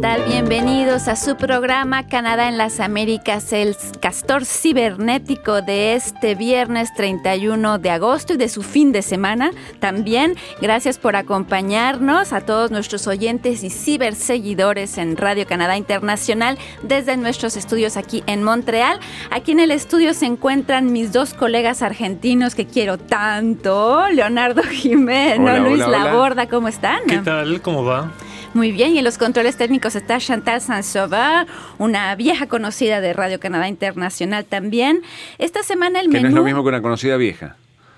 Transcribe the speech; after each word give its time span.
tal? 0.00 0.24
Bienvenidos 0.24 1.08
a 1.08 1.16
su 1.16 1.36
programa 1.36 2.06
Canadá 2.06 2.48
en 2.48 2.58
las 2.58 2.80
Américas, 2.80 3.52
el 3.52 3.76
castor 4.00 4.44
cibernético 4.44 5.62
de 5.62 5.94
este 5.94 6.34
viernes 6.34 6.92
31 6.94 7.78
de 7.78 7.90
agosto 7.90 8.34
y 8.34 8.36
de 8.36 8.48
su 8.48 8.62
fin 8.62 8.92
de 8.92 9.02
semana. 9.02 9.52
También 9.78 10.34
gracias 10.60 10.98
por 10.98 11.16
acompañarnos 11.16 12.32
a 12.32 12.40
todos 12.42 12.70
nuestros 12.70 13.06
oyentes 13.06 13.62
y 13.62 13.70
ciberseguidores 13.70 14.98
en 14.98 15.16
Radio 15.16 15.46
Canadá 15.46 15.76
Internacional 15.76 16.58
desde 16.82 17.16
nuestros 17.16 17.56
estudios 17.56 17.96
aquí 17.96 18.22
en 18.26 18.42
Montreal. 18.42 18.98
Aquí 19.30 19.52
en 19.52 19.60
el 19.60 19.70
estudio 19.70 20.14
se 20.14 20.26
encuentran 20.26 20.92
mis 20.92 21.12
dos 21.12 21.32
colegas 21.32 21.82
argentinos 21.82 22.54
que 22.54 22.66
quiero 22.66 22.98
tanto, 22.98 24.08
Leonardo 24.08 24.62
Jimeno, 24.62 25.58
Luis 25.58 25.86
Laborda, 25.86 26.48
¿cómo 26.48 26.68
están? 26.68 27.00
¿Qué 27.06 27.18
tal? 27.18 27.62
¿Cómo 27.62 27.84
va? 27.84 28.10
Muy 28.56 28.72
bien, 28.72 28.94
y 28.94 28.98
en 28.98 29.04
los 29.04 29.18
controles 29.18 29.58
técnicos 29.58 29.96
está 29.96 30.16
Chantal 30.16 30.62
Sansova, 30.62 31.44
una 31.76 32.14
vieja 32.14 32.46
conocida 32.46 33.02
de 33.02 33.12
Radio 33.12 33.38
Canadá 33.38 33.68
Internacional 33.68 34.46
también. 34.46 35.02
Esta 35.36 35.62
semana 35.62 36.00
el 36.00 36.06
que 36.06 36.12
menú... 36.12 36.22
no 36.22 36.28
es 36.28 36.34
lo 36.36 36.42
mismo 36.42 36.62
que 36.62 36.68
una 36.70 36.80
conocida 36.80 37.18
vieja. 37.18 37.56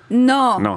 No. 0.09 0.59
No. 0.59 0.77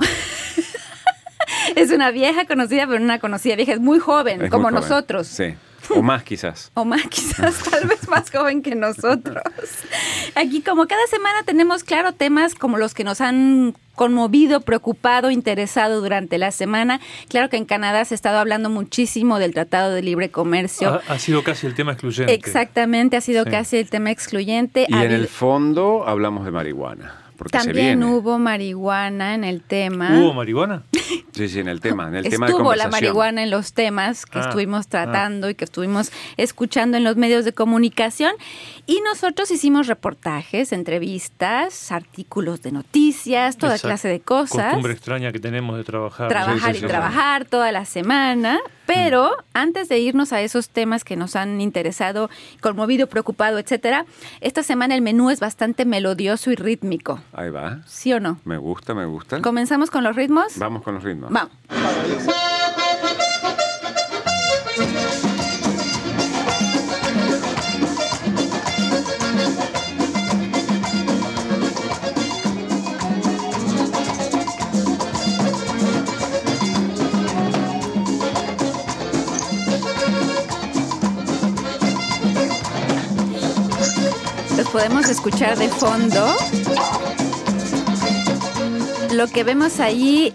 es 1.75 1.89
una 1.89 2.11
vieja 2.11 2.45
conocida, 2.45 2.85
pero 2.85 3.01
una 3.03 3.17
conocida 3.17 3.55
vieja. 3.55 3.73
Es 3.73 3.79
muy 3.79 3.97
joven, 3.97 4.43
Es 4.43 4.51
como 4.51 4.69
muy 4.69 4.73
joven. 4.73 4.87
nosotros. 4.87 5.25
Sí. 5.25 5.55
O 5.89 6.03
más 6.03 6.21
quizás. 6.21 6.71
O 6.75 6.85
más, 6.85 7.01
quizás, 7.07 7.63
tal 7.71 7.87
vez 7.87 8.07
más 8.07 8.29
joven 8.29 8.61
que 8.61 8.75
nosotros. 8.75 9.41
Aquí, 10.35 10.61
como 10.61 10.85
cada 10.85 11.07
semana, 11.07 11.41
tenemos, 11.43 11.83
claro, 11.83 12.11
temas 12.11 12.53
como 12.53 12.77
los 12.77 12.93
que 12.93 13.03
nos 13.03 13.19
han 13.19 13.75
conmovido, 13.95 14.61
preocupado, 14.61 15.31
interesado 15.31 16.01
durante 16.01 16.37
la 16.37 16.51
semana. 16.51 16.99
Claro 17.29 17.49
que 17.49 17.57
en 17.57 17.65
Canadá 17.65 18.03
se 18.05 18.13
ha 18.13 18.15
estado 18.15 18.39
hablando 18.39 18.69
muchísimo 18.69 19.39
del 19.39 19.53
Tratado 19.53 19.91
de 19.93 20.01
Libre 20.01 20.29
Comercio. 20.31 21.01
Ha, 21.07 21.13
ha 21.13 21.19
sido 21.19 21.43
casi 21.43 21.67
el 21.67 21.75
tema 21.75 21.91
excluyente. 21.93 22.33
Exactamente, 22.33 23.17
ha 23.17 23.21
sido 23.21 23.43
Sí. 23.45 23.51
casi 23.51 23.77
el 23.77 23.89
tema 23.89 24.11
excluyente. 24.11 24.85
Y 24.87 24.93
Ha 24.93 25.03
en 25.05 25.11
el 25.11 25.27
fondo 25.27 26.03
hablamos 26.07 26.45
de 26.45 26.51
marihuana. 26.51 27.17
Porque 27.37 27.57
También 27.57 28.03
hubo 28.03 28.37
marihuana 28.37 29.33
en 29.33 29.43
el 29.43 29.61
tema. 29.63 30.11
¿Hubo 30.19 30.33
marihuana? 30.33 30.83
Sí, 31.33 31.47
sí, 31.47 31.59
en 31.61 31.69
el 31.69 31.79
tema, 31.79 32.09
en 32.09 32.15
el 32.17 32.23
tema 32.29 32.45
de 32.45 32.51
Estuvo 32.51 32.75
la 32.75 32.83
conversación. 32.83 32.91
marihuana 32.91 33.43
en 33.43 33.49
los 33.51 33.71
temas 33.71 34.25
que 34.25 34.37
Ah, 34.37 34.41
estuvimos 34.41 34.87
tratando 34.89 35.49
y 35.49 35.55
que 35.55 35.63
estuvimos 35.63 36.11
escuchando 36.35 36.97
en 36.97 37.05
los 37.05 37.15
medios 37.15 37.45
de 37.45 37.53
comunicación. 37.53 38.33
Y 38.87 39.01
nosotros 39.01 39.49
hicimos 39.51 39.87
reportajes, 39.87 40.71
entrevistas, 40.73 41.91
artículos 41.91 42.61
de 42.61 42.71
noticias, 42.71 43.57
toda 43.57 43.75
Esa 43.75 43.87
clase 43.87 44.07
de 44.07 44.19
cosas. 44.19 44.65
Costumbre 44.65 44.93
extraña 44.93 45.31
que 45.31 45.39
tenemos 45.39 45.77
de 45.77 45.83
trabajar. 45.83 46.27
Trabajar 46.29 46.73
Sí, 46.73 46.79
sí, 46.79 46.85
y 46.85 46.87
sí. 46.87 46.87
trabajar 46.87 47.45
toda 47.45 47.71
la 47.71 47.85
semana. 47.85 48.59
Pero 48.85 49.31
antes 49.53 49.87
de 49.87 49.99
irnos 49.99 50.33
a 50.33 50.41
esos 50.41 50.69
temas 50.69 51.03
que 51.05 51.15
nos 51.15 51.35
han 51.37 51.61
interesado, 51.61 52.29
conmovido, 52.59 53.07
preocupado, 53.07 53.57
etcétera, 53.57 54.05
esta 54.41 54.63
semana 54.63 54.95
el 54.95 55.01
menú 55.01 55.29
es 55.29 55.39
bastante 55.39 55.85
melodioso 55.85 56.51
y 56.51 56.55
rítmico. 56.55 57.21
Ahí 57.31 57.49
va. 57.49 57.79
¿Sí 57.85 58.11
o 58.11 58.19
no? 58.19 58.39
Me 58.43 58.57
gusta, 58.57 58.93
me 58.93 59.05
gusta. 59.05 59.41
¿Comenzamos 59.41 59.89
con 59.91 60.03
los 60.03 60.15
ritmos? 60.15 60.57
Vamos 60.57 60.83
con 60.83 60.95
los 60.95 61.03
ritmos. 61.03 61.31
Vamos. 61.31 61.53
Podemos 84.81 85.09
escuchar 85.09 85.59
de 85.59 85.69
fondo. 85.69 86.35
Lo 89.11 89.27
que 89.27 89.43
vemos 89.43 89.79
ahí 89.79 90.33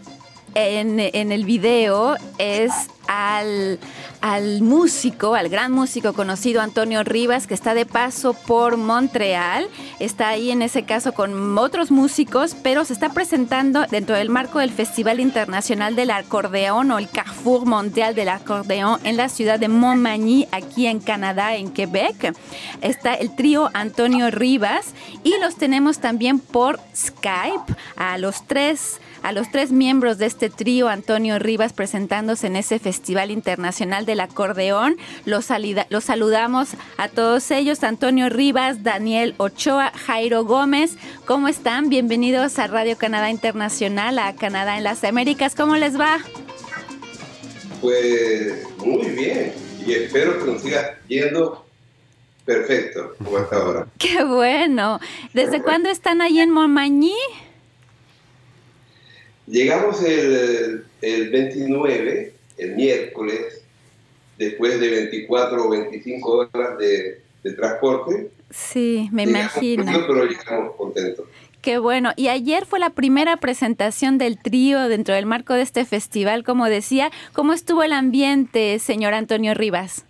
en, 0.55 1.01
en 1.01 1.33
el 1.33 1.45
video 1.45 2.15
es 2.39 2.71
al, 3.09 3.81
al 4.27 4.61
músico, 4.61 5.37
al 5.37 5.49
gran 5.49 5.71
músico 5.71 6.13
conocido 6.13 6.61
Antonio 6.61 7.05
Rivas, 7.05 7.47
que 7.47 7.55
está 7.55 7.75
de 7.75 7.87
paso 7.87 8.35
por 8.35 8.77
Montreal. 8.77 9.69
Está 10.01 10.31
ahí 10.31 10.51
en 10.51 10.63
ese 10.63 10.83
caso 10.83 11.13
con 11.13 11.57
otros 11.57 11.93
músicos, 11.93 12.57
pero 12.61 12.85
se 12.85 12.93
está 12.93 13.11
presentando 13.11 13.87
dentro 13.89 14.17
del 14.17 14.29
marco 14.29 14.59
del 14.59 14.73
Festival 14.73 15.21
Internacional 15.21 15.95
del 15.95 16.11
Acordeón 16.11 16.91
o 16.91 16.99
el 16.99 17.09
Carrefour 17.09 17.67
Mondial 17.67 18.17
del 18.17 18.31
Acordeón 18.31 18.99
en 19.05 19.17
la 19.17 19.29
ciudad 19.29 19.61
de 19.61 19.69
Montmagny, 19.69 20.49
aquí 20.51 20.89
en 20.89 20.99
Canadá, 20.99 21.55
en 21.55 21.71
Quebec. 21.71 22.35
Está 22.81 23.15
el 23.15 23.37
trío 23.37 23.71
Antonio 23.75 24.33
Rivas 24.33 24.87
y 25.23 25.39
los 25.41 25.55
tenemos 25.55 26.01
también 26.01 26.41
por 26.41 26.81
Skype 26.97 27.77
a 27.95 28.19
los 28.19 28.45
tres 28.49 29.01
a 29.23 29.33
los 29.33 29.51
tres 29.51 29.73
miembros 29.73 30.19
de 30.19 30.27
este 30.27 30.51
trío 30.51 30.89
Antonio 30.89 31.39
Rivas 31.39 31.73
presentándose 31.73 32.47
en 32.47 32.57
ese 32.57 32.79
Festival 32.79 33.31
Internacional 33.31 34.07
del 34.07 34.21
Acordeón. 34.21 34.97
Los, 35.25 35.49
los 35.91 36.05
saludamos 36.05 36.71
a 36.97 37.09
todos 37.09 37.51
ellos, 37.51 37.83
Antonio 37.85 38.29
Rivas, 38.29 38.83
Daniel 38.83 39.35
Ochoa, 39.39 39.93
Jairo 39.95 40.45
Gómez. 40.45 40.97
¿Cómo 41.25 41.49
están? 41.49 41.89
Bienvenidos 41.89 42.59
a 42.59 42.67
Radio 42.67 42.97
Canadá 42.97 43.31
Internacional, 43.31 44.19
a 44.19 44.35
Canadá 44.35 44.77
en 44.77 44.85
las 44.85 45.03
Américas. 45.05 45.55
¿Cómo 45.55 45.77
les 45.77 45.99
va? 45.99 46.19
Pues 47.81 48.67
muy 48.79 49.07
bien. 49.11 49.53
Y 49.87 49.93
espero 49.93 50.39
que 50.39 50.51
nos 50.51 50.63
siga 50.63 50.99
yendo 51.07 51.65
perfecto, 52.45 53.15
como 53.19 53.37
hasta 53.37 53.57
ahora. 53.57 53.87
Qué 53.99 54.25
bueno. 54.25 55.01
¿Desde 55.35 55.63
cuándo 55.63 55.91
están 55.91 56.21
ahí 56.23 56.41
en 56.41 56.51
Montmagny? 56.51 57.15
Llegamos 59.47 60.03
el, 60.03 60.85
el 61.03 61.31
29, 61.31 62.35
el 62.59 62.75
miércoles, 62.75 63.63
después 64.39 64.81
de 64.81 64.91
24 64.91 65.65
o 65.65 65.71
25 65.71 66.31
horas 66.33 66.79
de, 66.79 67.21
de 67.45 67.53
transporte. 67.53 68.31
Sí, 68.51 69.09
me 69.13 69.27
Llegamos 69.27 69.53
imagino. 69.55 69.85
frío, 69.85 70.05
pero 70.07 70.25
llegamos 70.27 70.77
contentos. 70.77 71.27
Qué 71.63 71.79
bueno. 71.79 72.13
Y 72.17 72.29
ayer 72.29 72.65
fue 72.65 72.79
la 72.79 72.91
primera 72.91 73.39
presentación 73.39 74.19
del 74.19 74.39
trío 74.41 74.89
dentro 74.89 75.15
del 75.15 75.27
marco 75.27 75.55
de 75.55 75.63
este 75.63 75.85
festival, 75.85 76.45
como 76.45 76.67
decía. 76.67 77.11
¿Cómo 77.33 77.53
estuvo 77.53 77.83
el 77.83 77.93
ambiente, 77.93 78.79
señor 78.79 79.15
Antonio 79.15 79.53
Rivas? 79.55 80.05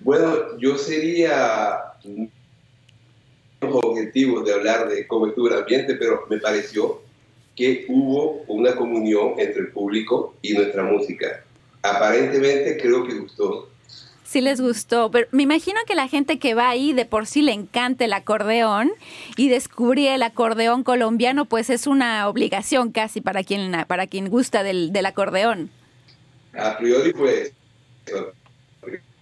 Bueno, 0.00 0.58
yo 0.58 0.76
sería 0.76 1.78
los 3.60 3.74
objetivos 3.74 4.44
de 4.44 4.52
hablar 4.52 4.88
de 4.88 5.06
cómo 5.06 5.26
estuvo 5.28 5.48
el 5.48 5.58
ambiente, 5.58 5.94
pero 5.94 6.26
me 6.28 6.38
pareció 6.38 7.00
que 7.58 7.86
hubo 7.88 8.44
una 8.46 8.76
comunión 8.76 9.32
entre 9.36 9.62
el 9.62 9.72
público 9.72 10.36
y 10.42 10.52
nuestra 10.52 10.84
música. 10.84 11.42
Aparentemente 11.82 12.78
creo 12.80 13.04
que 13.04 13.14
gustó. 13.14 13.68
Sí 14.22 14.40
les 14.40 14.60
gustó, 14.60 15.10
pero 15.10 15.26
me 15.32 15.42
imagino 15.42 15.80
que 15.84 15.96
la 15.96 16.06
gente 16.06 16.38
que 16.38 16.54
va 16.54 16.68
ahí 16.68 16.92
de 16.92 17.04
por 17.04 17.26
sí 17.26 17.42
le 17.42 17.52
encanta 17.52 18.04
el 18.04 18.12
acordeón 18.12 18.92
y 19.36 19.48
descubrir 19.48 20.10
el 20.10 20.22
acordeón 20.22 20.84
colombiano, 20.84 21.46
pues 21.46 21.68
es 21.68 21.88
una 21.88 22.28
obligación 22.28 22.92
casi 22.92 23.20
para 23.20 23.42
quien, 23.42 23.72
para 23.88 24.06
quien 24.06 24.28
gusta 24.30 24.62
del, 24.62 24.92
del 24.92 25.06
acordeón. 25.06 25.70
A 26.56 26.78
priori, 26.78 27.12
pues, 27.12 27.52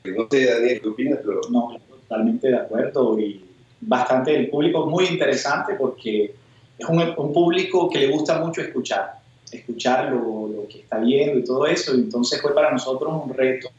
no 0.04 0.28
sé, 0.30 0.44
Daniel, 0.44 0.80
¿qué 0.82 0.88
opinas? 0.88 1.20
Pero 1.24 1.40
No, 1.50 1.80
totalmente 1.88 2.48
de 2.48 2.56
acuerdo 2.56 3.18
y 3.18 3.42
bastante, 3.80 4.36
el 4.36 4.50
público 4.50 4.84
muy 4.84 5.06
interesante 5.06 5.74
porque 5.74 6.34
es 6.78 6.88
un, 6.88 7.32
público 7.32 7.88
que 7.88 7.98
le 7.98 8.08
gusta 8.08 8.38
mucho 8.38 8.60
escuchar, 8.60 9.18
escuchar 9.50 10.12
lo, 10.12 10.66
que 10.68 10.80
está 10.80 10.98
viendo 10.98 11.38
y 11.38 11.44
todo 11.44 11.66
eso, 11.66 11.94
entonces 11.94 12.40
fue 12.40 12.54
para 12.54 12.72
nosotros 12.72 13.12
un 13.24 13.32
reto, 13.32 13.70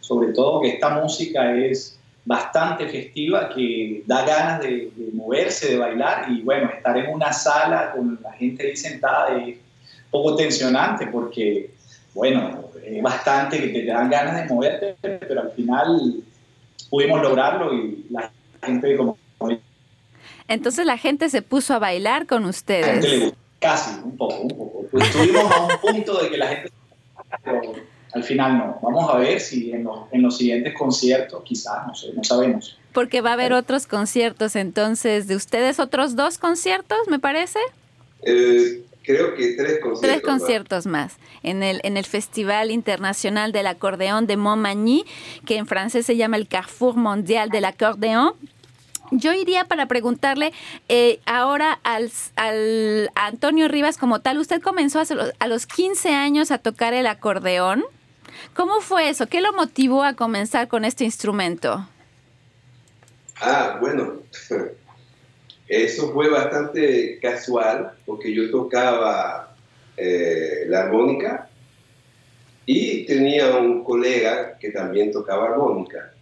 sobre 0.00 0.32
todo 0.32 0.60
que 0.60 0.70
esta 0.70 0.90
música 0.90 1.56
es 1.56 1.98
bastante 2.24 2.88
festiva, 2.88 3.48
que 3.48 4.02
da 4.06 4.24
ganas 4.24 4.60
de, 4.60 4.90
de 4.94 5.12
moverse, 5.12 5.72
de 5.72 5.78
bailar, 5.78 6.30
y 6.30 6.42
bueno, 6.42 6.68
estar 6.70 6.96
en 6.98 7.12
una 7.14 7.32
sala 7.32 7.92
con 7.92 8.18
la 8.22 8.32
gente 8.32 8.66
ahí 8.66 8.76
sentada 8.76 9.38
es 9.38 9.56
poco 10.10 10.34
tensionante 10.36 11.06
porque, 11.06 11.70
bueno, 12.14 12.64
es 12.84 13.02
bastante 13.02 13.60
que 13.60 13.68
te 13.68 13.86
dan 13.86 14.10
ganas 14.10 14.36
de 14.36 14.54
moverte, 14.54 14.96
pero 15.00 15.42
al 15.42 15.50
final 15.52 16.22
pudimos 16.90 17.22
lograrlo 17.22 17.74
y 17.74 18.06
la 18.10 18.30
gente 18.62 18.96
como 18.96 19.16
Entonces 20.48 20.86
la 20.86 20.98
gente 20.98 21.28
se 21.30 21.42
puso 21.42 21.74
a 21.74 21.78
bailar 21.78 22.26
con 22.26 22.42
la 22.42 22.52
gente 22.52 22.72
le 22.80 22.90
ustedes. 22.90 23.20
gustó. 23.24 23.38
Casi, 23.60 23.90
un 24.04 24.16
poco, 24.16 24.36
un 24.40 24.48
poco. 24.48 24.86
Pues 24.90 25.06
estuvimos 25.08 25.50
a 25.52 25.62
un 25.64 25.78
punto 25.80 26.22
de 26.22 26.30
que 26.30 26.36
la 26.38 26.46
gente... 26.48 26.72
Pero 27.44 27.60
al 28.12 28.24
final 28.24 28.56
no. 28.58 28.78
Vamos 28.82 29.12
a 29.12 29.18
ver 29.18 29.38
si 29.40 29.70
en 29.72 29.84
los, 29.84 30.12
en 30.12 30.22
los 30.22 30.38
siguientes 30.38 30.74
conciertos, 30.74 31.42
quizás, 31.44 31.86
no 31.86 31.94
sé, 31.94 32.08
no 32.14 32.24
sabemos. 32.24 32.78
Porque 32.92 33.20
va 33.20 33.30
a 33.30 33.32
haber 33.34 33.52
otros 33.52 33.86
conciertos 33.86 34.56
entonces 34.56 35.26
de 35.26 35.36
ustedes, 35.36 35.78
otros 35.78 36.16
dos 36.16 36.38
conciertos, 36.38 36.98
me 37.08 37.18
parece. 37.18 37.58
eh, 38.22 38.82
creo 39.02 39.34
que 39.34 39.54
tres 39.54 39.80
conciertos. 39.80 40.00
Tres 40.00 40.22
conciertos 40.22 40.86
más. 40.86 41.16
En, 41.42 41.62
el, 41.62 41.80
en 41.82 41.96
el 41.96 42.04
Festival 42.06 42.70
Internacional 42.70 43.52
del 43.52 43.66
Acordeón 43.66 44.26
de 44.26 44.36
Montmagny, 44.36 45.04
que 45.44 45.56
en 45.56 45.66
francés 45.66 46.06
se 46.06 46.16
llama 46.16 46.36
el 46.36 46.48
Carrefour 46.48 46.96
Mondial 46.96 47.50
del 47.50 47.64
Acordeón. 47.66 48.32
Yo 49.10 49.32
iría 49.32 49.64
para 49.64 49.86
preguntarle 49.86 50.52
eh, 50.88 51.20
ahora 51.26 51.78
al, 51.82 52.10
al 52.36 53.10
Antonio 53.14 53.68
Rivas 53.68 53.96
como 53.96 54.20
tal. 54.20 54.38
Usted 54.38 54.60
comenzó 54.60 55.00
a 55.00 55.14
los, 55.14 55.32
a 55.38 55.46
los 55.46 55.66
15 55.66 56.10
años 56.10 56.50
a 56.50 56.58
tocar 56.58 56.94
el 56.94 57.06
acordeón. 57.06 57.84
¿Cómo 58.54 58.80
fue 58.80 59.08
eso? 59.08 59.26
¿Qué 59.26 59.40
lo 59.40 59.52
motivó 59.52 60.04
a 60.04 60.14
comenzar 60.14 60.68
con 60.68 60.84
este 60.84 61.04
instrumento? 61.04 61.86
Ah, 63.40 63.78
bueno, 63.80 64.14
eso 65.68 66.12
fue 66.12 66.28
bastante 66.28 67.18
casual 67.20 67.92
porque 68.04 68.34
yo 68.34 68.50
tocaba 68.50 69.54
eh, 69.96 70.64
la 70.66 70.84
armónica 70.84 71.48
y 72.66 73.06
tenía 73.06 73.56
un 73.56 73.84
colega 73.84 74.58
que 74.58 74.70
también 74.70 75.12
tocaba 75.12 75.46
armónica. 75.46 76.12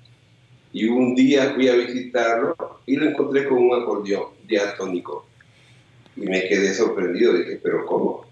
Y 0.72 0.88
un 0.88 1.14
día 1.14 1.52
fui 1.54 1.68
a 1.68 1.74
visitarlo 1.74 2.56
y 2.86 2.96
lo 2.96 3.08
encontré 3.08 3.46
con 3.46 3.58
un 3.58 3.80
acordeón 3.80 4.24
diatónico. 4.46 5.26
Y 6.16 6.22
me 6.22 6.48
quedé 6.48 6.74
sorprendido, 6.74 7.34
dije, 7.34 7.60
pero 7.62 7.84
¿cómo? 7.86 8.26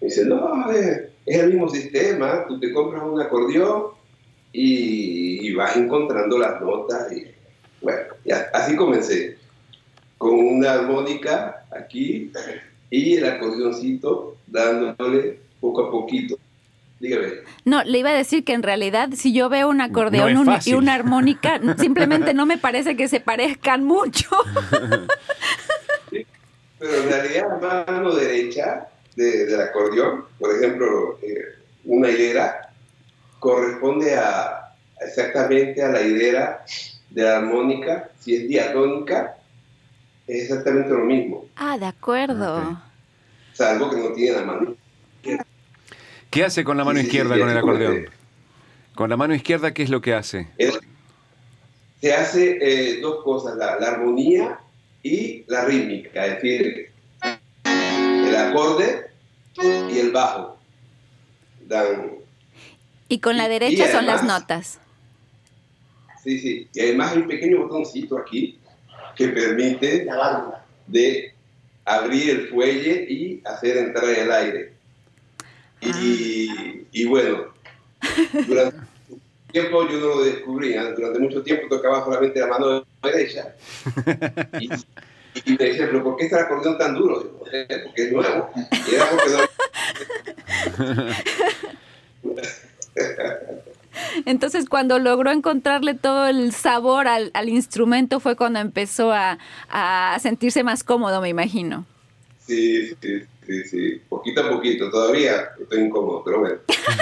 Me 0.00 0.08
dice, 0.08 0.24
no, 0.24 0.70
es, 0.70 1.02
el 1.26 1.48
mismo 1.48 1.68
sistema, 1.68 2.44
tú 2.46 2.58
te 2.58 2.72
compras 2.72 3.04
un 3.04 3.20
acordeón 3.20 3.92
y, 4.52 5.52
vas 5.54 5.76
encontrando 5.76 6.38
las 6.38 6.60
notas. 6.60 7.12
Y, 7.12 7.26
bueno, 7.80 8.02
así 8.52 8.74
comencé 8.74 9.36
con 10.18 10.34
una 10.34 10.72
armónica 10.72 11.66
aquí 11.70 12.30
y 12.90 13.16
el 13.16 13.26
acordeoncito 13.26 14.36
dándole 14.46 15.40
poco 15.60 15.86
a 15.86 15.90
poquito. 15.90 16.36
Dígame. 17.02 17.32
No, 17.64 17.82
le 17.82 17.98
iba 17.98 18.10
a 18.10 18.14
decir 18.14 18.44
que 18.44 18.52
en 18.52 18.62
realidad 18.62 19.08
si 19.16 19.34
yo 19.34 19.48
veo 19.48 19.68
un 19.68 19.80
acordeón 19.80 20.46
y 20.64 20.74
una 20.74 20.94
armónica, 20.94 21.60
simplemente 21.78 22.32
no 22.32 22.46
me 22.46 22.58
parece 22.58 22.96
que 22.96 23.08
se 23.08 23.18
parezcan 23.18 23.82
mucho. 23.82 24.28
pero 26.78 26.94
en 27.02 27.08
realidad 27.08 27.60
la 27.60 27.84
mano 27.92 28.14
derecha 28.14 28.86
del 29.16 29.60
acordeón, 29.60 30.26
por 30.38 30.54
ejemplo, 30.54 31.18
eh, 31.22 31.58
una 31.86 32.08
hilera, 32.08 32.70
corresponde 33.40 34.14
a 34.14 34.72
exactamente 35.00 35.82
a 35.82 35.88
la 35.88 36.02
hilera 36.02 36.64
de 37.10 37.22
la 37.24 37.38
armónica, 37.38 38.10
si 38.20 38.36
es 38.36 38.48
diatónica, 38.48 39.38
es 40.28 40.44
exactamente 40.44 40.90
lo 40.90 41.00
mismo. 41.00 41.46
Ah, 41.56 41.76
de 41.76 41.86
acuerdo. 41.86 42.80
Salvo 43.54 43.90
que 43.90 43.96
no 43.96 44.12
tiene 44.12 44.36
la 44.36 44.44
mano 44.44 44.81
¿Qué 46.32 46.44
hace 46.44 46.64
con 46.64 46.78
la 46.78 46.84
mano 46.84 46.98
izquierda 46.98 47.38
con 47.38 47.50
el 47.50 47.58
acordeón? 47.58 48.06
Con 48.94 49.10
la 49.10 49.18
mano 49.18 49.34
izquierda, 49.34 49.74
¿qué 49.74 49.82
es 49.82 49.90
lo 49.90 50.00
que 50.00 50.14
hace? 50.14 50.48
se 52.00 52.14
hace 52.14 52.58
eh, 52.60 53.00
dos 53.00 53.22
cosas, 53.22 53.54
la, 53.56 53.74
armonía 53.74 54.58
y 55.02 55.44
la 55.46 55.66
rítmica, 55.66 56.26
es 56.26 56.42
decir, 56.42 56.90
el 57.92 58.34
acorde 58.34 59.10
y 59.90 59.98
el 59.98 60.10
bajo. 60.10 60.58
y 63.08 63.18
con 63.20 63.36
la 63.36 63.46
derecha 63.48 63.92
son 63.92 64.06
las 64.06 64.24
notas. 64.24 64.80
Sí, 66.24 66.38
sí. 66.38 66.68
Y 66.72 66.80
además 66.80 67.12
hay 67.12 67.18
un 67.18 67.28
pequeño 67.28 67.58
botoncito 67.66 68.16
aquí 68.16 68.58
que 69.16 69.28
permite 69.28 70.06
de 70.86 71.34
abrir 71.84 72.30
el 72.30 72.48
fuelle 72.48 73.06
y 73.06 73.42
hacer 73.44 73.76
entrar 73.76 74.08
el 74.08 74.32
aire. 74.32 74.72
Y, 75.82 76.48
ah. 76.48 76.74
y 76.92 77.04
bueno, 77.04 77.44
durante 78.46 78.78
tiempo 79.52 79.86
yo 79.88 79.98
no 79.98 80.06
lo 80.06 80.24
descubría. 80.24 80.92
Durante 80.92 81.18
mucho 81.18 81.42
tiempo 81.42 81.68
tocaba 81.68 82.04
solamente 82.04 82.40
la 82.40 82.46
mano 82.46 82.84
derecha. 83.02 83.54
Y, 84.60 84.70
y 85.44 85.56
me 85.56 85.64
decía, 85.64 85.86
pero 85.86 86.04
¿por 86.04 86.16
qué 86.16 86.24
está 86.24 86.40
el 86.40 86.46
acordeón 86.46 86.78
tan 86.78 86.94
duro? 86.94 87.38
porque 87.40 87.66
es 87.96 88.12
nuevo. 88.12 88.50
Y 88.90 88.94
era 88.94 89.10
porque. 89.10 89.48
Entonces, 94.26 94.68
cuando 94.68 94.98
logró 94.98 95.30
encontrarle 95.30 95.94
todo 95.94 96.26
el 96.26 96.52
sabor 96.52 97.08
al, 97.08 97.30
al 97.34 97.48
instrumento 97.48 98.20
fue 98.20 98.36
cuando 98.36 98.60
empezó 98.60 99.12
a, 99.12 99.38
a, 99.70 100.18
sentirse 100.20 100.62
más 100.62 100.84
cómodo, 100.84 101.20
me 101.20 101.28
imagino. 101.28 101.84
Sí, 102.46 102.94
sí, 103.00 103.22
Sí, 103.46 103.64
sí, 103.64 104.00
poquito 104.08 104.40
a 104.40 104.48
poquito, 104.48 104.88
todavía 104.88 105.34
estoy 105.60 105.80
incómodo, 105.80 106.22
pero 106.24 106.40
bueno. 106.40 106.56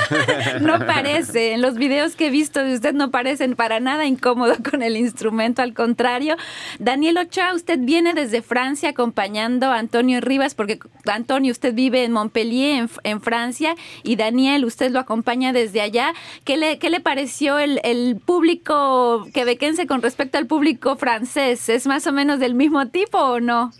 no 0.62 0.86
parece, 0.86 1.52
en 1.52 1.60
los 1.60 1.74
videos 1.74 2.16
que 2.16 2.28
he 2.28 2.30
visto 2.30 2.64
de 2.64 2.74
usted 2.74 2.94
no 2.94 3.10
parecen 3.10 3.56
para 3.56 3.78
nada 3.78 4.06
incómodo 4.06 4.54
con 4.70 4.82
el 4.82 4.96
instrumento, 4.96 5.60
al 5.60 5.74
contrario. 5.74 6.36
Daniel 6.78 7.18
Ochoa, 7.18 7.54
usted 7.54 7.78
viene 7.78 8.14
desde 8.14 8.40
Francia 8.40 8.90
acompañando 8.90 9.66
a 9.66 9.78
Antonio 9.78 10.22
Rivas, 10.22 10.54
porque 10.54 10.78
Antonio, 11.04 11.52
usted 11.52 11.74
vive 11.74 12.04
en 12.04 12.12
Montpellier, 12.12 12.88
en, 13.04 13.20
Francia, 13.20 13.74
y 14.02 14.16
Daniel, 14.16 14.64
usted 14.64 14.90
lo 14.90 14.98
acompaña 14.98 15.52
desde 15.52 15.82
allá. 15.82 16.14
¿Qué 16.44 16.56
le, 16.56 16.78
qué 16.78 16.88
le 16.88 17.00
pareció 17.00 17.58
el, 17.58 17.80
el 17.84 18.16
público 18.16 19.26
quebequense 19.34 19.86
con 19.86 20.00
respecto 20.00 20.38
al 20.38 20.46
público 20.46 20.96
francés? 20.96 21.68
¿Es 21.68 21.86
más 21.86 22.06
o 22.06 22.12
menos 22.12 22.40
del 22.40 22.54
mismo 22.54 22.88
tipo 22.88 23.18
o 23.18 23.40
no? 23.40 23.72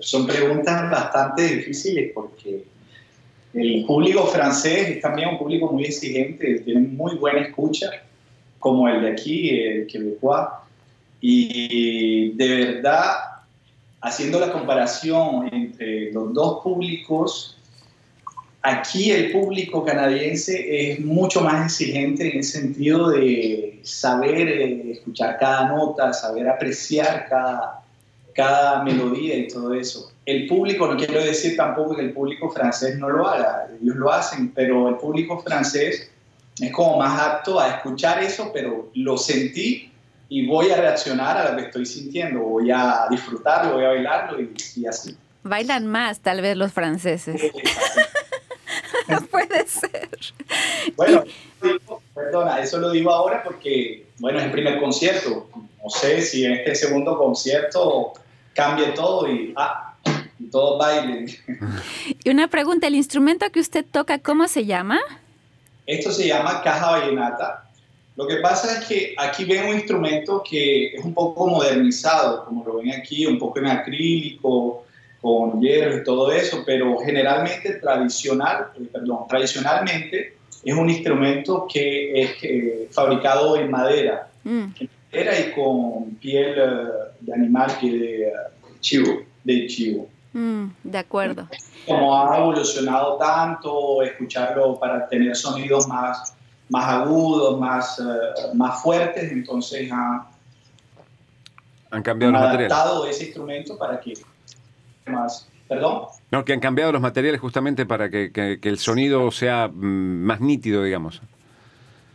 Son 0.00 0.26
preguntas 0.26 0.90
bastante 0.90 1.42
difíciles 1.42 2.10
porque 2.14 2.64
el 3.54 3.84
público 3.86 4.26
francés 4.26 4.88
es 4.88 5.00
también 5.00 5.30
un 5.30 5.38
público 5.38 5.72
muy 5.72 5.84
exigente, 5.84 6.60
tiene 6.60 6.80
muy 6.80 7.16
buena 7.16 7.40
escucha, 7.40 7.90
como 8.58 8.88
el 8.88 9.02
de 9.02 9.12
aquí, 9.12 9.50
el 9.50 9.86
quebecois. 9.86 10.48
Y 11.20 12.32
de 12.34 12.48
verdad, 12.48 13.14
haciendo 14.00 14.38
la 14.38 14.52
comparación 14.52 15.48
entre 15.52 16.12
los 16.12 16.32
dos 16.32 16.62
públicos, 16.62 17.56
aquí 18.62 19.10
el 19.10 19.32
público 19.32 19.84
canadiense 19.84 20.92
es 20.92 21.00
mucho 21.00 21.40
más 21.40 21.66
exigente 21.66 22.30
en 22.30 22.38
el 22.38 22.44
sentido 22.44 23.10
de 23.10 23.80
saber 23.82 24.48
eh, 24.48 24.92
escuchar 24.92 25.38
cada 25.38 25.68
nota, 25.68 26.12
saber 26.12 26.48
apreciar 26.48 27.26
cada, 27.28 27.82
cada 28.38 28.84
melodía 28.84 29.36
y 29.36 29.48
todo 29.48 29.74
eso. 29.74 30.12
El 30.24 30.46
público, 30.46 30.86
no 30.86 30.96
quiero 30.96 31.20
decir 31.20 31.56
tampoco 31.56 31.96
que 31.96 32.02
el 32.02 32.12
público 32.12 32.48
francés 32.48 32.96
no 32.96 33.08
lo 33.08 33.26
haga, 33.26 33.66
ellos 33.82 33.96
lo 33.96 34.12
hacen, 34.12 34.52
pero 34.54 34.90
el 34.90 34.94
público 34.94 35.40
francés 35.40 36.08
es 36.60 36.72
como 36.72 36.98
más 36.98 37.20
apto 37.20 37.58
a 37.58 37.68
escuchar 37.68 38.22
eso, 38.22 38.52
pero 38.54 38.90
lo 38.94 39.18
sentí 39.18 39.90
y 40.28 40.46
voy 40.46 40.70
a 40.70 40.76
reaccionar 40.76 41.36
a 41.36 41.50
lo 41.50 41.56
que 41.56 41.64
estoy 41.64 41.84
sintiendo, 41.84 42.38
voy 42.38 42.70
a 42.70 43.06
disfrutarlo, 43.10 43.72
voy 43.72 43.84
a 43.84 43.88
bailarlo 43.88 44.40
y, 44.40 44.86
así. 44.86 45.16
Bailan 45.42 45.88
más 45.88 46.20
tal 46.20 46.40
vez 46.40 46.56
los 46.56 46.72
franceses. 46.72 47.42
no 49.08 49.20
puede 49.32 49.66
ser. 49.66 50.10
Bueno, 50.94 51.24
perdona, 52.14 52.60
eso 52.60 52.78
lo 52.78 52.92
digo 52.92 53.10
ahora 53.10 53.42
porque, 53.42 54.06
bueno, 54.20 54.38
es 54.38 54.44
el 54.44 54.52
primer 54.52 54.78
concierto. 54.78 55.48
No 55.82 55.90
sé 55.90 56.20
si 56.20 56.44
en 56.44 56.52
este 56.52 56.76
segundo 56.76 57.18
concierto 57.18 58.12
cambie 58.58 58.88
todo 58.88 59.30
y, 59.30 59.54
ah, 59.56 59.94
todo 60.50 60.78
baile. 60.78 61.26
Y 62.24 62.30
una 62.30 62.48
pregunta, 62.48 62.88
¿el 62.88 62.96
instrumento 62.96 63.46
que 63.52 63.60
usted 63.60 63.84
toca, 63.88 64.18
cómo 64.18 64.48
se 64.48 64.66
llama? 64.66 64.98
Esto 65.86 66.10
se 66.10 66.26
llama 66.26 66.60
caja 66.62 66.90
vallenata. 66.90 67.70
Lo 68.16 68.26
que 68.26 68.38
pasa 68.38 68.78
es 68.78 68.86
que 68.86 69.14
aquí 69.16 69.44
ven 69.44 69.66
un 69.68 69.76
instrumento 69.76 70.42
que 70.42 70.96
es 70.96 71.04
un 71.04 71.14
poco 71.14 71.46
modernizado, 71.46 72.44
como 72.46 72.64
lo 72.64 72.78
ven 72.78 72.90
aquí, 72.92 73.26
un 73.26 73.38
poco 73.38 73.60
en 73.60 73.68
acrílico, 73.68 74.84
con 75.20 75.60
hierro 75.60 75.98
y 75.98 76.02
todo 76.02 76.32
eso, 76.32 76.64
pero 76.66 76.98
generalmente 76.98 77.74
tradicional, 77.74 78.72
eh, 78.74 78.88
perdón, 78.92 79.28
tradicionalmente 79.28 80.36
es 80.64 80.74
un 80.74 80.90
instrumento 80.90 81.66
que 81.72 82.22
es 82.22 82.30
eh, 82.42 82.88
fabricado 82.90 83.56
en 83.56 83.70
madera. 83.70 84.28
Mm 84.42 84.66
era 85.10 85.38
y 85.38 85.52
con 85.52 86.16
piel 86.16 86.54
eh, 86.58 86.88
de 87.20 87.34
animal, 87.34 87.72
piel 87.80 88.00
de 88.00 88.32
chivo. 88.80 89.22
De 89.44 89.66
chivo. 89.66 90.08
Mm, 90.32 90.66
de 90.84 90.98
acuerdo. 90.98 91.48
Como 91.86 92.16
ha 92.16 92.38
evolucionado 92.38 93.16
tanto, 93.16 94.02
escucharlo 94.02 94.78
para 94.78 95.08
tener 95.08 95.34
sonidos 95.34 95.88
más, 95.88 96.34
más 96.68 96.84
agudos, 96.84 97.58
más, 97.58 97.98
uh, 97.98 98.54
más 98.54 98.82
fuertes, 98.82 99.32
entonces 99.32 99.90
ha, 99.90 100.28
han 101.90 102.02
cambiado 102.02 102.36
han 102.36 102.42
los 102.42 102.50
adaptado 102.50 103.06
ese 103.06 103.24
instrumento 103.24 103.78
para 103.78 103.98
que 104.00 104.14
más. 105.06 105.48
¿Perdón? 105.66 106.04
No, 106.30 106.44
que 106.44 106.52
han 106.54 106.60
cambiado 106.60 106.92
los 106.92 107.02
materiales 107.02 107.40
justamente 107.40 107.84
para 107.84 108.08
que, 108.10 108.32
que, 108.32 108.58
que 108.58 108.68
el 108.68 108.78
sonido 108.78 109.30
sea 109.30 109.68
mm, 109.68 110.22
más 110.22 110.40
nítido, 110.40 110.82
digamos 110.82 111.22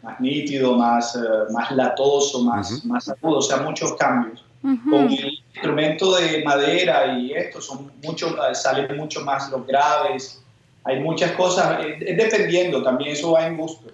más 0.03 0.19
nítido, 0.19 0.75
más, 0.77 1.15
uh, 1.15 1.51
más 1.51 1.71
latoso, 1.71 2.43
más, 2.43 2.85
más 2.85 3.09
agudo, 3.09 3.37
o 3.37 3.41
sea, 3.41 3.57
muchos 3.57 3.93
cambios. 3.93 4.45
Con 4.61 5.11
el 5.11 5.39
instrumento 5.53 6.15
de 6.15 6.41
madera 6.45 7.17
y 7.17 7.33
esto, 7.33 7.59
son 7.59 7.91
mucho, 8.01 8.33
salen 8.53 8.95
mucho 8.95 9.19
más 9.19 9.51
los 9.51 9.67
graves. 9.67 10.41
Hay 10.85 11.01
muchas 11.01 11.33
cosas, 11.33 11.85
es 11.85 12.15
dependiendo, 12.15 12.81
también 12.81 13.11
eso 13.11 13.33
va 13.33 13.45
en 13.45 13.57
gustos. 13.57 13.91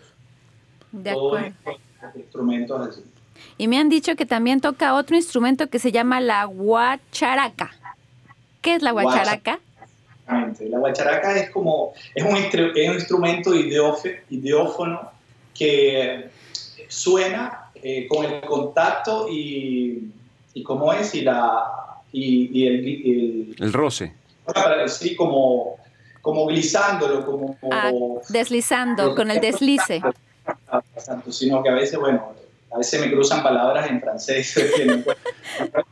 De 0.91 1.09
acuerdo. 1.09 1.55
instrumentos 2.15 2.87
así. 2.87 3.03
Y 3.57 3.67
me 3.67 3.79
han 3.79 3.89
dicho 3.89 4.15
que 4.15 4.27
también 4.27 4.61
toca 4.61 4.93
otro 4.93 5.15
instrumento 5.15 5.67
que 5.71 5.79
se 5.79 5.91
llama 5.91 6.21
la 6.21 6.45
guacharaca. 6.45 7.71
¿Qué 8.61 8.75
es 8.75 8.83
la 8.83 8.91
guacharaca? 8.91 9.59
La 10.27 10.77
guacharaca 10.77 11.35
es 11.35 11.49
como, 11.49 11.93
es 12.13 12.23
un, 12.23 12.37
instrumento 12.37 13.55
ideófono 13.55 15.18
que 15.59 16.29
suena 16.87 17.71
eh, 17.75 18.07
con 18.07 18.25
el 18.25 18.41
contacto 18.41 19.27
y, 19.29 20.11
y 20.53 20.63
cómo 20.63 20.93
es, 20.93 21.13
y, 21.13 21.21
la, 21.21 22.01
y, 22.13 22.65
el, 22.65 23.55
el, 23.59 23.73
roce. 23.73 24.13
Sí, 24.87 25.15
como, 25.15 25.77
como 26.21 26.47
glisándolo, 26.47 27.25
como, 27.25 27.57
ah, 27.71 27.91
deslizando, 28.29 29.13
con 29.15 29.29
el 29.29 29.41
deslice. 29.41 30.01
Sino 31.29 31.61
que 31.61 31.69
a 31.69 31.73
veces, 31.73 31.99
bueno, 31.99 32.33
a 32.71 32.77
veces 32.77 33.01
me 33.01 33.11
cruzan 33.11 33.43
palabras 33.43 33.89
en 33.89 33.99
francés. 33.99 34.55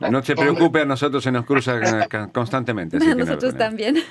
no 0.00 0.22
te 0.22 0.34
preocupes, 0.34 0.82
a 0.82 0.86
nosotros 0.86 1.22
se 1.22 1.30
nos 1.30 1.44
cruza 1.44 1.78
constantemente. 2.32 2.96
a 2.96 3.14
nosotros 3.14 3.56
también. 3.56 4.02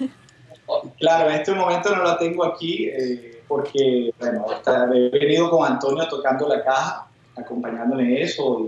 Claro, 1.00 1.30
en 1.30 1.36
este 1.38 1.54
momento 1.54 1.96
no 1.96 2.04
lo 2.04 2.18
tengo 2.18 2.44
aquí 2.46 2.90
eh, 2.90 3.37
porque, 3.48 4.14
bueno, 4.20 4.46
he 4.94 5.10
venido 5.10 5.50
con 5.50 5.66
Antonio 5.66 6.08
tocando 6.10 6.48
la 6.48 6.64
caja, 6.64 7.08
acompañándole 7.36 8.22
eso. 8.22 8.68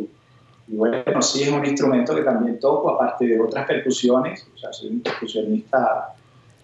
Y, 0.67 0.75
bueno, 0.75 1.21
sí 1.21 1.43
es 1.43 1.49
un 1.49 1.65
instrumento 1.65 2.15
que 2.15 2.21
también 2.21 2.59
toco, 2.59 2.91
aparte 2.91 3.25
de 3.27 3.39
otras 3.39 3.65
percusiones. 3.65 4.47
O 4.53 4.57
sea, 4.57 4.71
soy 4.71 4.89
un 4.89 5.01
percusionista 5.01 6.13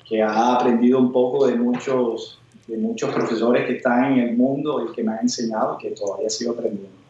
que 0.07 0.21
ha 0.21 0.55
aprendido 0.55 0.99
un 0.99 1.11
poco 1.11 1.47
de 1.47 1.55
muchos, 1.55 2.39
de 2.67 2.77
muchos 2.77 3.13
profesores 3.13 3.65
que 3.65 3.77
están 3.77 4.13
en 4.13 4.19
el 4.19 4.37
mundo 4.37 4.87
y 4.87 4.93
que 4.93 5.03
me 5.03 5.13
han 5.13 5.21
enseñado 5.21 5.77
que 5.77 5.91
todavía 5.91 6.29
sigo 6.29 6.53
aprendiendo. 6.53 7.04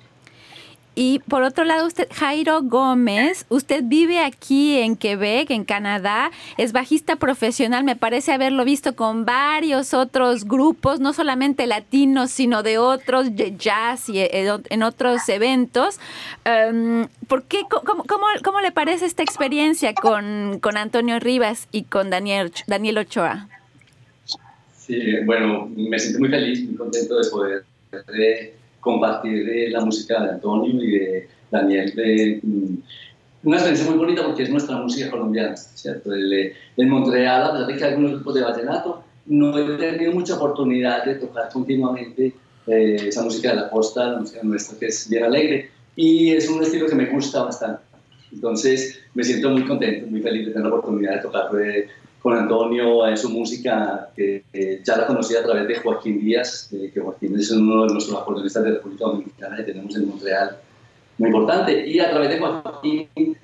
Y 0.96 1.20
por 1.28 1.44
otro 1.44 1.66
lado, 1.66 1.86
usted, 1.86 2.08
Jairo 2.10 2.62
Gómez, 2.62 3.46
usted 3.50 3.84
vive 3.84 4.20
aquí 4.20 4.78
en 4.78 4.96
Quebec, 4.96 5.52
en 5.52 5.66
Canadá, 5.66 6.32
es 6.58 6.72
bajista 6.72 7.18
profesional, 7.18 7.84
me 7.84 7.98
parece 7.98 8.32
haberlo 8.32 8.64
visto 8.64 8.96
con 8.96 9.26
varios 9.26 9.94
otros 9.94 10.46
grupos, 10.46 11.02
no 11.02 11.12
solamente 11.12 11.68
latinos, 11.68 12.32
sino 12.32 12.64
de 12.64 12.78
otros, 12.78 13.28
jazz 13.58 14.08
y 14.08 14.20
eh, 14.20 14.50
en 14.70 14.84
otros 14.84 15.28
eventos. 15.28 16.00
Em, 16.46 17.08
¿por 17.28 17.44
qué, 17.44 17.64
cómo, 17.70 18.62
le 18.62 18.72
parece 18.72 19.06
esta 19.06 19.22
experiencia 19.22 19.94
con, 19.94 20.62
Antonio 20.78 21.20
Rivas 21.20 21.68
y 21.74 21.84
con 21.84 22.10
Daniel, 22.10 22.54
Daniel 22.68 23.00
Ochoa? 23.00 23.50
Sí, 24.78 25.20
bueno, 25.26 25.70
me 25.76 26.00
siento 26.00 26.20
muy 26.20 26.30
feliz, 26.30 26.64
muy 26.64 26.76
contento 26.76 27.18
de 27.18 27.30
poder 27.30 27.66
compartir 28.86 29.72
la 29.72 29.84
música 29.84 30.24
de 30.24 30.30
Antonio 30.30 30.82
y 30.82 30.92
de 30.92 31.28
Daniel. 31.50 31.92
De, 31.96 32.40
mm, 32.42 32.76
una 33.44 33.58
experiencia 33.58 33.90
muy 33.92 33.98
bonita 33.98 34.24
porque 34.24 34.44
es 34.44 34.50
nuestra 34.50 34.78
música 34.78 35.10
colombiana, 35.10 35.58
¿cierto? 35.58 36.14
El, 36.14 36.54
en 36.78 36.90
Montreal, 36.90 37.44
a 37.44 37.52
pesar 37.52 37.68
de 37.68 37.76
que 37.76 37.84
hay 37.84 37.90
algunos 37.92 38.12
grupos 38.14 38.36
de 38.36 38.42
vallenato, 38.42 39.04
no 39.26 39.58
he 39.58 39.78
tenido 39.78 40.14
mucha 40.14 40.36
oportunidad 40.36 41.04
de 41.04 41.16
tocar 41.16 41.50
continuamente 41.52 42.34
eh, 42.68 42.98
esa 43.08 43.24
música 43.24 43.50
de 43.50 43.56
la 43.62 43.70
costa, 43.70 44.12
la 44.12 44.20
música 44.20 44.40
nuestra 44.44 44.78
que 44.80 44.88
es 44.88 45.10
bien 45.10 45.24
alegre, 45.24 45.70
y 45.96 46.32
es 46.32 46.48
un 46.50 46.62
estilo 46.62 46.88
que 46.88 46.96
me 46.96 47.08
gusta 47.08 47.44
bastante. 47.44 47.82
Entonces 48.32 49.00
me 49.14 49.24
siento 49.24 49.50
muy 49.50 49.66
contento, 49.66 50.08
muy 50.08 50.22
feliz 50.22 50.48
de 50.48 50.54
tener 50.54 50.68
la 50.68 50.76
oportunidad 50.76 51.16
de 51.16 51.22
tocar 51.22 51.52
de, 51.52 51.88
con 52.26 52.36
Antonio 52.36 53.08
en 53.08 53.16
su 53.16 53.30
música, 53.30 54.10
que, 54.16 54.46
ya 54.84 54.98
la 54.98 55.06
conocí 55.06 55.36
a 55.36 55.44
través 55.44 55.68
de 55.68 55.76
Joaquín 55.76 56.20
Díaz, 56.20 56.72
que 56.72 57.00
Joaquín 57.00 57.40
es 57.40 57.52
uno 57.52 57.86
de 57.86 57.94
nuestros 57.94 58.20
acordeonistas 58.20 58.64
de 58.64 58.72
República 58.72 59.06
Dominicana 59.06 59.58
que 59.58 59.62
tenemos 59.62 59.96
en 59.96 60.08
Montreal, 60.08 60.58
muy 61.20 61.28
importante. 61.28 61.88
Y 61.88 62.00
a 62.00 62.10
través 62.10 62.30
de 62.32 62.40
Joaquín 62.40 63.38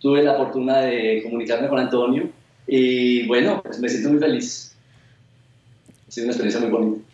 tuve 0.00 0.24
la 0.24 0.34
fortuna 0.34 0.80
de 0.80 1.22
comunicarme 1.22 1.68
con 1.68 1.78
Antonio 1.78 2.28
y 2.66 3.24
bueno, 3.28 3.62
pues 3.62 3.78
me 3.78 3.88
siento 3.88 4.08
muy 4.10 4.18
feliz. 4.18 4.74
Ha 6.08 6.10
sido 6.10 6.24
una 6.24 6.32
experiencia 6.32 6.60
muy 6.60 6.70
bonita. 6.70 7.04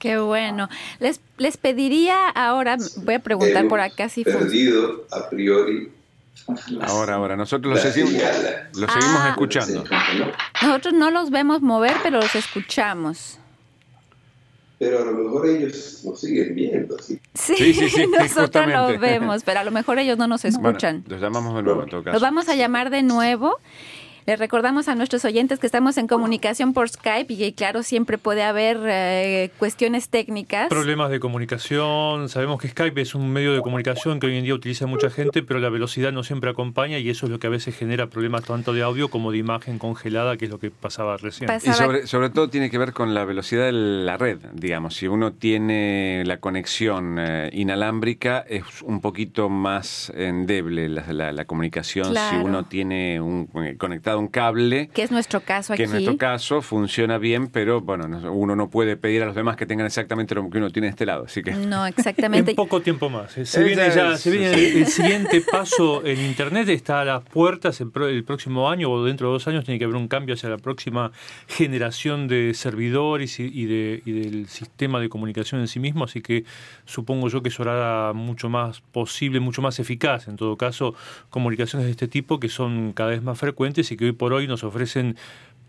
Qué 0.00 0.18
bueno. 0.18 0.68
Les, 0.98 1.20
les 1.38 1.56
pediría 1.58 2.28
ahora, 2.30 2.76
voy 3.04 3.14
a 3.14 3.20
preguntar 3.20 3.68
por 3.68 3.78
acá 3.78 4.08
si 4.08 4.24
perdido 4.24 5.06
a 5.12 5.30
priori 5.30 5.90
Ahora, 6.82 7.14
ahora, 7.14 7.36
nosotros 7.36 7.74
los 7.74 7.82
seguimos, 7.82 8.12
los 8.12 8.92
seguimos 8.92 9.20
ah. 9.20 9.28
escuchando. 9.30 9.84
Nosotros 10.62 10.94
no 10.94 11.10
los 11.10 11.30
vemos 11.30 11.60
mover, 11.60 11.96
pero 12.02 12.20
los 12.20 12.34
escuchamos. 12.34 13.38
Pero 14.78 15.00
a 15.00 15.04
lo 15.06 15.12
mejor 15.12 15.48
ellos 15.48 16.02
nos 16.04 16.20
siguen 16.20 16.54
viendo. 16.54 16.98
Sí, 16.98 17.18
sí, 17.34 17.72
sí, 17.88 18.06
nosotros 18.18 18.66
los 18.68 19.00
vemos, 19.00 19.42
pero 19.42 19.60
a 19.60 19.64
lo 19.64 19.70
mejor 19.70 19.98
ellos 19.98 20.18
no 20.18 20.26
nos 20.28 20.44
escuchan. 20.44 21.02
los 21.08 21.20
llamamos 21.20 21.56
de 21.56 21.62
nuevo 21.62 21.82
en 21.82 21.88
todo 21.88 22.04
caso. 22.04 22.12
Los 22.12 22.22
vamos 22.22 22.48
a 22.48 22.54
llamar 22.54 22.90
de 22.90 23.02
nuevo 23.02 23.58
les 24.26 24.40
recordamos 24.40 24.88
a 24.88 24.96
nuestros 24.96 25.24
oyentes 25.24 25.60
que 25.60 25.66
estamos 25.66 25.96
en 25.98 26.08
comunicación 26.08 26.72
por 26.72 26.88
Skype 26.88 27.32
y 27.32 27.52
claro, 27.52 27.84
siempre 27.84 28.18
puede 28.18 28.42
haber 28.42 28.78
eh, 28.84 29.52
cuestiones 29.56 30.08
técnicas. 30.08 30.68
Problemas 30.68 31.10
de 31.10 31.20
comunicación. 31.20 32.28
Sabemos 32.28 32.60
que 32.60 32.68
Skype 32.68 33.00
es 33.00 33.14
un 33.14 33.32
medio 33.32 33.54
de 33.54 33.60
comunicación 33.60 34.18
que 34.18 34.26
hoy 34.26 34.36
en 34.36 34.42
día 34.42 34.54
utiliza 34.54 34.86
mucha 34.86 35.10
gente, 35.10 35.44
pero 35.44 35.60
la 35.60 35.68
velocidad 35.68 36.10
no 36.10 36.24
siempre 36.24 36.50
acompaña 36.50 36.98
y 36.98 37.08
eso 37.08 37.26
es 37.26 37.32
lo 37.32 37.38
que 37.38 37.46
a 37.46 37.50
veces 37.50 37.76
genera 37.76 38.08
problemas 38.08 38.42
tanto 38.42 38.72
de 38.72 38.82
audio 38.82 39.08
como 39.10 39.30
de 39.30 39.38
imagen 39.38 39.78
congelada, 39.78 40.36
que 40.36 40.46
es 40.46 40.50
lo 40.50 40.58
que 40.58 40.72
pasaba 40.72 41.16
recién. 41.16 41.48
Y 41.64 41.72
sobre, 41.72 42.08
sobre 42.08 42.30
todo 42.30 42.50
tiene 42.50 42.68
que 42.68 42.78
ver 42.78 42.92
con 42.92 43.14
la 43.14 43.24
velocidad 43.24 43.66
de 43.66 43.72
la 43.72 44.16
red, 44.16 44.38
digamos. 44.54 44.96
Si 44.96 45.06
uno 45.06 45.34
tiene 45.34 46.24
la 46.26 46.38
conexión 46.38 47.16
eh, 47.20 47.50
inalámbrica, 47.52 48.40
es 48.40 48.64
un 48.82 49.00
poquito 49.00 49.48
más 49.48 50.10
endeble 50.16 50.88
la, 50.88 51.32
la, 51.32 51.44
comunicación. 51.44 52.12
Si 52.12 52.36
uno 52.36 52.64
tiene 52.64 53.20
un 53.20 53.48
eh, 53.64 53.76
conectado 53.76 54.15
un 54.18 54.28
cable. 54.28 54.88
Que 54.88 55.02
es 55.02 55.10
nuestro 55.10 55.40
caso 55.40 55.72
aquí. 55.72 55.82
Que 55.82 55.84
en 55.84 55.90
nuestro 55.90 56.16
caso 56.16 56.62
funciona 56.62 57.18
bien, 57.18 57.48
pero 57.48 57.80
bueno, 57.80 58.06
uno 58.32 58.56
no 58.56 58.70
puede 58.70 58.96
pedir 58.96 59.22
a 59.22 59.26
los 59.26 59.34
demás 59.34 59.56
que 59.56 59.66
tengan 59.66 59.86
exactamente 59.86 60.34
lo 60.34 60.48
que 60.50 60.58
uno 60.58 60.70
tiene 60.70 60.86
de 60.86 60.90
este 60.90 61.06
lado. 61.06 61.24
Así 61.24 61.42
que... 61.42 61.52
No, 61.52 61.86
exactamente. 61.86 62.50
en 62.52 62.56
poco 62.56 62.80
tiempo 62.80 63.08
más. 63.08 63.36
¿eh? 63.38 63.46
Se 63.46 63.62
viene 63.62 63.90
ya, 63.94 64.16
se 64.16 64.30
viene 64.30 64.52
el, 64.52 64.86
siguiente 64.86 65.40
paso 65.40 66.04
en 66.04 66.20
Internet, 66.20 66.68
está 66.68 67.00
a 67.00 67.04
las 67.04 67.22
puertas 67.24 67.80
el, 67.80 67.90
el, 68.02 68.24
próximo 68.24 68.70
año 68.70 68.90
o 68.90 69.04
dentro 69.04 69.28
de 69.28 69.32
dos 69.34 69.48
años 69.48 69.64
tiene 69.64 69.78
que 69.78 69.84
haber 69.84 69.96
un 69.96 70.08
cambio 70.08 70.34
hacia 70.34 70.48
la 70.48 70.58
próxima 70.58 71.12
generación 71.46 72.28
de 72.28 72.54
servidores 72.54 73.38
y, 73.40 73.66
de, 73.66 74.02
y 74.04 74.12
del 74.12 74.48
sistema 74.48 75.00
de 75.00 75.08
comunicación 75.08 75.60
en 75.60 75.68
sí 75.68 75.80
mismo, 75.80 76.04
así 76.04 76.20
que 76.20 76.44
supongo 76.84 77.28
yo 77.28 77.42
que 77.42 77.48
eso 77.48 77.62
hará 77.62 78.12
mucho 78.12 78.48
más 78.48 78.80
posible, 78.80 79.40
mucho 79.40 79.62
más 79.62 79.78
eficaz, 79.78 80.28
en 80.28 80.36
todo 80.36 80.56
caso, 80.56 80.94
comunicaciones 81.30 81.86
de 81.86 81.90
este 81.92 82.08
tipo 82.08 82.40
que 82.40 82.48
son 82.48 82.92
cada 82.92 83.10
vez 83.10 83.22
más 83.22 83.38
frecuentes 83.38 83.90
y 83.92 83.96
que 83.96 84.05
hoy 84.06 84.12
por 84.12 84.32
hoy 84.32 84.46
nos 84.46 84.64
ofrecen 84.64 85.16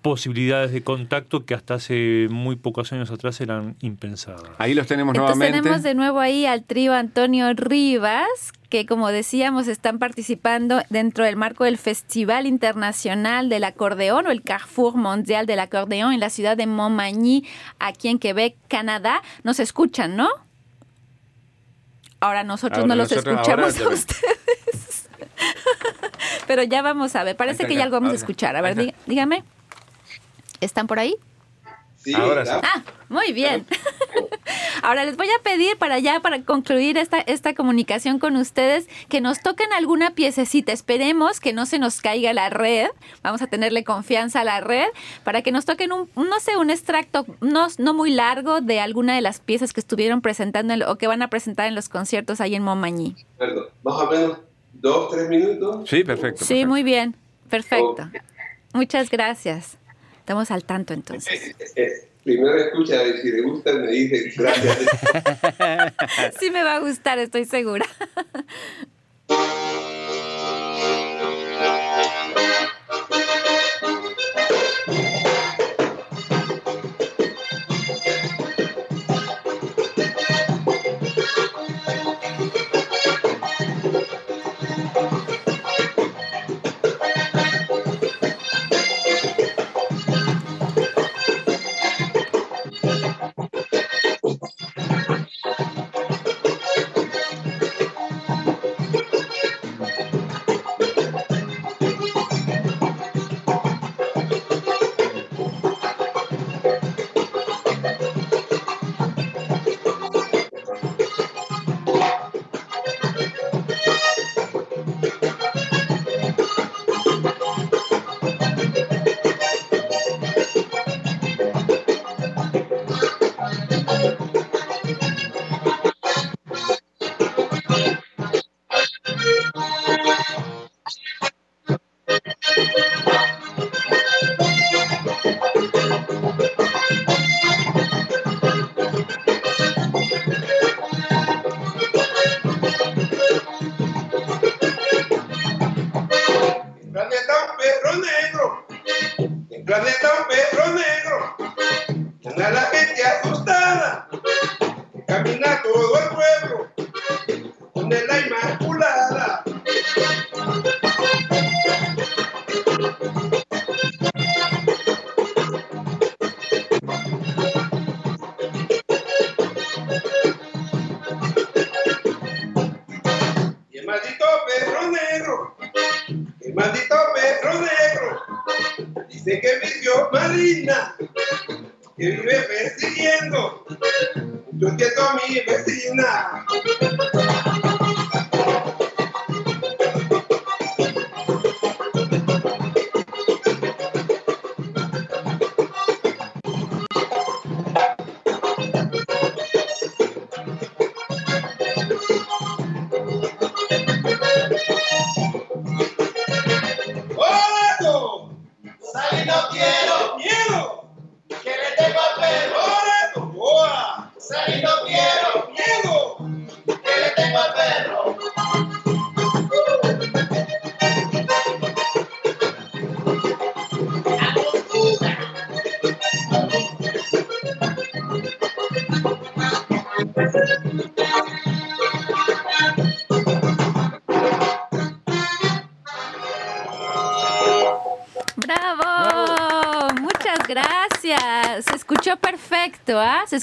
posibilidades 0.01 0.71
de 0.71 0.83
contacto 0.83 1.45
que 1.45 1.53
hasta 1.53 1.75
hace 1.75 2.27
muy 2.29 2.55
pocos 2.55 2.93
años 2.93 3.11
atrás 3.11 3.41
eran 3.41 3.75
impensadas. 3.81 4.43
Ahí 4.57 4.73
los 4.73 4.87
tenemos 4.87 5.13
Entonces 5.15 5.37
nuevamente. 5.37 5.63
Tenemos 5.63 5.83
de 5.83 5.95
nuevo 5.95 6.19
ahí 6.19 6.45
al 6.45 6.63
trío 6.63 6.93
Antonio 6.93 7.51
Rivas, 7.53 8.53
que 8.69 8.85
como 8.85 9.09
decíamos 9.09 9.67
están 9.67 9.99
participando 9.99 10.81
dentro 10.89 11.25
del 11.25 11.35
marco 11.35 11.65
del 11.65 11.77
Festival 11.77 12.45
Internacional 12.45 13.49
del 13.49 13.63
Acordeón 13.63 14.27
o 14.27 14.31
el 14.31 14.43
Carrefour 14.43 14.95
Mondial 14.95 15.45
del 15.45 15.59
Acordeón 15.59 16.13
en 16.13 16.19
la 16.19 16.29
ciudad 16.29 16.55
de 16.55 16.67
Montmagny, 16.67 17.45
aquí 17.79 18.07
en 18.07 18.19
Quebec, 18.19 18.55
Canadá. 18.69 19.21
Nos 19.43 19.59
escuchan, 19.59 20.15
¿no? 20.15 20.29
Ahora 22.19 22.43
nosotros 22.43 22.85
no 22.85 22.95
los 22.95 23.11
escuchamos 23.11 23.79
a 23.79 23.89
ustedes. 23.89 24.56
Pero 26.47 26.63
ya 26.63 26.81
vamos 26.81 27.15
a 27.15 27.23
ver, 27.23 27.35
parece 27.35 27.67
que 27.67 27.75
ya 27.75 27.83
algo 27.83 27.97
vamos 27.97 28.13
a 28.13 28.15
escuchar. 28.15 28.55
A 28.55 28.61
ver, 28.61 28.93
dígame. 29.05 29.43
¿Están 30.61 30.87
por 30.87 30.99
ahí? 30.99 31.15
Sí, 31.97 32.13
Ahora 32.13 32.45
sí. 32.45 32.51
Ah, 32.63 32.83
muy 33.09 33.33
bien. 33.33 33.65
Ahora 34.83 35.03
les 35.03 35.17
voy 35.17 35.27
a 35.27 35.43
pedir 35.43 35.77
para 35.77 35.99
ya, 35.99 36.19
para 36.21 36.41
concluir 36.43 36.97
esta, 36.97 37.19
esta 37.19 37.53
comunicación 37.53 38.19
con 38.19 38.37
ustedes, 38.37 38.87
que 39.09 39.19
nos 39.19 39.41
toquen 39.41 39.73
alguna 39.73 40.11
piececita. 40.11 40.71
Esperemos 40.71 41.39
que 41.39 41.53
no 41.53 41.65
se 41.65 41.79
nos 41.79 41.99
caiga 41.99 42.31
la 42.33 42.49
red. 42.49 42.87
Vamos 43.23 43.41
a 43.41 43.47
tenerle 43.47 43.83
confianza 43.83 44.41
a 44.41 44.43
la 44.43 44.61
red 44.61 44.87
para 45.23 45.41
que 45.41 45.51
nos 45.51 45.65
toquen 45.65 45.91
un, 45.91 46.09
no 46.15 46.39
sé, 46.39 46.55
un 46.55 46.69
extracto 46.69 47.25
no, 47.41 47.67
no 47.77 47.93
muy 47.93 48.11
largo 48.11 48.61
de 48.61 48.79
alguna 48.79 49.15
de 49.15 49.21
las 49.21 49.39
piezas 49.39 49.73
que 49.73 49.79
estuvieron 49.79 50.21
presentando 50.21 50.73
o 50.89 50.97
que 50.97 51.07
van 51.07 51.21
a 51.21 51.29
presentar 51.29 51.67
en 51.67 51.75
los 51.75 51.89
conciertos 51.89 52.39
ahí 52.39 52.55
en 52.55 52.63
Montmagny. 52.63 53.15
Perdón, 53.37 53.65
más 53.83 53.95
o 53.95 54.11
menos 54.11 54.37
dos, 54.81 55.11
tres 55.11 55.29
minutos. 55.29 55.89
Sí, 55.89 56.03
perfecto. 56.03 56.45
Sí, 56.45 56.65
muy 56.65 56.83
bien. 56.83 57.15
Perfecto. 57.49 58.09
Muchas 58.73 59.09
gracias. 59.09 59.77
Estamos 60.19 60.51
al 60.51 60.63
tanto 60.63 60.93
entonces. 60.93 61.55
Primero 62.23 62.57
escucha 62.57 63.01
y 63.05 63.21
si 63.21 63.31
le 63.31 63.41
gusta 63.41 63.71
me 63.73 63.87
dice 63.89 64.33
gracias. 64.35 64.77
sí 66.39 66.51
me 66.51 66.61
va 66.61 66.75
a 66.75 66.79
gustar, 66.79 67.19
estoy 67.19 67.45
segura. 67.45 67.85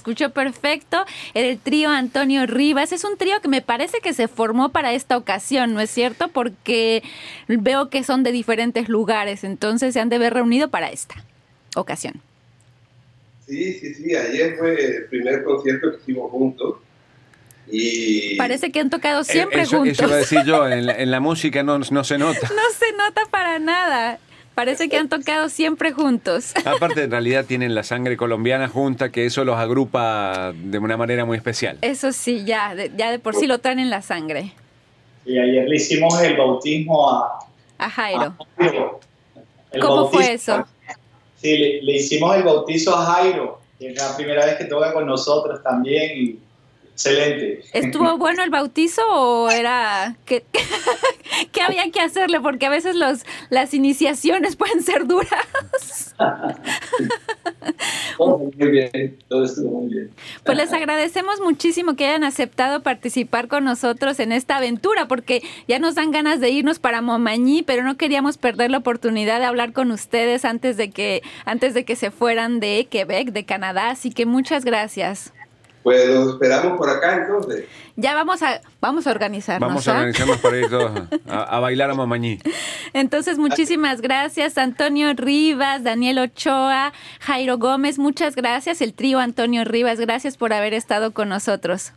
escuchó 0.05 0.31
perfecto. 0.31 1.03
El 1.33 1.59
trío 1.59 1.89
Antonio 1.89 2.45
Rivas 2.47 2.93
es 2.93 3.05
un 3.05 3.17
trío 3.17 3.41
que 3.41 3.49
me 3.49 3.63
parece 3.63 4.01
que 4.03 4.13
se 4.13 4.29
formó 4.29 4.69
para 4.69 4.93
esta 4.93 5.17
ocasión, 5.17 5.73
¿no 5.73 5.81
es 5.81 5.91
cierto? 5.91 6.29
Porque 6.29 7.03
veo 7.49 7.89
que 7.89 8.05
son 8.05 8.23
de 8.23 8.31
diferentes 8.31 8.91
lugares, 8.91 9.45
entonces 9.45 9.95
se 9.95 10.01
han 10.01 10.11
de 10.11 10.17
haber 10.17 10.35
reunido 10.35 10.69
para 10.69 10.91
esta 10.91 11.25
ocasión. 11.75 12.21
Sí, 13.47 13.73
sí, 13.75 13.95
sí. 13.95 14.15
Ayer 14.15 14.57
fue 14.59 14.75
el 14.75 15.05
primer 15.07 15.43
concierto 15.43 15.93
que 15.93 15.97
hicimos 16.03 16.31
juntos. 16.31 16.77
Y 17.71 18.37
Parece 18.37 18.71
que 18.71 18.81
han 18.81 18.91
tocado 18.91 19.25
siempre 19.25 19.61
Eh, 19.61 19.63
eso, 19.63 19.79
juntos. 19.79 19.99
Eso 19.99 20.07
iba 20.07 20.15
a 20.15 20.19
decir 20.19 20.45
yo, 20.45 20.69
en 20.69 20.85
la, 20.85 20.93
en 20.99 21.11
la 21.11 21.21
música 21.29 21.63
no, 21.63 21.79
no 21.79 22.05
se 22.05 22.19
nota. 22.19 22.47
No 22.49 22.63
se 22.79 22.93
nota 22.93 23.23
para 23.31 23.59
nada. 23.59 24.19
Parece 24.55 24.89
que 24.89 24.97
han 24.97 25.09
tocado 25.09 25.49
siempre 25.49 25.93
juntos. 25.93 26.53
Aparte, 26.65 27.05
en 27.05 27.11
realidad 27.11 27.45
tienen 27.45 27.75
la 27.75 27.83
sangre 27.83 28.17
colombiana 28.17 28.69
junta, 28.69 29.11
que 29.11 29.27
eso 29.27 29.45
los 29.45 29.57
agrupa 29.59 30.53
de 30.55 30.79
una 30.79 30.97
manera 30.97 31.25
muy 31.25 31.37
especial. 31.37 31.79
Eso 31.83 32.13
sí, 32.13 32.45
ya 32.45 32.75
de, 32.75 32.93
ya 32.97 33.11
de 33.11 33.19
por 33.19 33.35
sí 33.35 33.47
lo 33.47 33.59
traen 33.59 33.81
en 33.81 33.91
la 33.91 34.03
sangre. 34.03 34.53
Y 35.27 35.39
ayer 35.39 35.69
le 35.69 35.77
hicimos 35.77 36.21
el 36.23 36.37
bautismo 36.37 37.11
a, 37.11 37.39
A 37.79 37.91
Jairo. 37.91 38.21
a 38.23 38.37
Jairo. 38.59 39.01
El 39.73 39.81
¿Cómo 39.81 40.09
fue 40.09 40.35
eso? 40.35 40.65
Sí, 41.37 41.57
le, 41.59 41.83
le 41.83 41.93
hicimos 41.97 42.37
el 42.37 42.45
bautizo 42.45 42.97
a 42.97 43.05
Jairo, 43.07 43.61
que 43.79 43.89
es 43.89 43.97
la 44.01 44.17
primera 44.17 44.47
vez 44.47 44.57
que 44.57 44.67
toca 44.67 44.93
con 44.93 45.05
nosotros 45.07 45.63
también. 45.63 46.13
Y 46.17 46.39
excelente. 46.95 47.65
¿Estuvo 47.73 48.17
bueno 48.25 48.43
el 48.43 48.51
bautizo 48.51 49.03
o 49.11 49.51
era 49.51 50.17
que, 50.25 50.45
que 51.53 51.61
había 51.61 51.91
que 51.91 52.01
hacerle? 52.01 52.41
Porque 52.41 52.67
a 52.67 52.71
veces 52.71 52.97
los, 52.97 53.25
las 53.51 53.75
iniciaciones 53.75 54.57
pueden 54.57 54.83
ser 54.83 55.07
duras. 55.07 56.15
Muy 58.19 58.71
bien, 58.71 59.19
todo 59.29 59.45
estuvo 59.45 59.81
muy 59.81 59.93
bien. 59.93 60.11
Pues 60.45 60.57
les 60.57 60.73
agradecemos 60.73 61.41
muchísimo 61.41 61.97
que 61.97 62.07
hayan 62.07 62.25
aceptado 62.25 62.83
participar 62.83 63.49
con 63.49 63.65
nosotros 63.65 64.21
en 64.21 64.33
esta 64.33 64.59
aventura, 64.59 65.09
porque 65.09 65.43
ya 65.67 65.79
nos 65.79 65.97
dan 65.97 66.13
ganas 66.13 66.41
de 66.41 66.51
irnos 66.51 66.79
para 66.79 67.03
Momañí, 67.03 67.63
pero 67.63 67.83
no 67.83 67.97
queríamos 67.97 68.39
perder 68.39 68.71
la 68.71 68.79
oportunidad 68.79 69.41
de 69.41 69.47
hablar 69.47 69.73
con 69.73 69.91
ustedes 69.91 70.45
antes 70.45 70.77
de 70.77 70.91
que, 70.91 71.23
antes 71.45 71.75
de 71.75 71.85
que 71.85 71.97
se 71.97 72.11
fueran 72.11 72.61
de 72.61 72.87
Quebec, 72.89 73.33
de 73.33 73.45
Canadá. 73.45 73.91
Así 73.91 74.11
que 74.11 74.27
muchas 74.27 74.65
gracias. 74.65 75.34
Pues 75.85 76.09
los 76.09 76.31
esperamos 76.31 76.79
por 76.79 76.89
acá 76.89 77.15
entonces. 77.15 77.67
Ya 77.95 78.15
vamos 78.15 78.43
a, 78.43 78.61
vamos 78.81 79.07
a 79.07 79.11
organizarnos. 79.13 79.69
Vamos 79.69 79.87
a 79.87 79.93
¿ah? 79.93 79.95
organizarnos 79.99 80.39
para 80.39 80.57
ir 80.57 80.69
todos 80.69 80.91
a, 81.29 81.43
a 81.43 81.61
bailar 81.61 81.91
a 81.91 81.95
Mamañí. 81.95 82.41
Entonces, 82.95 83.39
muchísimas 83.39 84.01
gracias, 84.01 84.59
Antonio 84.59 85.13
Rivas, 85.15 85.85
Daniel 85.85 86.19
Ochoa, 86.19 86.93
Jairo 87.21 87.59
Gómez, 87.59 87.99
muchas 87.99 88.35
gracias, 88.35 88.81
el 88.81 88.95
trío 88.95 89.21
Antonio 89.21 89.65
Rivas, 89.65 90.01
gracias 90.01 90.37
por 90.37 90.53
haber 90.55 90.75
estado 90.75 91.13
con 91.13 91.29
nosotros. 91.29 91.93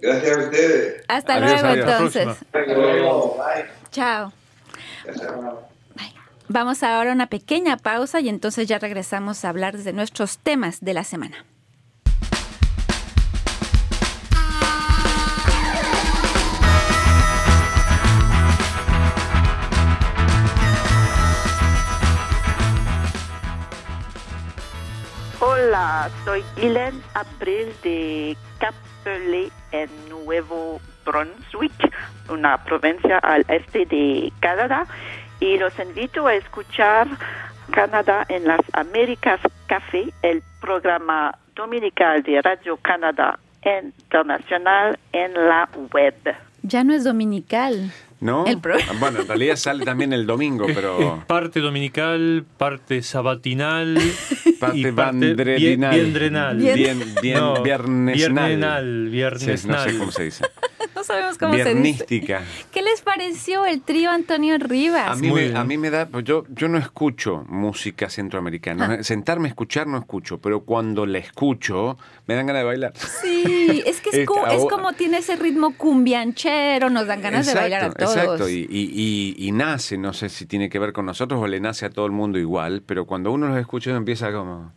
Gracias 0.00 0.36
a 0.36 0.40
ustedes. 0.40 1.04
Hasta 1.06 1.34
Adiós, 1.34 1.50
luego, 1.50 1.68
adiós. 1.68 1.88
Entonces. 1.88 2.28
Hasta 2.28 2.74
luego, 2.74 3.36
bye. 3.36 3.66
Chao. 3.92 4.32
Vamos 6.48 6.82
ahora 6.82 7.10
a 7.10 7.14
una 7.14 7.28
pequeña 7.28 7.76
pausa 7.76 8.20
y 8.20 8.28
entonces 8.28 8.66
ya 8.66 8.78
regresamos 8.78 9.44
a 9.44 9.50
hablar 9.50 9.78
de 9.78 9.92
nuestros 9.92 10.38
temas 10.38 10.80
de 10.80 10.94
la 10.94 11.04
semana. 11.04 11.44
Hola, 25.44 26.08
soy 26.24 26.44
Hélène 26.56 27.02
April 27.14 27.66
de 27.82 28.36
Capelé 28.60 29.50
en 29.72 29.90
Nuevo 30.08 30.80
Brunswick, 31.04 31.72
una 32.30 32.62
provincia 32.62 33.18
al 33.18 33.44
este 33.48 33.84
de 33.86 34.32
Canadá, 34.38 34.86
y 35.40 35.58
los 35.58 35.76
invito 35.80 36.28
a 36.28 36.34
escuchar 36.36 37.08
Canadá 37.72 38.24
en 38.28 38.46
las 38.46 38.60
Américas 38.72 39.40
Café, 39.66 40.12
el 40.22 40.44
programa 40.60 41.36
dominical 41.56 42.22
de 42.22 42.40
Radio 42.40 42.76
Canadá 42.76 43.40
Internacional 43.64 44.96
en 45.10 45.34
la 45.34 45.68
web. 45.92 46.14
Ya 46.62 46.84
no 46.84 46.94
es 46.94 47.02
dominical. 47.02 47.90
¿No? 48.22 48.46
El 48.46 48.58
pro- 48.60 48.76
Bueno, 49.00 49.20
en 49.20 49.26
realidad 49.28 49.56
sale 49.56 49.84
también 49.84 50.12
el 50.12 50.26
domingo, 50.26 50.66
pero 50.72 51.16
es 51.18 51.24
parte 51.24 51.58
dominical, 51.60 52.44
parte 52.56 53.02
sabatinal 53.02 53.98
parte 54.60 54.78
y 54.78 54.90
bandredinal. 54.92 55.58
bien- 55.58 56.04
biendrenal. 56.04 56.56
Bien- 56.56 56.74
Bien, 56.76 57.14
bien, 57.20 57.36
No, 57.38 57.62
viernesnal. 57.64 59.08
Viernesnal, 59.10 59.58
Sí, 59.58 59.68
no 59.68 59.92
sé 59.92 59.98
cómo 59.98 60.12
se 60.12 60.22
dice. 60.24 60.44
No 60.94 61.04
sabemos 61.04 61.38
cómo 61.38 61.54
se 61.54 61.74
dice. 61.74 62.04
¿Qué 62.70 62.82
les 62.82 63.00
pareció 63.00 63.64
el 63.66 63.82
trío 63.82 64.10
Antonio 64.10 64.56
Rivas? 64.58 65.08
A 65.10 65.16
mí, 65.16 65.32
me, 65.32 65.56
a 65.56 65.64
mí 65.64 65.76
me 65.76 65.90
da, 65.90 66.06
pues 66.06 66.22
yo, 66.24 66.44
yo 66.50 66.68
no 66.68 66.78
escucho 66.78 67.44
música 67.48 68.08
centroamericana. 68.08 69.02
Sentarme 69.02 69.48
a 69.48 69.50
escuchar 69.50 69.86
no 69.88 69.98
escucho, 69.98 70.38
pero 70.38 70.60
cuando 70.60 71.04
la 71.06 71.18
escucho 71.18 71.98
me 72.26 72.34
dan 72.34 72.46
ganas 72.46 72.60
de 72.62 72.64
bailar. 72.66 72.92
Sí, 72.96 73.82
es 73.86 74.00
que 74.00 74.10
es, 74.10 74.14
Este, 74.14 74.26
cu- 74.26 74.38
es 74.50 74.64
como 74.70 74.92
tiene 74.92 75.18
ese 75.18 75.36
ritmo 75.36 75.76
cumbianchero, 75.76 76.88
nos 76.90 77.06
dan 77.06 77.20
ganas 77.22 77.46
de 77.46 77.54
bailar 77.54 77.84
a 77.84 77.90
todos. 77.92 78.16
Exacto, 78.16 78.48
y, 78.48 78.66
y- 78.70 79.34
y- 79.38 79.48
y 79.48 79.52
nace, 79.52 79.98
no 79.98 80.12
sé 80.12 80.28
si 80.28 80.46
tiene 80.46 80.68
que 80.68 80.78
ver 80.78 80.92
con 80.92 81.06
nosotros 81.06 81.40
o 81.40 81.46
le 81.46 81.60
nace 81.60 81.86
a 81.86 81.90
todo 81.90 82.06
el 82.06 82.12
mundo 82.12 82.38
igual, 82.38 82.82
pero 82.86 83.06
cuando 83.06 83.32
uno 83.32 83.48
los 83.48 83.58
escucha 83.58 83.90
uno 83.90 83.98
empieza 83.98 84.32
como... 84.32 84.72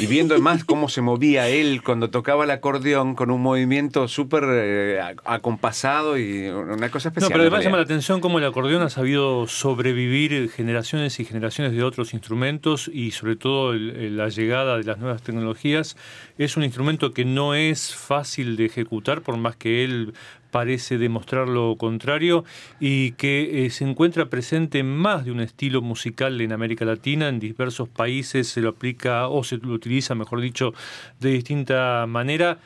Y 0.00 0.06
viendo 0.06 0.38
más 0.38 0.62
cómo 0.62 0.88
se 0.88 1.00
movía 1.00 1.48
él 1.48 1.82
cuando 1.82 2.08
tocaba 2.08 2.44
el 2.44 2.50
acordeón 2.52 3.16
con 3.16 3.32
un 3.32 3.42
movimiento 3.42 4.06
súper 4.06 4.44
eh, 4.46 5.00
ac- 5.02 5.20
acompasado 5.24 6.16
y 6.16 6.46
una 6.48 6.88
cosa 6.88 7.08
No, 7.08 7.10
especial. 7.10 7.32
pero 7.32 7.42
en 7.42 7.48
además 7.48 7.64
llama 7.64 7.76
la 7.78 7.82
atención 7.82 8.20
cómo 8.20 8.38
el 8.38 8.44
acordeón 8.44 8.82
ha 8.82 8.90
sabido 8.90 9.48
sobrevivir 9.48 10.50
generaciones 10.50 11.18
y 11.18 11.24
generaciones 11.24 11.72
de 11.72 11.82
otros 11.82 12.14
instrumentos 12.14 12.88
y 12.92 13.10
sobre 13.10 13.34
todo 13.34 13.72
el- 13.72 13.90
el- 13.96 14.16
la 14.16 14.28
llegada 14.28 14.78
de 14.78 14.84
las 14.84 14.98
nuevas 14.98 15.22
tecnologías. 15.22 15.96
Es 16.38 16.56
un 16.56 16.62
instrumento 16.62 17.12
que 17.12 17.24
no 17.24 17.54
es 17.54 17.92
fácil 17.96 18.56
de 18.56 18.66
ejecutar 18.66 19.22
por 19.22 19.36
más 19.36 19.56
que 19.56 19.82
él 19.84 20.14
parece 20.58 20.98
demostrar 20.98 21.48
lo 21.48 21.76
contrario 21.76 22.44
y 22.80 23.12
que 23.12 23.64
eh, 23.64 23.70
se 23.70 23.84
encuentra 23.84 24.28
presente 24.28 24.80
en 24.80 24.88
más 24.88 25.24
de 25.24 25.30
un 25.30 25.38
estilo 25.38 25.82
musical 25.82 26.40
en 26.40 26.50
América 26.50 26.84
Latina, 26.84 27.28
en 27.28 27.38
diversos 27.38 27.88
países 27.88 28.48
se 28.48 28.60
lo 28.60 28.70
aplica 28.70 29.28
o 29.28 29.44
se 29.44 29.58
lo 29.58 29.72
utiliza, 29.72 30.16
mejor 30.16 30.40
dicho, 30.40 30.74
de 31.20 31.30
distinta 31.30 32.06
manera. 32.08 32.58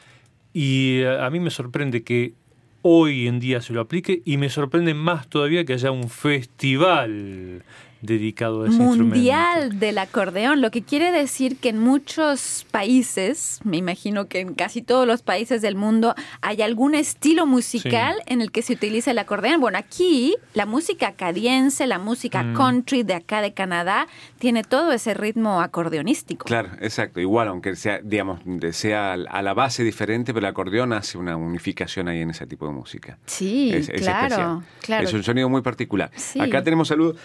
Y 0.54 1.00
eh, 1.00 1.20
a 1.20 1.28
mí 1.28 1.38
me 1.38 1.50
sorprende 1.50 2.02
que 2.02 2.32
hoy 2.80 3.28
en 3.28 3.40
día 3.40 3.60
se 3.60 3.74
lo 3.74 3.82
aplique 3.82 4.22
y 4.24 4.38
me 4.38 4.48
sorprende 4.48 4.94
más 4.94 5.28
todavía 5.28 5.66
que 5.66 5.74
haya 5.74 5.90
un 5.90 6.08
festival 6.08 7.62
dedicado 8.02 8.64
a 8.64 8.68
ese 8.68 8.78
mundial 8.78 9.78
del 9.78 9.98
acordeón, 9.98 10.60
lo 10.60 10.70
que 10.70 10.82
quiere 10.82 11.12
decir 11.12 11.56
que 11.56 11.70
en 11.70 11.78
muchos 11.78 12.66
países, 12.70 13.60
me 13.64 13.76
imagino 13.76 14.26
que 14.26 14.40
en 14.40 14.54
casi 14.54 14.82
todos 14.82 15.06
los 15.06 15.22
países 15.22 15.62
del 15.62 15.76
mundo, 15.76 16.14
hay 16.40 16.62
algún 16.62 16.94
estilo 16.94 17.46
musical 17.46 18.16
en 18.26 18.42
el 18.42 18.50
que 18.50 18.62
se 18.62 18.74
utiliza 18.74 19.12
el 19.12 19.18
acordeón. 19.18 19.60
Bueno, 19.60 19.78
aquí 19.78 20.34
la 20.52 20.66
música 20.66 21.08
acadiense, 21.08 21.86
la 21.86 21.98
música 21.98 22.42
mm. 22.42 22.54
country 22.54 23.04
de 23.04 23.14
acá 23.14 23.40
de 23.40 23.54
Canadá, 23.54 24.08
tiene 24.38 24.64
todo 24.64 24.92
ese 24.92 25.14
ritmo 25.14 25.60
acordeonístico. 25.60 26.44
Claro, 26.44 26.70
exacto. 26.80 27.20
Igual, 27.20 27.48
aunque 27.48 27.76
sea, 27.76 28.00
digamos, 28.02 28.40
sea 28.72 29.12
a 29.12 29.42
la 29.42 29.54
base 29.54 29.84
diferente, 29.84 30.34
pero 30.34 30.46
el 30.46 30.50
acordeón 30.50 30.92
hace 30.92 31.18
una 31.18 31.36
unificación 31.36 32.08
ahí 32.08 32.20
en 32.20 32.30
ese 32.30 32.46
tipo 32.46 32.66
de 32.66 32.72
música. 32.72 33.18
Sí, 33.26 33.72
claro, 33.98 34.64
claro. 34.80 35.06
Es 35.06 35.12
un 35.12 35.22
sonido 35.22 35.48
muy 35.48 35.62
particular. 35.62 36.10
Acá 36.40 36.64
tenemos 36.64 36.88
salud. 36.88 37.16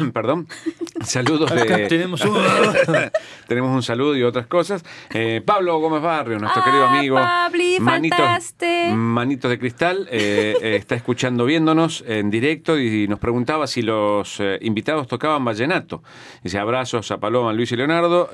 perdón, 0.12 0.48
saludos 1.04 1.50
de... 1.54 1.86
tenemos, 1.88 2.24
un... 2.24 2.36
tenemos 3.46 3.74
un 3.74 3.82
saludo 3.82 4.16
y 4.16 4.22
otras 4.22 4.46
cosas. 4.46 4.84
Eh, 5.12 5.42
Pablo 5.44 5.78
Gómez 5.78 6.02
Barrio, 6.02 6.38
nuestro 6.38 6.62
querido 6.64 6.86
ah, 6.86 6.98
amigo. 6.98 7.20
manitos, 7.80 8.54
manitos 8.94 9.50
de 9.50 9.58
cristal, 9.58 10.08
eh, 10.10 10.56
eh, 10.60 10.76
está 10.76 10.94
escuchando, 10.94 11.44
viéndonos 11.44 12.04
en 12.06 12.30
directo 12.30 12.78
y 12.78 13.08
nos 13.08 13.18
preguntaba 13.18 13.66
si 13.66 13.82
los 13.82 14.40
invitados 14.60 15.06
tocaban 15.08 15.44
vallenato. 15.44 16.02
Dice 16.42 16.58
abrazos 16.58 17.10
a 17.10 17.18
Paloma, 17.18 17.52
Luis 17.52 17.72
y 17.72 17.76
Leonardo. 17.76 18.30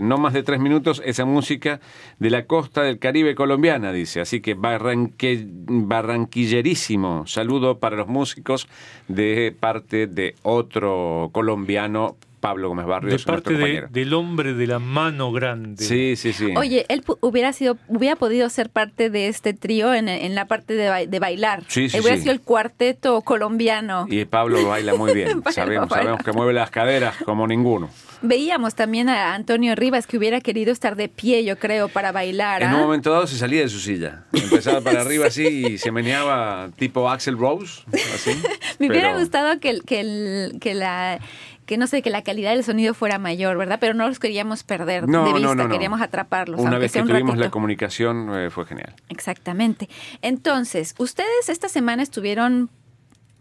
no 0.00 0.18
más 0.18 0.32
de 0.32 0.42
tres 0.42 0.60
minutos 0.60 1.02
esa 1.04 1.24
música 1.24 1.80
de 2.18 2.30
la 2.30 2.46
costa 2.46 2.82
del 2.82 2.98
Caribe 2.98 3.34
colombiana, 3.34 3.92
dice. 3.92 4.20
Así 4.20 4.40
que 4.40 4.54
barranque, 4.54 5.44
barranquillerísimo. 5.46 7.26
Saludo 7.26 7.78
para 7.78 7.96
los 7.96 8.08
músicos 8.08 8.68
de 9.08 9.54
parte 9.58 10.06
de 10.06 10.34
otro 10.42 10.91
colombiano 11.32 12.16
Pablo 12.42 12.68
Gómez 12.68 12.86
Barrio. 12.86 13.16
De 13.16 13.22
parte 13.22 13.86
del 13.88 14.14
hombre 14.14 14.52
de 14.52 14.66
la 14.66 14.80
mano 14.80 15.30
grande. 15.30 15.82
Sí, 15.82 16.16
sí, 16.16 16.32
sí. 16.32 16.52
Oye, 16.56 16.84
él 16.88 17.04
hubiera 17.20 17.52
sido, 17.52 17.78
hubiera 17.86 18.16
podido 18.16 18.50
ser 18.50 18.68
parte 18.68 19.10
de 19.10 19.28
este 19.28 19.54
trío 19.54 19.94
en, 19.94 20.34
la 20.34 20.46
parte 20.46 20.74
de, 20.74 21.18
bailar. 21.20 21.62
Sí, 21.68 21.88
sí, 21.88 22.00
hubiera 22.00 22.16
sido 22.18 22.32
el 22.32 22.40
cuarteto 22.40 23.20
colombiano. 23.22 24.06
Y 24.10 24.24
Pablo 24.24 24.66
baila 24.66 24.94
muy 24.96 25.14
bien. 25.14 25.40
sabemos, 25.52 25.88
sabemos 25.88 26.20
que 26.24 26.32
mueve 26.32 26.52
las 26.52 26.70
caderas 26.70 27.14
como 27.24 27.46
ninguno. 27.46 27.88
Veíamos 28.22 28.74
también 28.74 29.08
a 29.08 29.34
Antonio 29.34 29.74
Rivas 29.76 30.08
que 30.08 30.16
hubiera 30.16 30.40
querido 30.40 30.72
estar 30.72 30.96
de 30.96 31.08
pie, 31.08 31.44
yo 31.44 31.58
creo, 31.58 31.88
para 31.88 32.10
bailar. 32.10 32.62
En 32.62 32.70
un 32.70 32.74
¿ah? 32.76 32.82
momento 32.82 33.12
dado 33.12 33.28
se 33.28 33.36
salía 33.36 33.62
de 33.62 33.68
su 33.68 33.78
silla. 33.78 34.24
Empezaba 34.32 34.80
para 34.80 35.00
arriba 35.00 35.26
así 35.26 35.46
y 35.46 35.78
se 35.78 35.92
meneaba 35.92 36.70
tipo 36.76 37.08
Axel 37.08 37.38
Rose. 37.38 37.82
Así, 37.92 38.30
Me 38.80 38.88
hubiera 38.88 39.16
gustado 39.16 39.60
que, 39.60 39.80
que, 39.80 40.50
que 40.60 40.74
la 40.74 41.20
que 41.66 41.76
no 41.76 41.86
sé, 41.86 42.02
que 42.02 42.10
la 42.10 42.22
calidad 42.22 42.52
del 42.52 42.64
sonido 42.64 42.94
fuera 42.94 43.18
mayor, 43.18 43.56
¿verdad? 43.56 43.78
Pero 43.80 43.94
no 43.94 44.08
los 44.08 44.18
queríamos 44.18 44.64
perder 44.64 45.06
de 45.06 45.32
vista, 45.32 45.68
queríamos 45.68 46.00
atraparlos. 46.00 46.60
Una 46.60 46.78
vez 46.78 46.92
que 46.92 47.02
tuvimos 47.02 47.36
la 47.38 47.50
comunicación 47.50 48.34
eh, 48.34 48.50
fue 48.50 48.66
genial. 48.66 48.94
Exactamente. 49.08 49.88
Entonces, 50.22 50.94
ustedes 50.98 51.48
esta 51.48 51.68
semana 51.68 52.02
estuvieron 52.02 52.70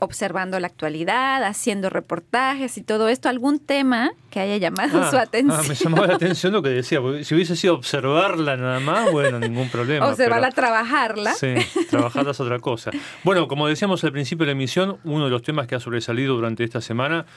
observando 0.01 0.59
la 0.59 0.65
actualidad, 0.65 1.43
haciendo 1.43 1.91
reportajes 1.91 2.75
y 2.79 2.81
todo 2.81 3.07
esto, 3.07 3.29
algún 3.29 3.59
tema 3.59 4.11
que 4.31 4.39
haya 4.39 4.57
llamado 4.57 4.99
ah, 4.99 5.11
su 5.11 5.17
atención. 5.17 5.59
Ah, 5.63 5.67
me 5.67 5.75
llamó 5.75 6.03
la 6.07 6.15
atención 6.15 6.53
lo 6.53 6.63
que 6.63 6.69
decía, 6.69 6.99
porque 6.99 7.23
si 7.23 7.35
hubiese 7.35 7.55
sido 7.55 7.75
observarla 7.75 8.57
nada 8.57 8.79
más, 8.79 9.11
bueno, 9.11 9.39
ningún 9.39 9.69
problema. 9.69 10.07
Observarla, 10.07 10.49
trabajarla. 10.49 11.35
Sí, 11.35 11.53
trabajarla 11.91 12.31
es 12.31 12.39
otra 12.39 12.57
cosa. 12.57 12.89
Bueno, 13.23 13.47
como 13.47 13.67
decíamos 13.67 14.03
al 14.03 14.11
principio 14.11 14.47
de 14.47 14.47
la 14.47 14.53
emisión, 14.53 14.97
uno 15.03 15.25
de 15.25 15.29
los 15.29 15.43
temas 15.43 15.67
que 15.67 15.75
ha 15.75 15.79
sobresalido 15.79 16.33
durante 16.33 16.63
esta 16.63 16.81
semana 16.81 17.27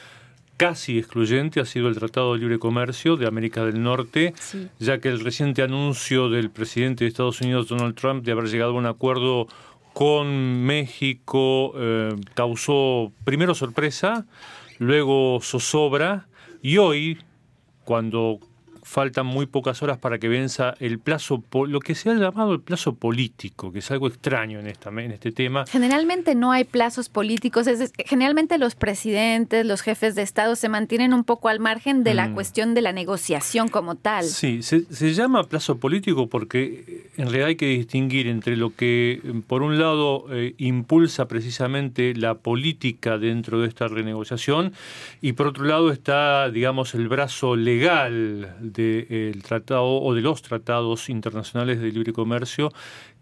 casi 0.56 0.98
excluyente 0.98 1.60
ha 1.60 1.64
sido 1.64 1.88
el 1.88 1.96
Tratado 1.96 2.34
de 2.34 2.40
Libre 2.40 2.58
Comercio 2.58 3.16
de 3.16 3.26
América 3.26 3.64
del 3.64 3.82
Norte, 3.82 4.34
ya 4.78 4.98
que 4.98 5.08
el 5.08 5.20
reciente 5.20 5.62
anuncio 5.62 6.28
del 6.28 6.50
presidente 6.50 7.04
de 7.04 7.08
Estados 7.08 7.40
Unidos, 7.40 7.68
Donald 7.68 7.94
Trump, 7.94 8.24
de 8.24 8.32
haber 8.32 8.48
llegado 8.48 8.72
a 8.72 8.74
un 8.74 8.86
acuerdo 8.86 9.48
con 9.92 10.64
México 10.64 11.72
eh, 11.76 12.14
causó 12.34 13.12
primero 13.24 13.54
sorpresa, 13.54 14.26
luego 14.78 15.38
zozobra 15.40 16.26
y 16.62 16.78
hoy, 16.78 17.18
cuando 17.84 18.40
faltan 18.84 19.26
muy 19.26 19.46
pocas 19.46 19.82
horas 19.82 19.98
para 19.98 20.18
que 20.18 20.28
venza 20.28 20.74
el 20.78 20.98
plazo, 20.98 21.42
lo 21.66 21.80
que 21.80 21.94
se 21.94 22.10
ha 22.10 22.14
llamado 22.14 22.52
el 22.52 22.60
plazo 22.60 22.94
político, 22.94 23.72
que 23.72 23.78
es 23.78 23.90
algo 23.90 24.06
extraño 24.06 24.60
en, 24.60 24.66
esta, 24.66 24.90
en 24.90 25.10
este 25.10 25.32
tema. 25.32 25.64
Generalmente 25.66 26.34
no 26.34 26.52
hay 26.52 26.64
plazos 26.64 27.08
políticos, 27.08 27.66
es, 27.66 27.92
generalmente 27.98 28.58
los 28.58 28.74
presidentes, 28.74 29.64
los 29.64 29.80
jefes 29.80 30.14
de 30.14 30.22
Estado 30.22 30.54
se 30.54 30.68
mantienen 30.68 31.14
un 31.14 31.24
poco 31.24 31.48
al 31.48 31.60
margen 31.60 32.04
de 32.04 32.14
la 32.14 32.28
mm. 32.28 32.34
cuestión 32.34 32.74
de 32.74 32.82
la 32.82 32.92
negociación 32.92 33.68
como 33.68 33.96
tal. 33.96 34.24
Sí, 34.26 34.62
se, 34.62 34.84
llama 35.14 35.44
plazo 35.44 35.78
político 35.78 36.28
porque 36.28 36.93
en 37.16 37.24
realidad 37.24 37.48
hay 37.48 37.56
que 37.56 37.66
distinguir 37.66 38.26
entre 38.26 38.56
lo 38.56 38.74
que, 38.74 39.20
eh, 39.22 39.42
por 39.46 39.62
un 39.62 39.78
lado, 39.78 40.26
eh, 40.30 40.54
impulsa 40.58 41.28
precisamente 41.28 42.14
la 42.14 42.34
política 42.34 43.18
dentro 43.18 43.60
de 43.60 43.68
esta 43.68 43.88
renegociación 43.88 44.72
y 45.20 45.32
por 45.32 45.48
otro 45.48 45.64
lado 45.64 45.90
está, 45.90 46.50
digamos, 46.50 46.94
el 46.94 47.08
brazo 47.08 47.56
legal 47.56 48.56
del 48.60 49.42
tratado 49.42 50.00
o 50.00 50.14
de 50.14 50.22
los 50.22 50.42
tratados 50.42 51.08
internacionales 51.08 51.80
de 51.80 51.92
libre 51.92 52.12
comercio 52.12 52.72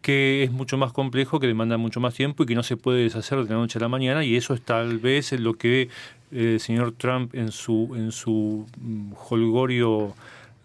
que 0.03 0.43
es 0.43 0.51
mucho 0.51 0.77
más 0.77 0.93
complejo, 0.93 1.39
que 1.41 1.47
demanda 1.47 1.77
mucho 1.79 2.01
más 2.01 2.15
tiempo 2.15 2.43
y 2.43 2.47
que 2.47 2.55
no 2.55 2.65
se 2.65 2.77
puede 2.77 3.05
deshacer 3.05 3.39
de 3.45 3.49
la 3.49 3.55
noche 3.55 3.79
a 3.79 3.83
la 3.83 3.89
mañana 3.89 4.25
y 4.25 4.37
eso 4.37 4.53
es 4.53 4.61
tal 4.61 4.99
vez 4.99 5.33
lo 5.33 5.55
que 5.55 5.83
eh, 6.33 6.55
el 6.55 6.61
señor 6.61 6.93
Trump 6.99 7.35
en 7.35 7.53
su 7.53 7.95
en 7.95 8.11
su 8.11 8.67
mm, 8.81 9.13
holgorio 9.31 10.15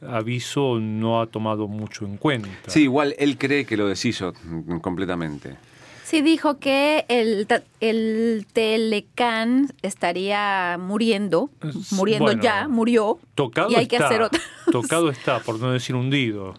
aviso 0.02 0.80
no 0.80 1.22
ha 1.22 1.28
tomado 1.28 1.68
mucho 1.68 2.06
en 2.06 2.18
cuenta. 2.18 2.50
Sí, 2.68 2.84
igual 2.84 3.16
él 3.18 3.38
cree 3.38 3.66
que 3.66 3.78
lo 3.78 3.88
deshizo 3.88 4.34
completamente. 4.82 5.56
Sí, 6.04 6.22
dijo 6.22 6.58
que 6.58 7.04
el, 7.10 7.46
el 7.82 8.48
Telecán 8.54 9.74
estaría 9.82 10.78
muriendo, 10.80 11.50
muriendo 11.92 12.32
ya, 12.32 12.70
murió. 12.70 13.20
Tocado 13.36 13.70
y 13.72 13.76
hay 13.76 13.84
está, 13.84 13.98
que 13.98 14.04
hacer 14.04 14.30
Tocado 14.72 15.10
está, 15.10 15.42
por 15.42 15.60
no 15.60 15.74
decir 15.74 15.96
hundido. 15.96 16.54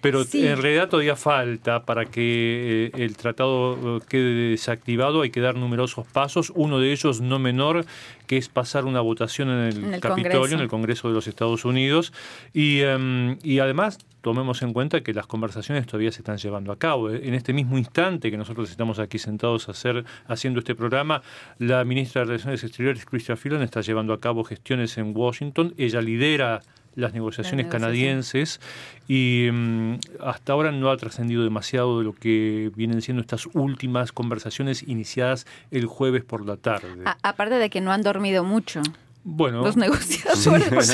Pero 0.00 0.22
en 0.32 0.62
realidad 0.62 0.88
todavía 0.88 1.16
falta 1.16 1.84
para 1.84 2.06
que 2.06 2.90
eh, 2.94 3.02
el 3.02 3.16
tratado 3.16 3.98
eh, 3.98 4.00
quede 4.08 4.50
desactivado, 4.50 5.22
hay 5.22 5.30
que 5.30 5.40
dar 5.40 5.56
numerosos 5.56 6.06
pasos, 6.06 6.52
uno 6.54 6.78
de 6.78 6.92
ellos 6.92 7.20
no 7.20 7.38
menor, 7.38 7.84
que 8.26 8.36
es 8.36 8.48
pasar 8.48 8.84
una 8.84 9.00
votación 9.00 9.50
en 9.50 9.94
el, 9.94 10.00
Capitolio, 10.00 10.56
en 10.56 10.62
el 10.62 10.68
Congreso 10.68 11.08
de 11.08 11.14
los 11.14 11.26
Estados 11.26 11.64
Unidos, 11.64 12.12
y, 12.54 12.80
em, 12.80 13.38
y 13.42 13.58
además 13.58 13.98
tomemos 14.20 14.62
en 14.62 14.72
cuenta 14.72 15.02
que 15.02 15.12
las 15.12 15.26
conversaciones 15.26 15.86
todavía 15.86 16.12
se 16.12 16.20
están 16.20 16.38
llevando 16.38 16.72
a 16.72 16.78
cabo. 16.78 17.10
En 17.10 17.34
este 17.34 17.52
mismo 17.52 17.78
instante 17.78 18.30
que 18.30 18.36
nosotros 18.36 18.70
estamos 18.70 18.98
aquí 18.98 19.18
sentados 19.18 19.68
a 19.68 19.72
hacer, 19.72 20.04
haciendo 20.26 20.60
este 20.60 20.74
programa, 20.74 21.22
la 21.58 21.84
ministra 21.84 22.22
de 22.22 22.26
Relaciones 22.26 22.62
Exteriores, 22.64 23.04
Chrystia 23.04 23.36
Freeland, 23.36 23.64
está 23.64 23.80
llevando 23.80 24.12
a 24.12 24.20
cabo 24.20 24.44
gestiones 24.44 24.96
en 24.98 25.16
Washington. 25.16 25.74
Ella 25.76 26.00
lidera 26.00 26.60
las 26.94 27.14
negociaciones 27.14 27.66
canadienses 27.66 28.60
y 29.08 29.48
mm, 29.52 29.94
hasta 30.20 30.52
ahora 30.52 30.72
no 30.72 30.90
ha 30.90 30.96
trascendido 30.96 31.44
demasiado 31.44 31.98
de 31.98 32.04
lo 32.04 32.12
que 32.12 32.70
vienen 32.74 33.02
siendo 33.02 33.20
estas 33.20 33.46
últimas 33.54 34.12
conversaciones 34.12 34.82
iniciadas 34.82 35.46
el 35.70 35.86
jueves 35.86 36.24
por 36.24 36.44
la 36.44 36.56
tarde. 36.56 37.04
aparte 37.22 37.54
de 37.56 37.70
que 37.70 37.80
no 37.80 37.92
han 37.92 38.02
dormido 38.02 38.44
mucho. 38.44 38.82
Bueno, 39.22 39.62
los 39.62 39.76
negociadores. 39.76 40.86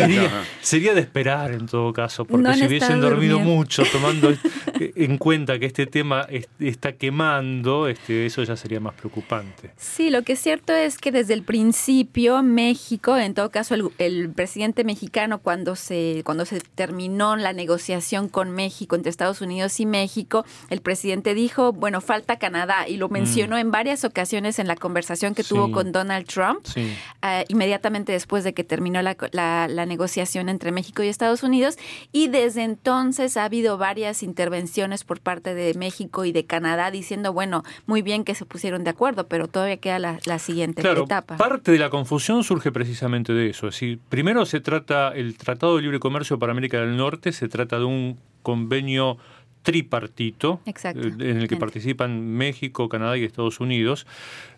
sería, 0.61 0.95
de 0.95 1.01
esperar 1.01 1.53
en 1.53 1.67
todo 1.67 1.93
caso, 1.93 2.25
porque 2.25 2.55
si 2.55 2.67
hubiesen 2.67 3.01
dormido 3.01 3.39
mucho, 3.39 3.85
tomando 3.93 4.31
en 4.97 5.19
cuenta 5.19 5.59
que 5.59 5.67
este 5.67 5.87
tema 5.87 6.27
está 6.59 6.93
quemando, 6.93 7.89
este, 7.89 8.27
eso 8.27 8.43
ya 8.43 8.57
sería 8.57 8.81
más 8.81 8.95
preocupante. 8.95 9.71
Sí, 9.77 10.11
lo 10.11 10.23
que 10.23 10.35
es 10.35 10.41
cierto 10.41 10.73
es 10.73 10.99
que 10.99 11.13
desde 11.13 11.35
el 11.35 11.43
principio 11.43 12.43
México, 12.43 13.17
en 13.17 13.35
todo 13.35 13.51
caso 13.51 13.75
el, 13.75 14.31
presidente 14.31 14.85
mexicano 14.85 15.39
cuando 15.39 15.77
se 15.77 16.23
cuando 16.25 16.45
se 16.45 16.61
terminó 16.61 17.37
la 17.37 17.53
negociación 17.53 18.29
con 18.29 18.51
México 18.51 18.97
entre 18.97 19.11
Estados 19.11 19.41
Unidos 19.41 19.79
y 19.81 19.87
México, 19.87 20.45
el 20.69 20.81
presidente 20.81 21.35
dijo, 21.35 21.73
bueno, 21.73 22.01
falta 22.01 22.39
Canadá 22.39 22.89
y 22.89 22.97
lo 22.97 23.09
mencionó 23.09 23.57
mm. 23.57 23.61
en 23.61 23.71
varias 23.71 24.05
ocasiones 24.05 24.59
en 24.59 24.67
la 24.67 24.77
conversación 24.77 25.35
que 25.35 25.45
tuvo 25.45 25.71
con 25.71 25.93
Donald 25.93 26.27
Trump. 26.27 26.67
Eh, 26.77 27.45
inmediatamente 27.49 28.13
después 28.13 28.45
de 28.45 28.55
que 28.55 28.65
terminó 28.65 29.01
la, 29.03 29.17
la, 29.33 29.87
negociación 29.87 30.49
entre 30.49 30.73
México 30.73 31.03
y 31.03 31.09
Estados 31.09 31.43
Unidos 31.43 31.77
y 32.13 32.29
desde 32.29 32.65
entonces 32.65 33.37
ha 33.37 33.45
habido 33.45 33.79
varias 33.79 34.23
intervenciones 34.23 34.66
por 35.05 35.21
parte 35.21 35.55
de 35.55 35.75
México 35.75 36.25
y 36.25 36.33
de 36.33 36.45
Canadá 36.45 36.91
diciendo, 36.91 37.33
bueno, 37.33 37.63
muy 37.87 38.03
bien 38.03 38.25
que 38.25 38.35
se 38.35 38.45
pusieron 38.45 38.85
de 38.85 38.91
acuerdo, 38.91 39.27
pero 39.29 39.49
todavía 39.49 39.77
queda 39.79 39.99
la, 39.99 40.19
la 40.27 40.39
siguiente 40.39 40.83
claro, 40.83 41.05
etapa. 41.05 41.37
Parte 41.37 41.73
de 41.73 41.79
la 41.79 41.91
confusión 41.91 42.45
surge 42.45 42.73
precisamente 42.73 43.33
de 43.33 43.51
eso. 43.51 43.69
Es 43.69 43.75
decir, 43.75 43.99
primero 44.09 44.45
se 44.47 44.61
trata, 44.61 45.13
el 45.15 45.37
Tratado 45.37 45.77
de 45.77 45.83
Libre 45.83 46.01
Comercio 46.01 46.39
para 46.39 46.53
América 46.53 46.81
del 46.81 46.97
Norte 46.97 47.33
se 47.33 47.49
trata 47.49 47.79
de 47.79 47.85
un 47.85 48.19
convenio 48.43 49.19
tripartito, 49.67 50.61
eh, 50.65 50.73
en 50.95 51.39
el 51.39 51.49
que 51.49 51.57
participan 51.57 52.25
México, 52.25 52.89
Canadá 52.89 53.19
y 53.19 53.25
Estados 53.25 53.59
Unidos. 53.59 54.07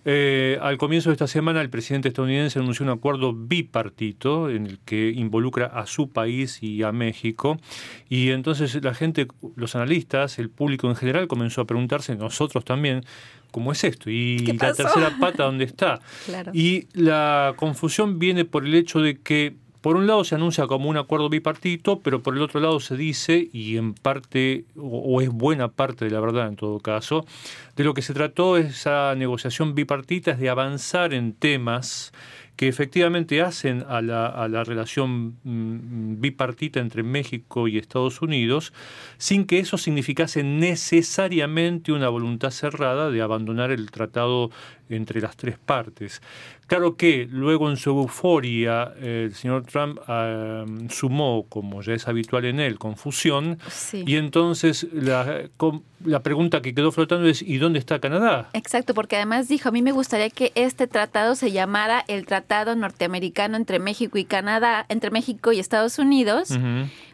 Eh, 0.04 0.58
al 0.60 0.76
comienzo 0.76 1.08
de 1.08 1.14
esta 1.14 1.26
semana, 1.26 1.62
el 1.62 1.70
presidente 1.70 2.08
estadounidense 2.08 2.58
anunció 2.58 2.84
un 2.84 2.90
acuerdo 2.90 3.32
bipartito 3.32 4.50
en 4.50 4.66
el 4.66 4.78
que 4.80 5.08
involucra 5.08 5.64
a 5.64 5.86
su 5.86 6.10
país 6.10 6.62
y 6.62 6.82
a 6.82 6.92
México. 6.92 7.56
Y 8.10 8.32
entonces 8.32 8.84
la 8.84 8.92
gente, 8.92 9.28
los 9.56 9.74
analistas, 9.76 10.38
el 10.38 10.50
público 10.50 10.90
en 10.90 10.96
general 10.96 11.26
comenzó 11.26 11.62
a 11.62 11.64
preguntarse, 11.64 12.14
nosotros 12.14 12.66
también, 12.66 13.02
¿cómo 13.50 13.72
es 13.72 13.84
esto? 13.84 14.10
Y 14.10 14.40
la 14.40 14.74
tercera 14.74 15.16
pata, 15.18 15.44
¿dónde 15.44 15.64
está? 15.64 16.00
Y 16.52 16.86
la 16.92 17.54
confusión 17.56 18.18
viene 18.18 18.44
por 18.44 18.66
el 18.66 18.74
hecho 18.74 19.00
de 19.00 19.18
que 19.18 19.56
por 19.80 19.96
un 19.96 20.06
lado 20.06 20.24
se 20.24 20.34
anuncia 20.34 20.66
como 20.66 20.88
un 20.88 20.96
acuerdo 20.96 21.28
bipartito, 21.28 22.00
pero 22.00 22.22
por 22.22 22.36
el 22.36 22.42
otro 22.42 22.60
lado 22.60 22.80
se 22.80 22.96
dice, 22.96 23.48
y 23.52 23.76
en 23.76 23.94
parte, 23.94 24.64
o, 24.76 25.20
es 25.20 25.28
buena 25.30 25.68
parte 25.68 26.04
de 26.04 26.10
la 26.10 26.20
verdad 26.20 26.48
en 26.48 26.56
todo 26.56 26.80
caso, 26.80 27.24
de 27.76 27.84
lo 27.84 27.94
que 27.94 28.02
se 28.02 28.14
trató 28.14 28.56
esa 28.56 29.14
negociación 29.14 29.74
bipartita 29.74 30.32
es 30.32 30.38
de 30.38 30.48
avanzar 30.48 31.14
en 31.14 31.32
temas 31.32 32.12
que 32.58 32.66
efectivamente 32.66 33.40
hacen 33.40 33.84
a 33.88 34.02
la, 34.02 34.64
relación 34.64 35.36
mm, 35.44 36.20
bipartita 36.20 36.80
entre 36.80 37.04
México 37.04 37.68
y 37.68 37.78
Estados 37.78 38.20
Unidos, 38.20 38.72
sin 39.16 39.46
que 39.46 39.60
eso 39.60 39.78
significase 39.78 40.42
necesariamente 40.42 41.92
una 41.92 42.08
voluntad 42.08 42.50
cerrada 42.50 43.12
de 43.12 43.22
abandonar 43.22 43.70
el 43.70 43.92
tratado 43.92 44.50
entre 44.90 45.20
las 45.20 45.36
tres 45.36 45.58
partes. 45.58 46.22
Claro 46.66 46.96
que 46.96 47.26
luego 47.30 47.70
en 47.70 47.78
su 47.78 47.90
euforia 47.90 48.92
el 49.00 49.34
señor 49.34 49.64
Trump 49.64 49.98
sumó, 50.90 51.46
como 51.48 51.80
ya 51.80 51.94
es 51.94 52.06
habitual 52.08 52.44
en 52.44 52.60
él, 52.60 52.78
confusión 52.78 53.58
y 53.92 54.16
entonces 54.16 54.86
la, 54.92 55.48
la 56.04 56.22
pregunta 56.22 56.60
que 56.60 56.74
quedó 56.74 56.92
flotando 56.92 57.26
es 57.26 57.40
¿y 57.40 57.56
dónde 57.56 57.78
está 57.78 58.00
Canadá? 58.00 58.50
Exacto, 58.52 58.92
porque 58.92 59.16
además 59.16 59.48
dijo, 59.48 59.70
a 59.70 59.72
mí 59.72 59.80
me 59.80 59.92
gustaría 59.92 60.28
que 60.28 60.52
este 60.54 60.86
tratado 60.86 61.34
se 61.36 61.52
llamara 61.52 62.04
el 62.06 62.26
Tratado 62.26 62.76
Norteamericano 62.76 63.56
entre 63.56 63.78
México 63.78 64.18
y 64.18 64.24
Canadá, 64.24 64.84
entre 64.90 65.10
México 65.10 65.52
y 65.52 65.60
Estados 65.60 65.98
Unidos 65.98 66.50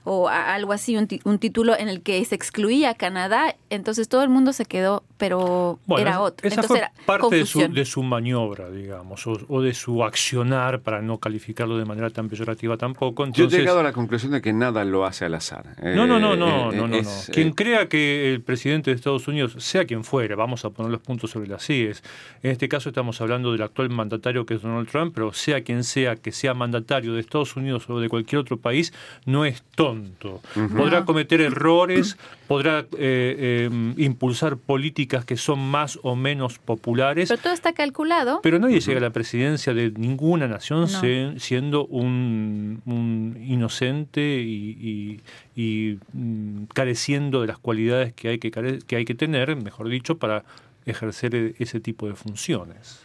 o 0.05 0.29
algo 0.29 0.73
así, 0.73 0.97
un, 0.97 1.39
título 1.39 1.77
en 1.77 1.89
el 1.89 2.03
que 2.03 2.23
se 2.27 2.35
excluía 2.35 2.91
a 2.91 2.95
Canadá, 2.95 3.57
entonces 3.71 4.09
todo 4.09 4.23
el 4.23 4.29
mundo 4.29 4.53
se 4.53 4.67
quedó, 4.67 5.03
pero 5.29 5.79
era 5.99 6.21
otro. 6.21 6.47
Esa 6.47 6.61
entonces 6.61 6.87
fue 6.95 7.07
parte 7.07 7.37
de 7.37 7.47
su, 7.47 7.61
de 7.61 7.85
su, 7.87 8.03
maniobra, 8.03 8.71
digamos, 8.71 9.27
o, 9.27 9.63
de 9.63 9.73
su 9.73 10.05
accionar, 10.05 10.81
para 10.81 11.01
no 11.01 11.19
calificarlo 11.19 11.79
de 11.79 11.87
manera 11.87 12.11
tan 12.11 12.29
peyorativa 12.29 12.77
tampoco. 12.77 13.27
Yo 13.29 13.47
he 13.47 13.49
llegado 13.49 13.81
a 13.81 13.83
la 13.83 13.93
conclusión 13.93 14.33
de 14.33 14.43
que 14.43 14.53
nada 14.53 14.85
lo 14.85 15.07
hace 15.07 15.25
al 15.25 15.35
azar. 15.35 15.77
No, 15.83 16.07
no, 16.07 16.19
no, 16.21 16.37
no, 16.37 16.73
eh, 16.73 16.77
no, 16.77 16.89
no, 16.89 16.99
Quien 17.33 17.49
eh, 17.49 17.55
crea 17.55 17.89
que 17.89 18.35
el 18.35 18.43
presidente 18.43 18.91
de 18.91 18.97
Estados 18.97 19.27
Unidos, 19.27 19.57
sea 19.59 19.87
quien 19.87 20.05
fuere, 20.05 20.35
vamos 20.35 20.65
a 20.67 20.71
poner 20.71 20.93
los 20.93 21.01
puntos 21.01 21.31
sobre 21.31 21.49
las 21.49 21.65
CIES, 21.65 22.03
en 22.43 22.51
este 22.51 22.69
caso 22.69 22.91
estamos 22.91 23.21
hablando 23.23 23.53
del 23.53 23.63
actual 23.63 23.89
mandatario 23.89 24.45
que 24.45 24.55
es 24.55 24.63
Donald 24.63 24.89
Trump, 24.89 25.13
pero 25.15 25.33
sea 25.33 25.63
quien 25.63 25.85
sea 25.85 26.17
que 26.17 26.33
sea 26.33 26.53
mandatario 26.53 27.15
de 27.15 27.21
Estados 27.21 27.57
Unidos 27.57 27.89
o 27.89 27.99
de 27.99 28.11
cualquier 28.11 28.41
otro 28.41 28.59
país, 28.59 28.93
no 29.25 29.47
es 29.47 29.63
tonto 29.75 30.43
Podrá 30.77 31.05
cometer 31.05 31.41
errores, 31.41 32.17
podrá 32.47 32.87
eh, 32.99 33.69
impulsar 33.97 34.57
políticas 34.57 35.14
que 35.23 35.37
son 35.37 35.59
más 35.61 35.99
o 36.03 36.17
menos 36.17 36.59
populares. 36.59 37.29
Pero 37.29 37.41
todo 37.41 37.53
está 37.53 37.73
calculado. 37.73 38.41
Pero 38.43 38.59
nadie 38.59 38.81
llega 38.81 38.99
a 38.99 39.03
la 39.03 39.11
presidencia 39.11 39.75
de 39.75 39.91
ninguna 39.91 40.49
nación 40.49 40.89
siendo 41.39 41.87
un, 41.87 42.83
inocente 43.47 44.41
y, 44.41 45.21
mm, 46.13 46.65
careciendo 46.75 47.43
de 47.43 47.47
las 47.47 47.59
cualidades 47.59 48.13
que 48.15 48.29
hay 48.29 48.39
que, 48.39 48.51
que 48.51 48.97
hay 48.97 49.05
que 49.05 49.15
tener, 49.15 49.55
mejor 49.57 49.89
dicho, 49.89 50.19
para 50.19 50.45
ejercer 50.87 51.35
e, 51.35 51.55
ese 51.59 51.81
tipo 51.81 52.09
de 52.09 52.15
funciones. 52.15 53.01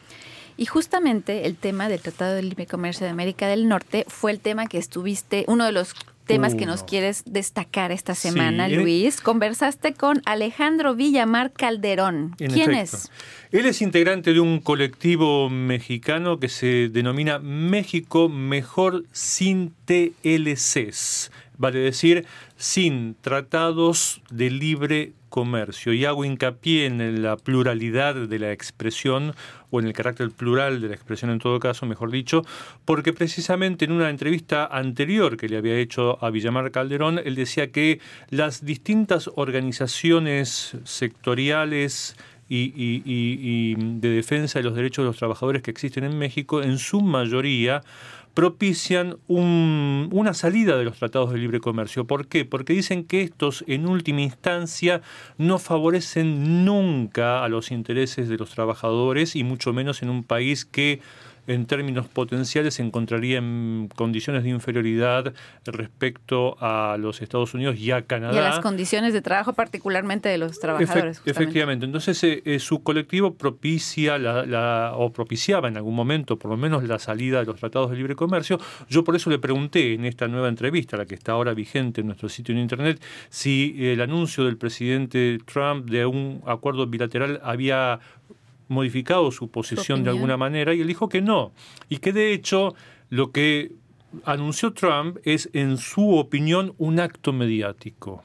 Y 0.58 0.66
justamente 0.66 1.46
el 1.46 1.56
tema 1.56 1.88
del 1.88 2.02
Tratado 2.02 2.36
de 2.36 2.44
Libre 2.44 2.66
Comercio 2.66 3.06
de 3.06 3.12
América 3.12 3.48
del 3.48 3.70
Norte 3.70 4.04
fue 4.10 4.32
el 4.32 4.42
tema 4.42 4.68
que 4.68 4.78
estuviste, 4.78 5.46
uno 5.48 5.66
de 5.66 5.72
los 5.72 5.96
temas 6.30 6.54
que 6.54 6.68
nos 6.68 6.84
quieres 6.84 7.24
destacar 7.26 7.92
esta 7.92 8.14
semana, 8.14 8.68
Luis. 8.68 9.20
Conversaste 9.20 9.96
con 9.96 10.22
Alejandro 10.26 10.94
Villamar 10.94 11.52
Calderón. 11.52 12.36
¿Quién 12.38 12.76
es? 12.76 13.10
Él 13.52 13.66
es 13.66 13.82
integrante 13.82 14.34
de 14.34 14.40
un 14.40 14.60
colectivo 14.60 15.50
mexicano 15.50 16.40
que 16.40 16.48
se 16.48 16.90
denomina 16.90 17.40
México 17.40 18.30
Mejor 18.30 19.06
Sin 19.12 19.74
TLCs, 19.86 21.32
vale 21.60 21.78
decir, 21.80 22.26
sin 22.56 23.16
tratados 23.22 24.22
de 24.32 24.50
libre 24.50 25.14
comercio. 25.28 25.94
Y 25.94 26.06
hago 26.06 26.26
hincapié 26.26 26.88
en 26.88 27.22
la 27.22 27.38
pluralidad 27.38 28.16
de 28.16 28.40
la 28.40 28.52
expresión, 28.52 29.36
o 29.70 29.80
en 29.80 29.86
el 29.86 29.94
carácter 29.94 30.32
plural 30.32 30.82
de 30.82 30.88
la 30.88 30.96
expresión 30.96 31.30
en 31.30 31.38
todo 31.38 31.60
caso, 31.60 31.86
mejor 31.86 32.10
dicho, 32.10 32.42
porque 32.86 33.14
precisamente 33.14 33.86
en 33.86 33.92
una 33.92 34.10
entrevista 34.10 34.66
anterior 34.66 35.38
que 35.38 35.48
le 35.48 35.58
había 35.58 35.76
hecho 35.76 36.18
a 36.24 36.32
Villamar 36.32 36.72
Calderón, 36.72 37.20
él 37.24 37.36
decía 37.36 37.72
que 37.72 38.00
las 38.32 38.66
distintas 38.66 39.30
organizaciones 39.36 40.76
sectoriales, 40.86 42.16
y, 42.50 43.76
de 43.76 44.10
defensa 44.10 44.60
de 44.60 44.64
los 44.64 44.76
derechos 44.76 45.04
de 45.04 45.08
los 45.08 45.18
trabajadores 45.18 45.62
que 45.62 45.72
existen 45.72 46.04
en 46.04 46.18
México, 46.18 46.62
en 46.62 46.80
su 46.80 47.02
mayoría 47.02 47.84
propician 48.40 49.18
una 49.28 50.34
salida 50.34 50.78
de 50.78 50.86
los 50.86 50.98
tratados 50.98 51.34
de 51.34 51.40
libre 51.40 51.60
comercio. 51.60 52.08
¿Por 52.08 52.30
qué? 52.30 52.46
Porque 52.46 52.72
dicen 52.72 53.04
que 53.04 53.22
estos, 53.22 53.66
en 53.68 53.86
última 53.86 54.22
instancia, 54.22 55.02
no 55.38 55.60
favorecen 55.60 56.64
nunca 56.64 57.44
a 57.44 57.50
los 57.50 57.70
intereses 57.70 58.30
de 58.30 58.38
los 58.38 58.52
trabajadores 58.52 59.36
y 59.36 59.44
mucho 59.44 59.74
menos 59.74 60.02
en 60.04 60.10
un 60.10 60.24
país 60.24 60.64
que 60.64 61.02
en 61.50 61.66
términos 61.66 62.08
potenciales 62.08 62.76
se 62.76 62.84
encontraría 62.84 63.40
en 63.40 63.90
condiciones 63.96 64.44
de 64.44 64.50
inferioridad 64.50 65.34
respecto 65.66 66.56
a 66.60 66.96
los 67.00 67.22
Estados 67.22 67.56
Unidos 67.56 67.78
y 67.78 67.92
a 67.92 68.04
Canadá. 68.04 68.36
Y 68.36 68.38
a 68.38 68.42
las 68.42 68.60
condiciones 68.60 69.14
de 69.14 69.22
trabajo 69.22 69.54
particularmente 69.54 70.30
de 70.30 70.38
los 70.38 70.60
trabajadores. 70.60 71.22
efectivamente. 71.26 71.86
Entonces 71.86 72.24
eh, 72.24 72.44
eh, 72.46 72.60
su 72.60 72.84
colectivo 72.84 73.34
propicia 73.34 74.20
la, 74.20 74.94
o 74.96 75.12
propiciaba 75.12 75.68
en 75.68 75.78
algún 75.78 75.96
momento 75.96 76.38
por 76.38 76.52
lo 76.52 76.58
menos 76.58 76.84
la 76.84 77.00
salida 77.00 77.40
de 77.40 77.46
los 77.46 77.60
tratados 77.60 77.90
de 77.90 77.98
libre 77.98 78.16
comercio. 78.16 78.60
Yo 78.88 79.04
por 79.04 79.16
eso 79.16 79.32
le 79.32 79.40
pregunté 79.40 79.94
en 79.94 80.06
esta 80.06 80.28
nueva 80.28 80.50
entrevista, 80.50 80.98
la 80.98 81.06
que 81.06 81.16
está 81.16 81.32
ahora 81.32 81.56
vigente 81.56 82.02
en 82.02 82.08
nuestro 82.08 82.30
sitio 82.30 82.54
en 82.54 82.62
Internet, 82.62 83.04
si 83.30 83.76
el 83.80 84.02
anuncio 84.02 84.46
del 84.46 84.58
presidente 84.58 85.40
Trump 85.46 85.90
de 85.90 86.06
un 86.06 86.44
acuerdo 86.46 86.86
bilateral 86.86 87.40
había 87.44 88.00
modificado 88.70 89.32
su 89.32 89.50
posición 89.50 90.04
de 90.04 90.12
alguna 90.12 90.38
manera 90.38 90.74
y 90.74 90.82
él 90.82 90.88
dijo 90.88 91.10
que 91.10 91.22
no. 91.22 91.52
Y 91.90 91.98
que 91.98 92.14
de 92.14 92.32
hecho 92.32 92.76
lo 93.10 93.32
que 93.32 93.74
anunció 94.24 94.74
Trump 94.74 95.18
es, 95.24 95.50
en 95.54 95.78
su 95.78 96.16
opinión, 96.18 96.74
un 96.78 97.00
acto 97.00 97.34
mediático 97.34 98.24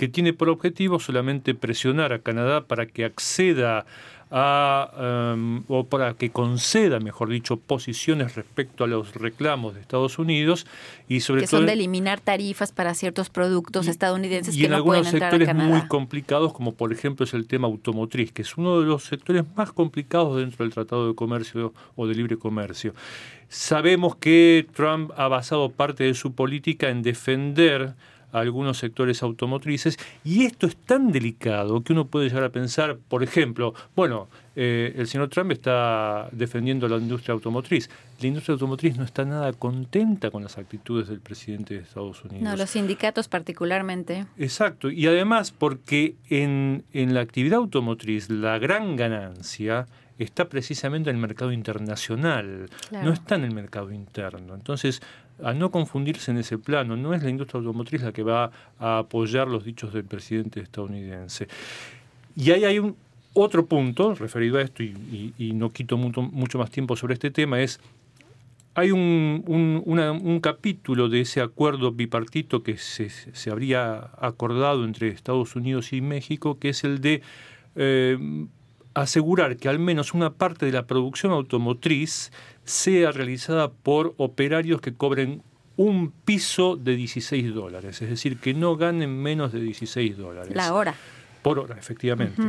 que 0.00 0.08
tiene 0.08 0.32
por 0.32 0.48
objetivo 0.48 0.98
solamente 0.98 1.54
presionar 1.54 2.14
a 2.14 2.20
Canadá 2.20 2.66
para 2.66 2.86
que 2.86 3.04
acceda 3.04 3.84
a, 4.30 5.32
em, 5.34 5.62
o 5.68 5.84
para 5.84 6.14
que 6.14 6.30
conceda, 6.30 7.00
mejor 7.00 7.28
dicho, 7.30 7.56
posiciones 7.56 8.36
respecto 8.36 8.84
a 8.84 8.86
los 8.86 9.14
reclamos 9.14 9.74
de 9.74 9.80
Estados 9.80 10.18
Unidos 10.18 10.66
y 11.08 11.20
sobre 11.20 11.42
que 11.42 11.48
todo 11.48 11.60
son 11.60 11.66
de 11.66 11.72
eliminar 11.72 12.20
tarifas 12.20 12.70
para 12.70 12.94
ciertos 12.94 13.28
productos 13.28 13.88
estadounidenses 13.88 14.54
y 14.54 14.60
que 14.60 14.66
en 14.66 14.74
algunos 14.74 15.08
sectores 15.08 15.54
muy 15.54 15.82
complicados, 15.88 16.52
como 16.52 16.74
por 16.74 16.92
ejemplo 16.92 17.24
es 17.24 17.34
el 17.34 17.46
tema 17.46 17.66
automotriz, 17.66 18.30
que 18.32 18.42
es 18.42 18.56
uno 18.56 18.80
de 18.80 18.86
los 18.86 19.04
sectores 19.04 19.44
más 19.56 19.72
complicados 19.72 20.36
dentro 20.36 20.64
del 20.64 20.72
Tratado 20.72 21.08
de 21.08 21.14
Comercio 21.14 21.74
o 21.96 22.06
de 22.06 22.14
Libre 22.14 22.36
Comercio. 22.36 22.94
Sabemos 23.48 24.14
que 24.14 24.66
Trump 24.74 25.10
ha 25.16 25.26
basado 25.26 25.70
parte 25.70 26.04
de 26.04 26.14
su 26.14 26.34
política 26.34 26.88
en 26.88 27.02
defender 27.02 27.94
algunos 28.32 28.78
sectores 28.78 29.22
automotrices. 29.22 29.98
Y 30.24 30.44
esto 30.44 30.66
es 30.66 30.76
tan 30.76 31.12
delicado 31.12 31.82
que 31.82 31.92
uno 31.92 32.06
puede 32.06 32.28
llegar 32.28 32.44
a 32.44 32.50
pensar, 32.50 32.98
por 33.08 33.22
ejemplo, 33.22 33.74
bueno, 33.96 34.28
eh, 34.56 34.94
el 34.96 35.06
señor 35.06 35.28
Trump 35.28 35.52
está 35.52 36.28
defendiendo 36.32 36.88
la 36.88 36.96
industria 36.96 37.32
automotriz. 37.32 37.88
La 38.20 38.26
industria 38.26 38.54
automotriz 38.54 38.96
no 38.96 39.04
está 39.04 39.24
nada 39.24 39.52
contenta 39.52 40.30
con 40.30 40.42
las 40.42 40.58
actitudes 40.58 41.08
del 41.08 41.20
presidente 41.20 41.74
de 41.74 41.80
Estados 41.80 42.22
Unidos. 42.24 42.42
No, 42.42 42.56
los 42.56 42.70
sindicatos 42.70 43.28
particularmente. 43.28 44.26
Exacto. 44.36 44.90
Y 44.90 45.06
además 45.06 45.52
porque 45.52 46.16
en, 46.28 46.84
en 46.92 47.14
la 47.14 47.20
actividad 47.20 47.58
automotriz 47.58 48.28
la 48.28 48.58
gran 48.58 48.96
ganancia 48.96 49.86
está 50.24 50.48
precisamente 50.48 51.10
en 51.10 51.16
el 51.16 51.22
mercado 51.22 51.52
internacional, 51.52 52.68
no 52.90 53.12
está 53.12 53.36
en 53.36 53.44
el 53.44 53.54
mercado 53.54 53.90
interno. 53.90 54.54
Entonces, 54.54 55.00
a 55.44 55.52
no 55.52 55.70
confundirse 55.70 56.30
en 56.30 56.38
ese 56.38 56.58
plano. 56.58 56.96
No 56.96 57.14
es 57.14 57.22
la 57.22 57.30
industria 57.30 57.58
automotriz 57.58 58.02
la 58.02 58.12
que 58.12 58.22
va 58.22 58.50
a 58.78 58.98
apoyar 58.98 59.48
los 59.48 59.64
dichos 59.64 59.92
del 59.92 60.04
presidente 60.04 60.60
estadounidense. 60.60 61.48
Y 62.36 62.50
ahí 62.50 62.64
hay 62.64 62.78
un 62.78 62.96
otro 63.32 63.66
punto 63.66 64.14
referido 64.14 64.58
a 64.58 64.62
esto, 64.62 64.82
y, 64.82 65.52
no 65.54 65.72
quito 65.72 65.96
mucho, 65.96 66.58
más 66.58 66.70
tiempo 66.70 66.96
sobre 66.96 67.14
este 67.14 67.30
tema, 67.30 67.60
es 67.60 67.80
hay 68.74 68.92
un, 68.92 69.44
un, 69.46 70.40
capítulo 70.40 71.08
de 71.08 71.22
ese 71.22 71.40
acuerdo 71.40 71.90
bipartito 71.92 72.62
que 72.62 72.76
se, 72.76 73.10
se, 73.10 73.50
habría 73.50 74.10
acordado 74.18 74.84
entre 74.84 75.08
Estados 75.08 75.56
Unidos 75.56 75.92
y 75.92 76.00
México, 76.00 76.58
que 76.58 76.70
es 76.70 76.84
el 76.84 77.00
de 77.00 77.20
eh, 77.74 78.46
asegurar 79.02 79.56
que 79.56 79.68
al 79.68 79.78
menos 79.78 80.14
una 80.14 80.34
parte 80.34 80.66
de 80.66 80.72
la 80.72 80.86
producción 80.86 81.32
automotriz 81.32 82.32
sea 82.64 83.12
realizada 83.12 83.70
por 83.70 84.14
operarios 84.16 84.80
que 84.80 84.94
cobren 84.94 85.42
un 85.76 86.10
piso 86.10 86.76
de 86.76 86.94
16 86.96 87.54
dólares, 87.54 88.02
es 88.02 88.10
decir, 88.10 88.38
que 88.38 88.52
no 88.52 88.76
ganen 88.76 89.16
menos 89.22 89.52
de 89.52 89.60
16 89.60 90.16
dólares. 90.16 90.54
La 90.54 90.74
hora. 90.74 90.94
Por 91.42 91.58
hora, 91.58 91.78
efectivamente. 91.78 92.42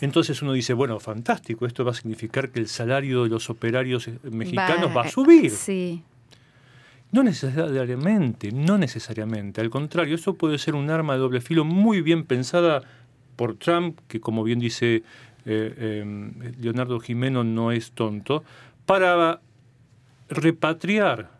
Entonces 0.00 0.40
uno 0.42 0.52
dice, 0.52 0.72
bueno, 0.72 0.98
fantástico, 0.98 1.66
esto 1.66 1.84
va 1.84 1.92
a 1.92 1.94
significar 1.94 2.50
que 2.50 2.58
el 2.58 2.68
salario 2.68 3.24
de 3.24 3.28
los 3.28 3.50
operarios 3.50 4.08
mexicanos 4.22 4.96
va, 4.96 5.02
a 5.02 5.08
subir. 5.08 5.50
Sí. 5.50 6.02
No 7.12 7.22
necesariamente, 7.22 8.50
no 8.50 8.78
necesariamente. 8.78 9.60
Al 9.60 9.68
contrario, 9.68 10.14
eso 10.14 10.34
puede 10.34 10.58
ser 10.58 10.74
un 10.74 10.90
arma 10.90 11.12
de 11.12 11.20
doble 11.20 11.40
filo 11.40 11.64
muy 11.64 12.00
bien 12.00 12.24
pensada 12.24 12.82
por 13.36 13.56
Trump, 13.56 14.00
que 14.08 14.20
como 14.20 14.42
bien 14.42 14.58
dice 14.58 14.96
eh, 14.96 15.02
Leonardo 15.44 17.00
Jimeno, 17.00 17.44
no 17.44 17.72
es 17.72 17.92
tonto, 17.92 18.44
para 18.86 19.40
repatriar 20.28 21.30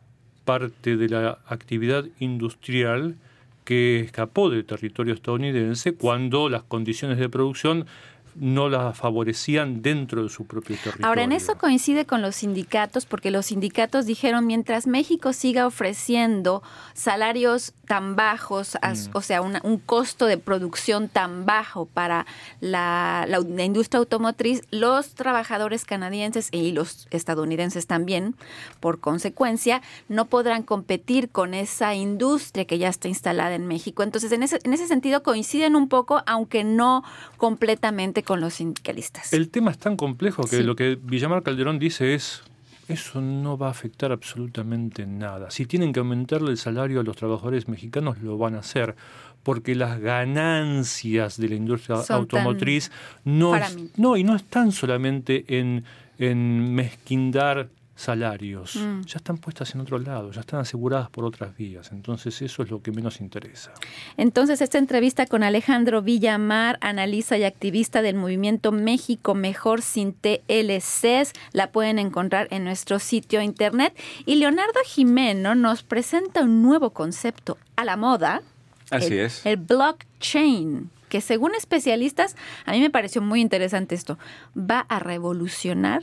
parte 0.45 0.97
de 0.97 1.09
la 1.09 1.39
actividad 1.47 2.05
industrial 2.19 3.17
que 3.65 4.01
escapó 4.01 4.51
del 4.51 4.65
territorio 4.65 5.15
estadounidense 5.15 5.95
cuando 5.95 6.49
las 6.49 6.65
condiciones 6.65 7.19
de 7.19 7.29
producción 7.29 7.87
no 8.35 8.69
la 8.69 8.93
favorecían 8.93 9.83
dentro 9.83 10.23
de 10.23 10.29
su 10.29 10.47
propio 10.47 10.77
territorio. 10.77 11.07
Ahora, 11.07 11.23
en 11.23 11.33
eso 11.33 11.57
coincide 11.59 12.07
con 12.07 12.23
los 12.23 12.37
sindicatos, 12.37 13.07
porque 13.07 13.31
los 13.31 13.47
sindicatos 13.47 14.07
dijeron, 14.07 14.47
mientras 14.47 14.87
México 14.87 15.33
siga 15.33 15.67
ofreciendo 15.67 16.63
salarios 16.95 17.75
tan 17.87 18.17
bajos, 18.17 18.79
mm. 18.81 19.11
o 19.13 19.21
sea, 19.21 19.43
un 19.43 19.79
costo 19.85 20.25
de 20.27 20.39
producción 20.39 21.09
tan 21.09 21.45
bajo 21.45 21.87
para 21.87 22.27
la, 22.61 23.27
industria 23.59 23.99
automotriz, 23.99 24.63
los 24.71 25.15
trabajadores 25.15 25.85
canadienses 25.85 26.49
y 26.53 26.73
los 26.73 27.07
estadounidenses 27.11 27.87
también, 27.87 28.35
por 28.81 29.01
consecuencia, 29.01 29.83
no 30.09 30.25
podrán 30.27 30.63
competir 30.63 31.29
con 31.29 31.53
esa 31.53 31.95
industria 31.95 32.65
que 32.65 32.79
ya 32.79 32.89
está 32.89 33.09
instalada 33.09 33.55
en 33.55 33.67
México. 33.67 34.03
Entonces, 34.03 34.33
en 34.33 34.43
ese, 34.43 34.59
en 34.65 34.73
ese 34.73 34.87
sentido 34.87 35.23
coinciden 35.23 35.77
un 35.77 35.89
poco, 35.89 36.23
aunque 36.27 36.65
no 36.65 37.05
completamente 37.37 38.22
con 38.23 38.41
los 38.41 38.55
sindicalistas. 38.55 39.33
El 39.33 39.49
tema 39.49 39.71
es 39.71 39.79
tan 39.79 39.97
complejo 39.97 40.45
que 40.45 40.63
lo 40.63 40.77
que 40.77 40.99
Villamar 41.01 41.43
Calderón 41.43 41.79
dice 41.79 42.15
es 42.15 42.43
eso 42.89 43.21
no 43.21 43.57
va 43.57 43.69
a 43.69 43.71
afectar 43.71 44.13
absolutamente 44.13 45.07
nada. 45.07 45.51
Si 45.51 45.67
tienen 45.67 45.93
que 45.93 46.01
aumentarle 46.01 46.51
el 46.51 46.59
salario 46.59 47.01
a 47.01 47.03
los 47.03 47.17
trabajadores 47.17 47.69
mexicanos, 47.69 48.21
lo 48.21 48.37
van 48.39 48.55
a 48.55 48.59
hacer, 48.59 48.97
porque 49.43 49.75
las 49.75 50.01
ganancias 50.01 51.37
de 51.37 51.49
la 51.49 51.55
industria 51.55 51.97
automotriz 52.09 52.91
no, 53.25 53.55
no, 53.97 54.17
y 54.17 54.25
no 54.25 54.37
están 54.37 54.73
solamente 54.73 55.45
en, 55.59 55.85
en 56.19 56.75
mezquindar 56.75 57.69
salarios, 57.95 58.77
mm. 58.77 59.03
ya 59.03 59.19
están 59.19 59.39
puestas 59.39 59.75
en 59.75 59.81
otro 59.81 59.99
lado, 59.99 60.31
ya 60.33 60.41
están 60.41 60.61
aseguradas 60.61 61.11
por 61.11 61.25
otras 61.25 61.57
vías. 61.57 61.93
Entonces 61.93 62.41
eso 62.43 62.63
es 62.63 62.71
lo 62.71 62.83
que 62.83 62.91
menos 62.91 63.21
interesa. 63.21 63.73
Entonces 64.17 64.61
esta 64.61 64.79
entrevista 64.79 65.27
con 65.27 65.43
Alejandro 65.43 66.03
Villamar, 66.03 66.79
analista 66.81 67.37
y 67.37 67.45
activista 67.45 68.03
del 68.03 68.17
movimiento 68.17 68.73
México 68.73 69.35
Mejor 69.35 69.83
sin 69.83 70.15
TLCs, 70.15 71.33
la 71.53 71.71
pueden 71.71 71.99
encontrar 71.99 72.49
en 72.51 72.65
nuestro 72.65 72.99
sitio 72.99 73.43
internet. 73.43 73.95
Y 74.27 74.37
Leonardo 74.37 74.81
Jimeno 74.85 75.55
nos 75.55 75.83
presenta 75.83 76.43
un 76.43 76.63
nuevo 76.63 76.91
concepto 76.91 77.59
a 77.77 77.85
la 77.85 77.97
moda. 77.97 78.43
Así 78.91 79.19
es. 79.19 79.45
El 79.47 79.57
blockchain 79.57 80.91
que 81.09 81.21
según 81.21 81.55
especialistas, 81.55 82.37
a 82.65 82.73
mí 82.73 82.81
me 82.81 82.89
pareció 82.89 83.21
muy 83.21 83.43
interesante 83.43 83.95
esto, 83.95 84.19
va 84.57 84.87
a 84.89 84.99
revolucionar 84.99 86.03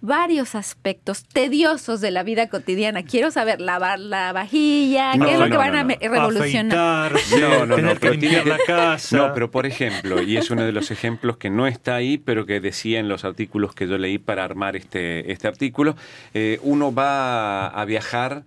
varios 0.00 0.54
aspectos 0.54 1.24
tediosos 1.24 2.00
de 2.00 2.10
la 2.10 2.22
vida 2.22 2.48
cotidiana. 2.48 3.02
Quiero 3.02 3.30
saber 3.30 3.60
lavar 3.60 3.98
la 3.98 4.32
vajilla, 4.32 5.12
qué 5.12 5.32
es 5.34 5.38
lo 5.38 5.48
que 5.48 5.56
van 5.56 5.74
a 5.74 5.84
revolucionar. 5.84 7.12
no, 7.40 7.66
no, 7.66 7.78
no, 7.78 7.94
pero 8.00 8.14
la 8.44 8.58
casa. 8.66 9.16
No, 9.16 9.34
pero 9.34 9.50
por 9.50 9.66
ejemplo, 9.66 10.22
y 10.22 10.36
es 10.36 10.50
uno 10.50 10.62
de 10.64 10.72
los 10.72 10.90
ejemplos 10.90 11.36
que 11.36 11.50
no 11.50 11.66
está 11.66 11.96
ahí, 11.96 12.18
pero 12.18 12.46
que 12.46 12.60
decía 12.60 13.00
en 13.00 13.08
los 13.08 13.24
artículos 13.24 13.74
que 13.74 13.86
yo 13.86 13.98
leí 13.98 14.18
para 14.18 14.44
armar 14.44 14.76
este, 14.76 15.32
este 15.32 15.48
artículo, 15.48 15.96
eh, 16.34 16.58
uno 16.62 16.94
va 16.94 17.66
a 17.68 17.84
viajar 17.84 18.44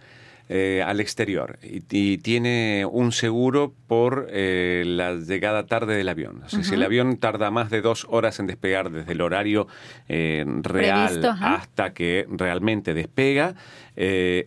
eh, 0.54 0.84
al 0.86 1.00
exterior 1.00 1.60
y, 1.64 2.18
tiene 2.18 2.86
un 2.86 3.14
seguro 3.14 3.74
por 3.88 4.28
eh, 4.30 4.84
la 4.86 5.14
llegada 5.14 5.66
tarde 5.66 5.96
del 5.96 6.10
avión. 6.10 6.42
Si 6.48 6.74
el 6.74 6.84
avión 6.84 7.16
tarda 7.16 7.52
más 7.52 7.70
de 7.70 7.80
dos 7.82 8.06
horas 8.10 8.38
en 8.42 8.48
despegar 8.48 8.92
desde 8.92 9.14
el 9.14 9.22
horario 9.22 9.68
eh, 10.10 10.44
real 10.62 11.24
hasta 11.40 11.94
que 11.94 12.28
realmente 12.30 12.94
despega, 12.94 13.56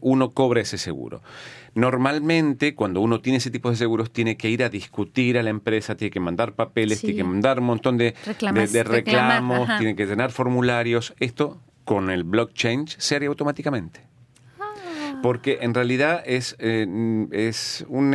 uno 0.02 0.32
cobra 0.32 0.60
ese 0.60 0.76
seguro. 0.76 1.22
Normalmente, 1.74 2.74
cuando 2.74 3.00
uno 3.00 3.22
tiene 3.22 3.38
ese 3.38 3.50
tipo 3.50 3.70
de 3.70 3.76
seguros, 3.76 4.10
tiene 4.10 4.36
que 4.36 4.50
ir 4.50 4.62
a 4.62 4.68
discutir 4.68 5.38
a 5.38 5.42
la 5.42 5.48
empresa, 5.48 5.96
tiene 5.96 6.10
que 6.10 6.20
mandar 6.20 6.52
papeles, 6.52 7.00
tiene 7.00 7.16
que 7.16 7.24
mandar 7.24 7.60
un 7.60 7.64
montón 7.64 7.96
de, 7.96 8.14
de, 8.26 8.84
reclamos, 8.84 9.70
tiene 9.78 9.96
que 9.96 10.04
llenar 10.04 10.32
formularios. 10.32 11.14
Esto 11.18 11.62
con 11.86 12.10
el 12.10 12.24
blockchain 12.24 12.88
se 12.88 13.16
haría 13.16 13.28
automáticamente 13.30 14.13
porque 15.24 15.60
en 15.62 15.72
realidad 15.72 16.22
es, 16.26 16.54
eh, 16.58 16.86
es 17.32 17.86
un... 17.88 18.12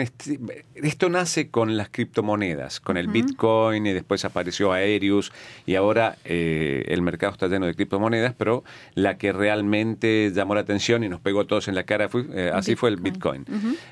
Esto 0.76 1.10
nace 1.10 1.50
con 1.50 1.76
las 1.76 1.90
criptomonedas, 1.90 2.80
con 2.80 2.98
el 2.98 3.08
Bitcoin 3.08 3.88
y 3.88 3.94
después 3.94 4.26
apareció 4.26 4.74
Aerius 4.74 5.32
y 5.66 5.74
ahora 5.74 6.18
eh, 6.24 6.86
el 6.88 7.02
mercado 7.02 7.34
está 7.34 7.48
lleno 7.48 7.66
de 7.66 7.74
criptomonedas, 7.74 8.36
pero 8.38 8.64
la 8.94 9.18
que 9.18 9.34
realmente 9.34 10.32
llamó 10.36 10.54
la 10.54 10.62
atención 10.62 11.04
y 11.04 11.10
nos 11.10 11.20
pegó 11.20 11.42
a 11.42 11.48
todos 11.48 11.68
en 11.68 11.74
la 11.74 11.82
cara, 11.82 12.10
fue, 12.10 12.28
eh, 12.32 12.52
así 12.54 12.76
fue 12.76 12.92
el 12.92 12.98
Bitcoin. 12.98 13.44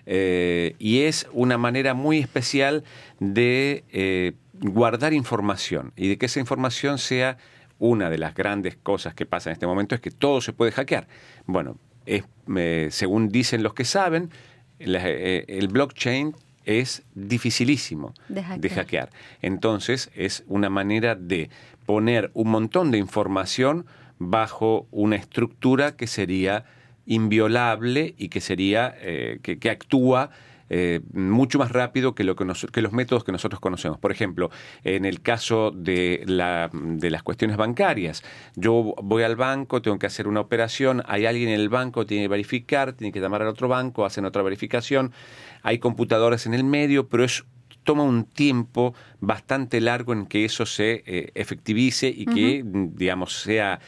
y 0.05 0.99
es 0.99 1.27
una 1.31 1.57
manera 1.57 1.95
muy 1.95 2.19
especial 2.19 2.83
de 3.19 4.35
guardar 4.61 5.13
información 5.13 5.91
y 5.95 6.07
de 6.07 6.19
que 6.19 6.27
esa 6.27 6.39
información 6.39 6.99
sea 6.99 7.39
una 7.79 8.11
de 8.11 8.19
las 8.19 8.35
grandes 8.35 8.75
cosas 8.75 9.15
que 9.15 9.25
pasa 9.25 9.49
en 9.49 9.53
este 9.53 9.65
momento 9.65 9.95
es 9.95 10.01
que 10.01 10.11
todo 10.11 10.39
se 10.39 10.53
puede 10.53 10.71
hackear. 10.71 11.07
Bueno, 11.47 11.77
según 12.89 13.29
dicen 13.29 13.63
los 13.63 13.73
que 13.73 13.85
saben, 13.85 14.29
eh, 14.79 15.45
el 15.47 15.67
blockchain 15.67 16.35
es 16.65 17.03
dificilísimo 17.15 18.13
de 18.27 18.69
hackear. 18.69 19.09
Entonces 19.41 20.11
es 20.15 20.43
una 20.47 20.69
manera 20.69 21.15
de 21.15 21.49
poner 21.85 22.29
un 22.33 22.49
montón 22.49 22.91
de 22.91 22.97
información 22.97 23.85
bajo 24.19 24.87
una 24.91 25.15
estructura 25.15 25.95
que 25.95 26.07
sería 26.07 26.65
inviolable 27.05 28.13
y 28.17 28.27
que 28.27 28.41
sería 28.41 28.93
eh, 28.99 29.39
que, 29.41 29.69
actúa 29.69 30.29
eh, 30.69 31.01
mucho 31.13 31.59
más 31.59 31.71
rápido 31.71 32.15
que, 32.15 32.23
lo 32.23 32.35
que, 32.35 32.45
que, 32.71 32.81
los 32.81 32.93
métodos 32.93 33.23
que 33.23 33.31
nosotros 33.31 33.59
conocemos. 33.59 33.97
Por 33.99 34.11
ejemplo, 34.11 34.49
en 34.83 35.05
el 35.05 35.21
caso 35.21 35.71
de, 35.71 36.23
la, 36.25 36.69
de 36.73 37.09
las 37.09 37.23
cuestiones 37.23 37.57
bancarias, 37.57 38.23
yo 38.55 38.95
voy 39.01 39.23
al 39.23 39.35
banco, 39.35 39.81
tengo 39.81 39.99
que 39.99 40.07
hacer 40.07 40.27
una 40.27 40.41
operación, 40.41 41.03
hay 41.07 41.25
alguien 41.25 41.49
en 41.49 41.59
el 41.59 41.69
banco, 41.69 42.05
tiene 42.05 42.25
que 42.25 42.29
verificar, 42.29 42.93
tiene 42.93 43.11
que 43.11 43.19
llamar 43.19 43.41
al 43.41 43.47
otro 43.49 43.67
banco, 43.67 44.05
hacen 44.05 44.25
otra 44.25 44.41
verificación, 44.43 45.13
hay 45.63 45.79
computadoras 45.79 46.45
en 46.45 46.53
el 46.53 46.63
medio, 46.63 47.07
pero 47.07 47.23
es 47.23 47.45
toma 47.87 48.03
un 48.03 48.25
tiempo 48.25 48.93
bastante 49.21 49.79
largo 49.79 50.11
en 50.11 50.25
que 50.25 50.43
eso 50.43 50.65
se 50.65 51.03
eh, 51.05 51.31
efectivice 51.35 52.09
y 52.09 52.25
que, 52.25 52.61
digamos, 52.65 53.41
sea 53.41 53.79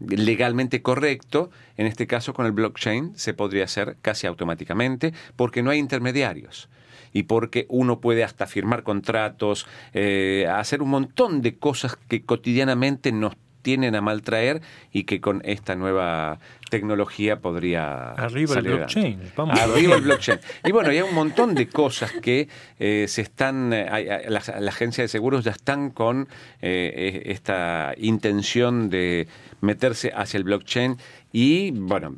legalmente 0.00 0.82
correcto, 0.82 1.50
en 1.76 1.86
este 1.86 2.06
caso 2.06 2.34
con 2.34 2.46
el 2.46 2.52
blockchain 2.52 3.12
se 3.16 3.34
podría 3.34 3.64
hacer 3.64 3.96
casi 4.02 4.26
automáticamente 4.26 5.12
porque 5.36 5.62
no 5.62 5.70
hay 5.70 5.78
intermediarios. 5.78 6.68
Y 7.12 7.22
porque 7.22 7.64
uno 7.70 8.00
puede 8.00 8.24
hasta 8.24 8.46
firmar 8.46 8.82
contratos, 8.82 9.66
eh, 9.94 10.46
hacer 10.52 10.82
un 10.82 10.90
montón 10.90 11.40
de 11.40 11.56
cosas 11.56 11.96
que 12.08 12.24
cotidianamente 12.24 13.10
nos 13.10 13.36
tienen 13.66 13.96
a 13.96 14.00
maltraer 14.00 14.62
y 14.92 15.02
que 15.02 15.20
con 15.20 15.42
esta 15.44 15.74
nueva 15.74 16.38
tecnología 16.70 17.40
podría 17.40 18.12
arriba 18.12 18.54
el 18.54 18.62
blockchain 18.62 19.32
vamos. 19.36 19.58
Arriba 19.58 19.96
el 19.96 20.02
blockchain. 20.08 20.38
Y 20.64 20.70
bueno 20.70 20.90
hay 20.90 21.00
un 21.00 21.12
montón 21.12 21.56
de 21.56 21.66
cosas 21.66 22.12
que 22.12 22.48
eh, 22.78 23.06
se 23.08 23.22
están 23.22 23.72
eh, 23.72 24.24
la, 24.28 24.38
agencia 24.68 25.02
de 25.02 25.08
seguros 25.08 25.44
ya 25.44 25.50
están 25.50 25.90
con 25.90 26.28
eh, 26.62 27.22
e, 27.26 27.32
esta 27.32 27.92
intención 27.96 28.88
de 28.88 29.26
meterse 29.60 30.12
hacia 30.14 30.38
el 30.38 30.44
blockchain 30.44 30.96
y 31.38 31.70
bueno, 31.70 32.16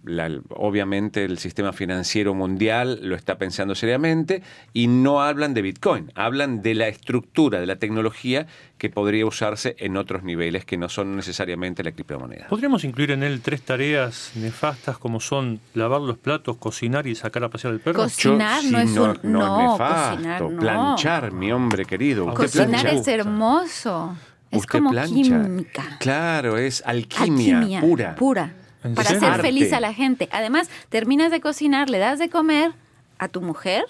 obviamente 0.50 1.24
el 1.24 1.38
sistema 1.38 1.72
financiero 1.72 2.34
mundial 2.34 3.00
lo 3.02 3.16
está 3.16 3.36
pensando 3.36 3.74
seriamente 3.74 4.44
y 4.72 4.86
no 4.86 5.22
hablan 5.22 5.54
de 5.54 5.62
Bitcoin, 5.62 6.12
hablan 6.14 6.62
de 6.62 6.76
la 6.76 6.86
estructura, 6.86 7.58
de 7.58 7.66
la 7.66 7.80
tecnología 7.80 8.46
que 8.78 8.90
podría 8.90 9.26
usarse 9.26 9.74
en 9.80 9.96
otros 9.96 10.22
niveles 10.22 10.64
que 10.64 10.76
no 10.76 10.88
son 10.88 11.16
necesariamente 11.16 11.82
la 11.82 11.90
criptomoneda. 11.90 12.46
¿Podríamos 12.46 12.84
incluir 12.84 13.10
en 13.10 13.24
él 13.24 13.40
tres 13.40 13.62
tareas 13.62 14.30
nefastas 14.36 14.98
como 14.98 15.18
son 15.18 15.58
lavar 15.74 16.00
los 16.00 16.16
platos, 16.16 16.56
cocinar 16.56 17.08
y 17.08 17.16
sacar 17.16 17.42
a 17.42 17.48
pasear 17.48 17.72
al 17.72 17.80
perro? 17.80 18.04
Cocinar 18.04 18.62
no 18.66 18.78
es 18.78 18.96
un... 18.96 19.18
No, 19.24 19.72
nefasto. 19.72 20.48
Planchar, 20.60 21.32
mi 21.32 21.50
hombre 21.50 21.86
querido. 21.86 22.32
Cocinar 22.34 22.86
es 22.86 23.08
hermoso. 23.08 24.16
Es 24.52 24.64
como 24.64 24.92
química. 24.92 25.96
Claro, 25.98 26.56
es 26.56 26.84
alquimia, 26.86 27.80
pura. 27.80 28.14
Pura 28.14 28.54
para 28.94 29.10
hacer 29.10 29.40
feliz 29.40 29.72
a 29.72 29.80
la 29.80 29.92
gente. 29.92 30.28
Además, 30.32 30.68
terminas 30.88 31.30
de 31.30 31.40
cocinar, 31.40 31.90
le 31.90 31.98
das 31.98 32.18
de 32.18 32.28
comer 32.28 32.72
a 33.18 33.28
tu 33.28 33.40
mujer 33.40 33.84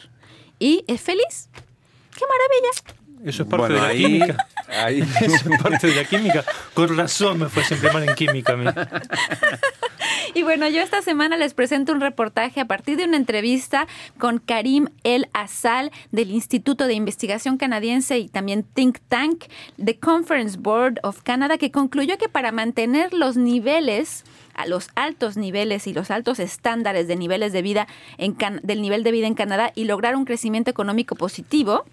y 0.59 0.84
es 0.86 1.01
feliz. 1.01 1.49
¡Qué 2.16 2.24
maravilla! 2.26 2.99
Eso 3.24 3.43
es 3.43 3.49
parte 3.49 3.74
de 3.74 3.80
la 3.80 3.93
química. 3.93 4.47
Eso 5.20 5.51
es 5.51 5.62
parte 5.62 5.86
de 5.89 5.95
la 5.95 6.05
química. 6.05 6.45
Con 6.74 6.97
razón 6.97 7.39
me 7.39 7.49
fue 7.49 7.64
siempre 7.64 7.93
mal 7.93 8.09
en 8.09 8.14
química 8.14 8.53
a 8.53 8.57
mí. 8.57 8.66
Y 10.35 10.43
bueno, 10.43 10.68
yo 10.68 10.83
esta 10.83 11.01
semana 11.03 11.37
les 11.37 11.55
presento 11.55 11.93
un 11.93 12.01
reportaje 12.01 12.61
a 12.61 12.66
partir 12.66 12.97
de 12.97 13.05
una 13.05 13.16
entrevista 13.16 13.87
con 14.18 14.39
Karim 14.39 14.89
El 15.03 15.29
Asal 15.33 15.91
del 16.12 16.31
Instituto 16.31 16.87
de 16.87 16.95
Investigación 16.95 17.57
Canadiense 17.57 18.18
y 18.18 18.29
también 18.29 18.62
Think 18.62 18.99
Tank, 19.09 19.45
The 19.83 19.99
Conference 19.99 20.59
Board 20.59 21.01
of 21.03 21.22
Canada, 21.22 21.57
que 21.57 21.70
concluyó 21.70 22.18
que 22.18 22.29
para 22.29 22.53
mantener 22.53 23.14
los 23.14 23.37
niveles 23.37 24.24
a 24.55 24.66
los 24.66 24.89
altos 24.97 25.37
niveles 25.37 25.87
y 25.87 25.95
los 25.95 26.11
altos 26.11 26.41
estándares 26.41 27.09
de 27.09 27.16
niveles 27.16 27.53
de 27.53 27.62
vida 27.62 27.87
en 28.18 28.37
del 28.62 28.83
nivel 28.83 29.05
de 29.05 29.12
vida 29.12 29.26
en 29.26 29.35
Canadá 29.35 29.72
y 29.74 29.85
lograr 29.85 30.16
un 30.16 30.24
crecimiento 30.24 30.70
económico 30.70 31.14
positivo, 31.14 31.85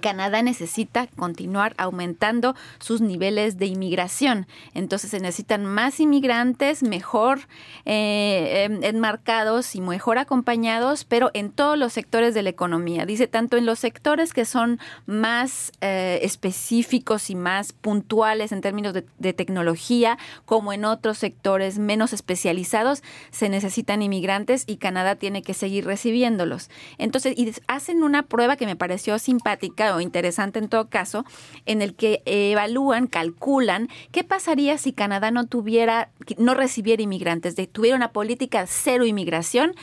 Canadá 0.00 0.42
necesita 0.42 1.06
continuar 1.06 1.74
aumentando 1.76 2.54
sus 2.78 3.00
niveles 3.00 3.58
de 3.58 3.66
inmigración. 3.66 4.46
Entonces 4.74 5.10
se 5.10 5.20
necesitan 5.20 5.66
más 5.66 6.00
inmigrantes, 6.00 6.82
mejor 6.82 7.40
eh, 7.84 8.64
em, 8.64 8.82
enmarcados 8.82 9.74
y 9.74 9.80
mejor 9.80 10.18
acompañados, 10.18 11.04
pero 11.04 11.30
en 11.34 11.50
todos 11.50 11.76
los 11.76 11.92
sectores 11.92 12.32
de 12.34 12.42
la 12.42 12.50
economía. 12.50 13.04
Dice 13.04 13.26
tanto 13.26 13.56
en 13.56 13.66
los 13.66 13.78
sectores 13.78 14.32
que 14.32 14.44
son 14.44 14.78
más 15.06 15.72
eh, 15.80 16.20
específicos 16.22 17.28
y 17.28 17.34
más 17.34 17.72
puntuales 17.72 18.52
en 18.52 18.62
términos 18.62 18.94
de, 18.94 19.04
de 19.18 19.32
tecnología, 19.34 20.16
como 20.46 20.72
en 20.72 20.84
otros 20.84 21.18
sectores 21.18 21.78
menos 21.78 22.12
especializados, 22.12 23.02
se 23.30 23.48
necesitan 23.48 24.00
inmigrantes 24.00 24.64
y 24.66 24.76
Canadá 24.76 25.16
tiene 25.16 25.42
que 25.42 25.54
seguir 25.54 25.84
recibiéndolos. 25.84 26.70
Entonces, 26.96 27.34
y 27.36 27.52
hacen 27.66 28.02
una 28.02 28.22
prueba 28.22 28.56
que 28.56 28.66
me 28.66 28.76
pareció 28.76 29.17
simpática 29.18 29.94
o 29.94 30.00
interesante 30.00 30.58
en 30.58 30.68
todo 30.68 30.88
caso, 30.88 31.24
en 31.66 31.82
el 31.82 31.94
que 31.94 32.22
evalúan, 32.24 33.06
calculan 33.06 33.88
qué 34.12 34.24
pasaría 34.24 34.78
si 34.78 34.92
Canadá 34.92 35.30
no 35.30 35.46
tuviera, 35.46 36.10
no 36.36 36.54
recibiera 36.54 37.02
inmigrantes, 37.02 37.56
de, 37.56 37.66
tuviera 37.66 37.96
una 37.96 38.12
política 38.12 38.66
cero 38.66 39.06
inmigración, 39.06 39.74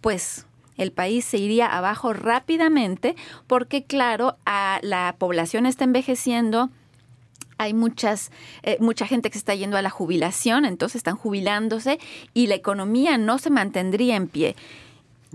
pues 0.00 0.46
el 0.76 0.92
país 0.92 1.24
se 1.24 1.38
iría 1.38 1.66
abajo 1.66 2.12
rápidamente 2.12 3.14
porque, 3.46 3.84
claro, 3.84 4.36
a 4.44 4.80
la 4.82 5.14
población 5.18 5.66
está 5.66 5.84
envejeciendo, 5.84 6.70
hay 7.58 7.74
muchas, 7.74 8.32
eh, 8.62 8.76
mucha 8.80 9.06
gente 9.06 9.30
que 9.30 9.34
se 9.34 9.40
está 9.40 9.54
yendo 9.54 9.76
a 9.76 9.82
la 9.82 9.90
jubilación, 9.90 10.64
entonces 10.64 10.96
están 10.96 11.16
jubilándose 11.16 11.98
y 12.32 12.48
la 12.48 12.56
economía 12.56 13.18
no 13.18 13.38
se 13.38 13.50
mantendría 13.50 14.16
en 14.16 14.28
pie. 14.28 14.56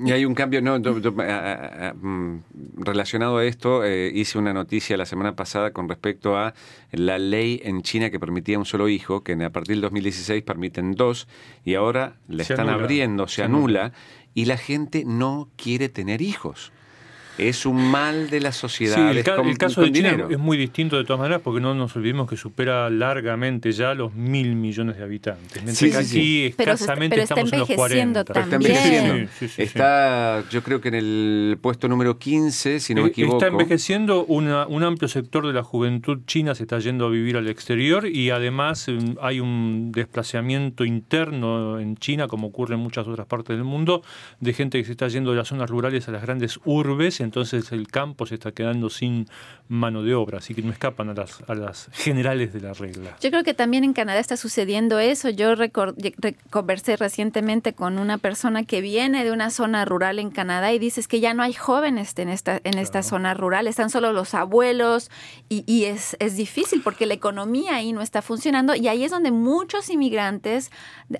Y 0.01 0.11
hay 0.11 0.23
un 0.23 0.33
cambio, 0.33 0.61
no, 0.61 0.79
mm, 0.79 2.39
relacionado 2.77 3.37
a 3.37 3.45
esto, 3.45 3.83
eh, 3.83 4.09
hice 4.13 4.37
una 4.37 4.53
noticia 4.53 4.95
la 4.95 5.05
semana 5.05 5.35
pasada 5.35 5.71
con 5.71 5.89
respecto 5.89 6.37
a 6.37 6.53
la 6.91 7.17
ley 7.17 7.59
en 7.65 7.81
China 7.81 8.09
que 8.09 8.19
permitía 8.19 8.57
un 8.57 8.65
solo 8.65 8.87
hijo, 8.87 9.23
que 9.23 9.33
a 9.33 9.49
partir 9.49 9.75
del 9.75 9.81
2016 9.81 10.41
permiten 10.43 10.93
dos, 10.93 11.27
y 11.65 11.75
ahora 11.75 12.15
le 12.29 12.43
están 12.43 12.69
abriendo, 12.69 13.27
se, 13.27 13.43
anula, 13.43 13.91
y 14.33 14.45
la 14.45 14.55
gente 14.55 15.03
no 15.05 15.49
quiere 15.57 15.89
tener 15.89 16.21
hijos 16.21 16.71
es 17.39 17.65
un 17.65 17.89
mal 17.89 18.29
de 18.29 18.39
la 18.39 18.51
sociedad. 18.51 19.11
Sí, 19.11 19.17
el, 19.17 19.57
caso 19.57 19.81
de 19.81 19.91
China 19.91 20.27
es 20.29 20.37
muy 20.37 20.57
distinto 20.57 20.97
de 20.97 21.03
todas 21.03 21.19
maneras 21.19 21.41
porque 21.43 21.61
no 21.61 21.73
nos 21.73 21.95
olvidemos 21.95 22.29
que 22.29 22.37
supera 22.37 22.89
largamente 22.89 23.71
ya 23.71 23.93
los 23.93 24.13
mil 24.13 24.55
millones 24.55 24.97
de 24.97 25.03
habitantes. 25.03 25.63
Mientras 25.63 25.79
que 25.79 25.97
aquí 25.97 26.45
escasamente 26.45 27.21
estamos 27.21 27.53
en 27.53 27.59
los 27.59 27.69
40. 27.69 28.19
está 28.21 28.43
envejeciendo. 28.43 29.29
está, 29.57 30.43
yo 30.49 30.63
creo 30.63 30.81
que 30.81 30.89
en 30.89 30.95
el 30.95 31.57
puesto 31.61 31.87
número 31.87 32.17
15, 32.17 32.79
si 32.79 32.93
no 32.93 33.01
me 33.01 33.07
eh, 33.07 33.11
equivoco. 33.11 33.37
Está 33.37 33.47
envejeciendo 33.47 34.25
un 34.25 34.83
amplio 34.83 35.07
sector 35.07 35.47
de 35.47 35.53
la 35.53 35.63
juventud 35.63 36.19
china, 36.25 36.55
se 36.55 36.63
está 36.63 36.79
yendo 36.79 37.05
a 37.05 37.09
vivir 37.09 37.37
al 37.37 37.47
exterior 37.47 38.07
y 38.07 38.29
además 38.29 38.87
mm, 38.87 39.17
hay 39.21 39.39
un 39.39 39.91
desplazamiento 39.91 40.85
interno 40.85 41.79
en 41.79 41.97
China, 41.97 42.27
como 42.27 42.47
ocurre 42.47 42.75
en 42.75 42.81
muchas 42.81 43.07
otras 43.07 43.27
partes 43.27 43.55
del 43.55 43.63
mundo, 43.63 44.03
de 44.39 44.53
gente 44.53 44.77
que 44.79 44.85
se 44.85 44.91
está 44.91 45.07
yendo 45.07 45.31
de 45.31 45.37
las 45.37 45.47
zonas 45.47 45.69
rurales 45.69 46.07
a 46.07 46.11
las 46.11 46.21
grandes 46.21 46.59
urbes 46.65 47.19
entonces 47.29 47.71
el 47.71 47.87
campo 47.87 48.25
se 48.25 48.33
está 48.33 48.51
quedando 48.51 48.89
sin 48.89 49.27
mano 49.67 50.01
de 50.01 50.15
obra, 50.15 50.39
así 50.39 50.55
que 50.55 50.63
no 50.63 50.71
escapan 50.71 51.09
a 51.09 51.13
las, 51.13 51.43
a 51.47 51.53
las 51.53 51.89
generales 51.93 52.51
de 52.53 52.59
la 52.59 52.73
regla. 52.73 53.15
Yo 53.21 53.29
creo 53.29 53.43
que 53.43 53.53
también 53.53 53.83
en 53.83 53.93
Canadá 53.93 54.19
está 54.19 54.35
sucediendo 54.35 54.97
eso. 54.97 55.29
Yo 55.29 55.53
conversé 56.49 56.97
recientemente 56.97 57.73
con 57.73 57.99
una 57.99 58.17
persona 58.17 58.63
que 58.63 58.81
viene 58.81 59.23
de 59.23 59.31
una 59.31 59.51
zona 59.51 59.85
rural 59.85 60.17
en 60.17 60.31
Canadá 60.31 60.73
y 60.73 60.79
dices 60.79 61.07
que 61.07 61.19
ya 61.19 61.35
no 61.35 61.43
hay 61.43 61.53
jóvenes 61.53 62.17
en 62.17 62.29
esta, 62.29 62.59
en 62.63 62.79
esta 62.79 63.03
zona 63.03 63.35
rural, 63.35 63.67
están 63.67 63.91
solo 63.91 64.11
los 64.11 64.33
abuelos 64.33 65.11
y, 65.49 65.63
y 65.71 65.85
es, 65.85 66.17
es 66.19 66.35
difícil 66.35 66.81
porque 66.81 67.05
la 67.05 67.13
economía 67.13 67.75
ahí 67.75 67.93
no 67.93 68.01
está 68.01 68.23
funcionando 68.23 68.73
y 68.73 68.87
ahí 68.87 69.03
es 69.03 69.11
donde 69.11 69.29
muchos 69.29 69.91
inmigrantes, 69.91 70.71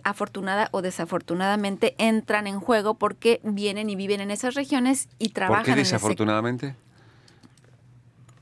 afortunada 0.04 0.70
o 0.72 0.82
desafortunadamente, 0.82 1.94
entran 2.00 2.48
en 2.48 2.60
juego 2.60 2.96
porque 2.96 3.42
vienen 3.44 3.92
y 3.92 3.96
viven 3.96 4.22
en 4.22 4.32
esas 4.32 4.56
regiones 4.56 5.08
y 5.20 5.30
trabajan 5.30 5.78
en 5.78 5.99
desafortunadamente? 6.00 6.76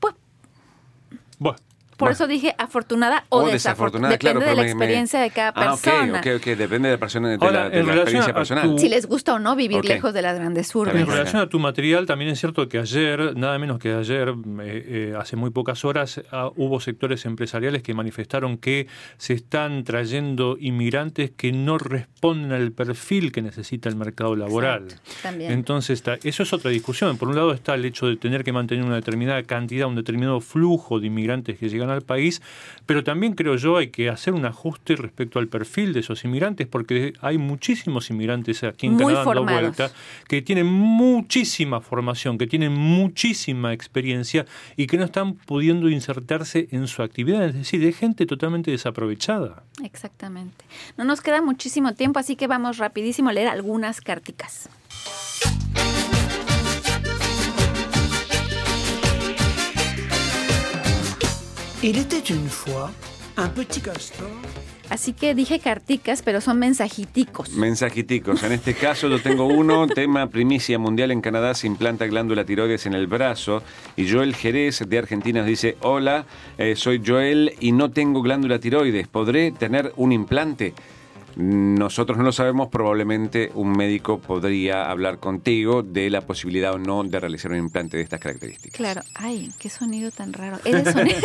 Pues, 0.00 0.14
bueno, 1.38 1.58
por 1.98 2.12
eso 2.12 2.28
dije 2.28 2.54
afortunada 2.58 3.24
o, 3.28 3.46
desafortunada. 3.46 4.12
Depende 4.12 4.46
de 4.46 4.54
la 4.54 4.62
experiencia 4.62 5.20
de 5.20 5.30
cada 5.30 5.48
ah, 5.48 5.76
persona. 5.76 6.20
ok, 6.20 6.26
ok, 6.36 6.44
depende 6.56 6.88
de 6.88 6.94
la, 6.94 6.98
persona, 6.98 7.28
de 7.30 7.38
la, 7.38 7.66
experiencia 7.66 8.32
personal. 8.32 8.78
Si 8.78 8.88
les 8.88 9.06
gusta 9.06 9.34
o 9.34 9.38
no 9.40 9.56
vivir 9.56 9.84
lejos 9.84 10.14
de 10.14 10.22
las 10.22 10.38
grandes 10.38 10.72
urbes. 10.74 10.94
En 10.94 11.06
relación 11.06 11.42
a 11.42 11.48
tu 11.48 11.58
material, 11.58 12.06
también 12.06 12.30
es 12.30 12.38
cierto 12.38 12.68
que 12.68 12.78
ayer, 12.78 13.36
nada 13.36 13.58
menos 13.58 13.80
que 13.80 13.92
ayer, 13.92 14.28
eh, 14.28 15.12
eh, 15.12 15.14
hace 15.18 15.34
muy 15.34 15.50
pocas 15.50 15.84
horas, 15.84 16.22
ah, 16.30 16.50
hubo 16.54 16.78
sectores 16.78 17.26
empresariales 17.26 17.82
que 17.82 17.94
manifestaron 17.94 18.58
que 18.58 18.86
se 19.16 19.34
están 19.34 19.82
trayendo 19.82 20.56
inmigrantes 20.60 21.32
que 21.32 21.50
no 21.50 21.78
responden 21.78 22.52
al 22.52 22.70
perfil 22.70 23.32
que 23.32 23.42
necesita 23.42 23.88
el 23.88 23.96
mercado 23.96 24.36
laboral. 24.36 24.86
también. 25.22 25.50
Entonces, 25.50 26.02
eso 26.22 26.42
es 26.44 26.52
otra 26.52 26.70
discusión. 26.70 27.18
Por 27.18 27.28
un 27.28 27.34
lado 27.34 27.52
está 27.52 27.74
el 27.74 27.84
hecho 27.84 28.06
de 28.06 28.16
tener 28.16 28.44
que 28.44 28.52
mantener 28.52 28.84
una 28.84 28.94
determinada 28.94 29.42
cantidad, 29.42 29.88
un 29.88 29.96
determinado 29.96 30.40
flujo 30.40 31.00
de 31.00 31.08
inmigrantes 31.08 31.58
que 31.58 31.68
llegan 31.68 31.87
al 31.90 32.02
país, 32.02 32.42
pero 32.86 33.04
también 33.04 33.34
creo 33.34 33.56
yo 33.56 33.76
hay 33.76 33.88
que 33.88 34.08
hacer 34.08 34.34
un 34.34 34.44
ajuste 34.44 34.96
respecto 34.96 35.38
al 35.38 35.48
perfil 35.48 35.92
de 35.92 36.00
esos 36.00 36.24
inmigrantes, 36.24 36.66
porque 36.66 37.12
hay 37.20 37.38
muchísimos 37.38 38.10
inmigrantes 38.10 38.64
aquí 38.64 38.86
en 38.86 38.96
Canadá 38.96 39.24
dando 39.24 39.44
vuelta 39.44 39.90
que 40.26 40.42
tienen 40.42 40.66
muchísima 40.66 41.80
formación, 41.80 42.38
que 42.38 42.46
tienen 42.46 42.72
muchísima 42.72 43.72
experiencia 43.72 44.46
y 44.76 44.86
que 44.86 44.96
no 44.96 45.04
están 45.04 45.34
pudiendo 45.34 45.88
insertarse 45.88 46.68
en 46.70 46.86
su 46.86 47.02
actividad, 47.02 47.44
es 47.44 47.54
decir, 47.54 47.80
de 47.80 47.92
gente 47.92 48.26
totalmente 48.26 48.70
desaprovechada. 48.70 49.62
Exactamente. 49.82 50.64
No 50.96 51.04
nos 51.04 51.20
queda 51.20 51.42
muchísimo 51.42 51.94
tiempo, 51.94 52.18
así 52.18 52.36
que 52.36 52.46
vamos 52.46 52.78
rapidísimo 52.78 53.30
a 53.30 53.32
leer 53.32 53.48
algunas 53.48 54.00
carticas. 54.00 54.68
Así 64.90 65.12
que 65.12 65.36
dije 65.36 65.60
carticas, 65.60 66.22
pero 66.22 66.40
son 66.40 66.58
mensajiticos. 66.58 67.50
Mensajiticos. 67.50 68.42
En 68.42 68.50
este 68.50 68.74
caso 68.74 69.08
yo 69.08 69.22
tengo 69.22 69.44
uno, 69.44 69.86
tema 69.94 70.26
primicia 70.26 70.76
mundial 70.80 71.12
en 71.12 71.20
Canadá 71.20 71.54
se 71.54 71.68
implanta 71.68 72.06
glándula 72.06 72.44
tiroides 72.44 72.86
en 72.86 72.94
el 72.94 73.06
brazo. 73.06 73.62
Y 73.96 74.10
Joel 74.10 74.34
Jerez 74.34 74.82
de 74.88 74.98
Argentina 74.98 75.44
dice, 75.44 75.76
hola, 75.80 76.26
eh, 76.56 76.74
soy 76.74 77.00
Joel 77.06 77.54
y 77.60 77.70
no 77.70 77.92
tengo 77.92 78.22
glándula 78.22 78.58
tiroides. 78.58 79.06
¿Podré 79.06 79.52
tener 79.52 79.92
un 79.96 80.10
implante? 80.10 80.74
Nosotros 81.38 82.18
no 82.18 82.24
lo 82.24 82.32
sabemos, 82.32 82.68
probablemente 82.68 83.52
un 83.54 83.70
médico 83.70 84.18
podría 84.18 84.90
hablar 84.90 85.18
contigo 85.18 85.84
de 85.84 86.10
la 86.10 86.22
posibilidad 86.22 86.74
o 86.74 86.78
no 86.78 87.04
de 87.04 87.20
realizar 87.20 87.52
un 87.52 87.58
implante 87.58 87.96
de 87.96 88.02
estas 88.02 88.18
características. 88.18 88.76
Claro, 88.76 89.02
ay, 89.14 89.50
qué 89.58 89.70
sonido 89.70 90.10
tan 90.10 90.32
raro. 90.32 90.58
Es 90.70 90.84
sonido, 90.92 91.16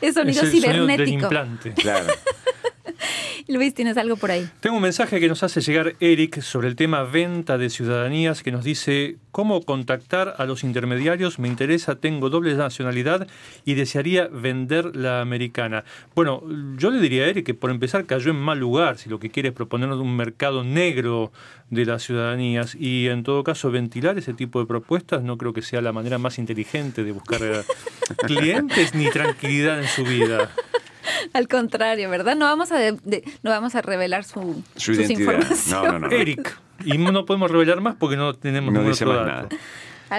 es 0.00 0.14
sonido 0.14 0.46
cibernético. 0.46 1.24
implante. 1.24 1.72
Claro. 1.72 2.06
Luis, 3.50 3.72
¿tienes 3.72 3.96
algo 3.96 4.16
por 4.16 4.30
ahí? 4.30 4.46
Tengo 4.60 4.76
un 4.76 4.82
mensaje 4.82 5.20
que 5.20 5.26
nos 5.26 5.42
hace 5.42 5.62
llegar 5.62 5.94
Eric 6.00 6.42
sobre 6.42 6.68
el 6.68 6.76
tema 6.76 7.04
venta 7.04 7.56
de 7.56 7.70
ciudadanías 7.70 8.42
que 8.42 8.52
nos 8.52 8.62
dice 8.62 9.16
cómo 9.30 9.62
contactar 9.62 10.34
a 10.36 10.44
los 10.44 10.64
intermediarios. 10.64 11.38
Me 11.38 11.48
interesa, 11.48 11.94
tengo 11.94 12.28
doble 12.28 12.54
nacionalidad 12.56 13.26
y 13.64 13.72
desearía 13.72 14.28
vender 14.28 14.94
la 14.94 15.22
americana. 15.22 15.84
Bueno, 16.14 16.42
yo 16.76 16.90
le 16.90 17.00
diría 17.00 17.24
a 17.24 17.28
Eric 17.28 17.46
que 17.46 17.54
por 17.54 17.70
empezar 17.70 18.04
cayó 18.04 18.32
en 18.32 18.36
mal 18.36 18.58
lugar 18.58 18.98
si 18.98 19.08
lo 19.08 19.18
que 19.18 19.30
quiere 19.30 19.48
es 19.48 19.54
proponer 19.54 19.88
un 19.88 20.14
mercado 20.14 20.62
negro 20.62 21.32
de 21.70 21.86
las 21.86 22.02
ciudadanías 22.02 22.74
y 22.74 23.08
en 23.08 23.22
todo 23.22 23.44
caso 23.44 23.70
ventilar 23.70 24.18
ese 24.18 24.34
tipo 24.34 24.60
de 24.60 24.66
propuestas 24.66 25.22
no 25.22 25.38
creo 25.38 25.54
que 25.54 25.62
sea 25.62 25.80
la 25.80 25.92
manera 25.94 26.18
más 26.18 26.38
inteligente 26.38 27.02
de 27.02 27.12
buscar 27.12 27.40
clientes 28.26 28.94
ni 28.94 29.08
tranquilidad 29.08 29.80
en 29.80 29.88
su 29.88 30.04
vida. 30.04 30.50
Al 31.32 31.48
contrario, 31.48 32.10
¿verdad? 32.10 32.36
No 32.36 32.46
vamos 32.46 32.72
a, 32.72 32.78
no 32.90 33.50
vamos 33.50 33.74
a 33.74 33.82
revelar 33.82 34.24
su, 34.24 34.62
su 34.76 34.94
sus 34.94 35.10
informaciones. 35.10 35.68
No, 35.68 35.98
no, 35.98 36.10
Eric. 36.10 36.58
Y 36.84 36.98
no 36.98 37.24
podemos 37.24 37.50
revelar 37.50 37.80
más 37.80 37.96
porque 37.96 38.16
no 38.16 38.34
tenemos 38.34 38.72
no 38.72 38.82
dice 38.82 39.04
más 39.04 39.26
nada. 39.26 39.48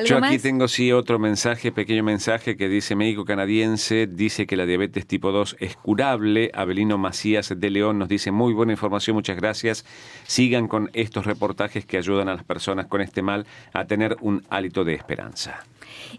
Yo 0.06 0.18
aquí 0.24 0.38
tengo 0.38 0.68
sí 0.68 0.92
otro 0.92 1.18
mensaje, 1.18 1.72
pequeño 1.72 2.04
mensaje 2.04 2.56
que 2.56 2.70
dice 2.70 2.96
médico 2.96 3.26
canadiense, 3.26 4.06
dice 4.08 4.46
que 4.46 4.56
la 4.56 4.68
diabetes 4.68 5.08
tipo 5.08 5.32
2 5.32 5.58
es 5.60 5.76
curable. 5.78 6.52
Abelino 6.54 7.00
Macías 7.00 7.52
de 7.56 7.70
León 7.72 7.98
nos 7.98 8.08
dice 8.08 8.32
muy 8.32 8.54
buena 8.54 8.72
información, 8.72 9.16
muchas 9.16 9.38
gracias. 9.38 9.86
Sigan 10.28 10.68
con 10.68 10.92
estos 10.94 11.26
reportajes 11.26 11.86
que 11.86 11.98
ayudan 11.98 12.30
a 12.30 12.36
las 12.36 12.44
personas 12.44 12.86
con 12.86 13.02
este 13.02 13.24
mal 13.24 13.48
a 13.74 13.86
tener 13.86 14.16
un 14.22 14.44
hálito 14.50 14.84
de 14.84 14.94
esperanza. 14.94 15.64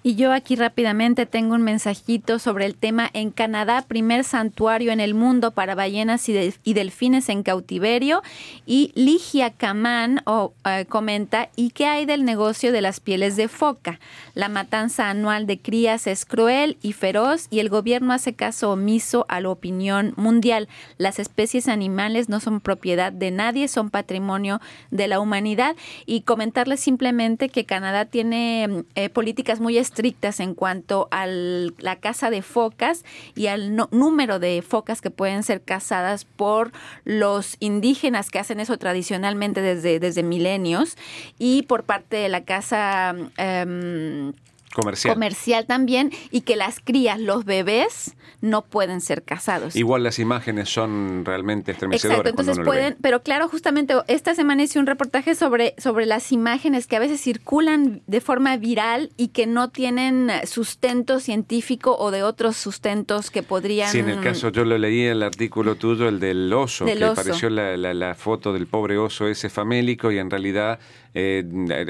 Y 0.03 0.15
yo 0.15 0.33
aquí 0.33 0.57
rápidamente 0.57 1.27
tengo 1.27 1.55
un 1.55 1.63
mensajito 1.63 2.39
sobre 2.39 2.67
el 2.67 2.75
tema 2.75 3.11
en 3.13 3.31
Canadá, 3.31 3.83
primer 3.87 4.25
santuario 4.25 4.93
en 4.93 5.01
el 5.01 5.15
mundo 5.15 5.51
para 5.51 5.75
ballenas 5.75 6.29
y, 6.29 6.73
delfines 6.73 7.29
en 7.29 7.43
cautiverio. 7.43 8.23
Y 8.67 8.93
Ligia 8.95 9.51
Camán 9.51 10.23
eh, 10.65 10.87
comenta, 10.89 11.51
¿y 11.57 11.71
qué 11.71 11.87
hay 11.87 12.07
del 12.07 12.25
negocio 12.25 12.73
de 12.73 12.81
las 12.81 13.01
pieles 13.01 13.37
de 13.37 13.49
foca? 13.49 14.01
La 14.35 14.49
matanza 14.49 15.11
anual 15.11 15.47
de 15.47 15.59
crías 15.59 16.07
es 16.07 16.25
cruel 16.25 16.79
y 16.83 16.93
feroz 16.93 17.47
y 17.51 17.61
el 17.61 17.69
gobierno 17.69 18.13
hace 18.13 18.35
caso 18.35 18.73
omiso 18.73 19.27
a 19.29 19.41
la 19.41 19.51
opinión 19.51 20.15
mundial. 20.17 20.69
Las 20.99 21.19
especies 21.19 21.69
animales 21.69 22.29
no 22.29 22.41
son 22.41 22.61
propiedad 22.61 23.13
de 23.13 23.31
nadie, 23.31 23.69
son 23.69 23.91
patrimonio 23.91 24.61
de 24.91 25.09
la 25.09 25.21
humanidad. 25.21 25.77
Y 26.07 26.23
comentarles 26.23 26.81
simplemente 26.81 27.49
que 27.49 27.65
Canadá 27.65 28.05
tiene 28.05 28.85
eh, 28.95 29.09
políticas 29.09 29.61
muy 29.61 29.79
estrictas 29.81 30.41
en 30.41 30.55
cuanto 30.55 31.09
a 31.11 31.27
la 31.27 31.97
caza 32.01 32.31
de 32.31 32.43
focas 32.43 33.05
y 33.35 33.49
al 33.49 33.75
número 33.91 34.39
de 34.39 34.63
focas 34.63 35.01
que 35.01 35.11
pueden 35.11 35.43
ser 35.43 35.63
cazadas 35.63 36.25
por 36.25 36.73
los 37.05 37.57
indígenas 37.61 38.31
que 38.31 38.39
hacen 38.39 38.61
eso 38.61 38.79
tradicionalmente 38.79 39.61
desde, 39.61 39.99
desde 39.99 40.23
milenios 40.23 40.97
y 41.39 41.63
por 41.63 41.85
parte 41.85 42.17
de 42.17 42.29
la 42.29 42.45
caza 42.45 43.15
em, 43.37 44.33
comercial. 44.75 45.15
comercial 45.15 45.67
también 45.67 46.13
y 46.31 46.43
que 46.43 46.57
las 46.57 46.81
crías, 46.81 47.19
los 47.21 47.45
bebés, 47.45 48.15
no 48.41 48.63
pueden 48.63 49.01
ser 49.01 49.23
casados. 49.23 49.77
Igual 49.77 50.03
las 50.03 50.19
imágenes 50.19 50.69
son 50.71 51.25
realmente 51.25 51.73
estremecedoras. 51.73 52.21
Exacto, 52.21 52.41
entonces 52.41 52.65
pueden, 52.65 52.97
pero 53.01 53.23
claro, 53.23 53.49
justamente 53.49 53.95
esta 54.07 54.35
semana 54.35 54.63
hice 54.63 54.79
un 54.79 54.87
reportaje 54.87 55.35
sobre, 55.35 55.75
sobre 55.79 56.07
las 56.07 56.33
imágenes 56.33 56.87
que 56.87 56.97
a 56.97 57.01
veces 57.01 57.21
circulan 57.21 58.03
de 58.07 58.21
forma 58.21 58.57
viral 58.57 59.11
y 59.17 59.29
que 59.29 59.47
no 59.47 59.69
tienen 59.69 60.31
sustento 60.47 61.21
científico 61.21 61.97
o 61.99 62.11
de 62.11 62.23
otros 62.23 62.57
sustentos 62.57 63.31
que 63.31 63.43
podrían... 63.43 63.91
Sí, 63.91 63.99
en 63.99 64.09
el 64.09 64.21
caso, 64.21 64.51
yo 64.51 64.65
lo 64.65 64.79
leí 64.79 65.03
el 65.03 65.23
artículo 65.23 65.75
tuyo, 65.75 66.09
el 66.09 66.21
del 66.21 66.53
oso, 66.53 66.87
que 66.87 67.05
apareció 67.05 67.51
la, 67.51 67.77
la 67.77 68.15
foto 68.15 68.53
del 68.53 68.67
pobre 68.67 68.97
oso 68.97 69.29
ese 69.29 69.51
famélico 69.51 70.11
y 70.13 70.19
en 70.19 70.31
realidad 70.31 70.79
eh, 71.13 71.45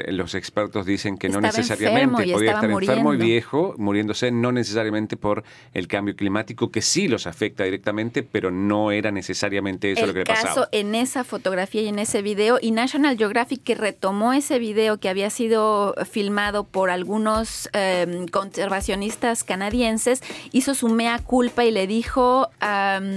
los 0.09 0.33
expertos 0.33 0.85
dicen 0.85 1.17
que 1.17 1.29
no 1.29 1.41
necesariamente 1.41 2.33
podía 2.33 2.53
estar 2.53 2.71
enfermo 2.71 3.13
y 3.13 3.17
viejo, 3.17 3.75
muriéndose 3.77 4.31
no 4.31 4.51
necesariamente 4.51 5.15
por 5.17 5.43
el 5.73 5.87
cambio 5.87 6.15
climático, 6.15 6.71
que 6.71 6.81
sí 6.81 7.07
los 7.07 7.27
afecta 7.27 7.63
directamente, 7.63 8.23
pero 8.23 8.49
no 8.49 8.91
era 8.91 9.11
necesariamente 9.11 9.91
eso 9.91 10.07
lo 10.07 10.13
que 10.13 10.19
le 10.19 10.25
pasaba. 10.25 10.47
caso 10.47 10.67
en 10.71 10.95
esa 10.95 11.23
fotografía 11.23 11.83
y 11.83 11.87
en 11.87 11.99
ese 11.99 12.21
video, 12.21 12.57
y 12.61 12.71
National 12.71 13.17
Geographic 13.17 13.63
que 13.63 13.75
retomó 13.75 14.33
ese 14.33 14.57
video 14.57 14.97
que 14.97 15.09
había 15.09 15.29
sido 15.29 15.93
filmado 16.09 16.63
por 16.63 16.89
algunos 16.89 17.69
em, 17.73 18.27
conservacionistas 18.27 19.43
canadienses, 19.43 20.23
hizo 20.51 20.73
su 20.73 20.89
mea 20.89 21.19
culpa 21.19 21.63
y 21.63 21.71
le 21.71 21.85
dijo, 21.85 22.49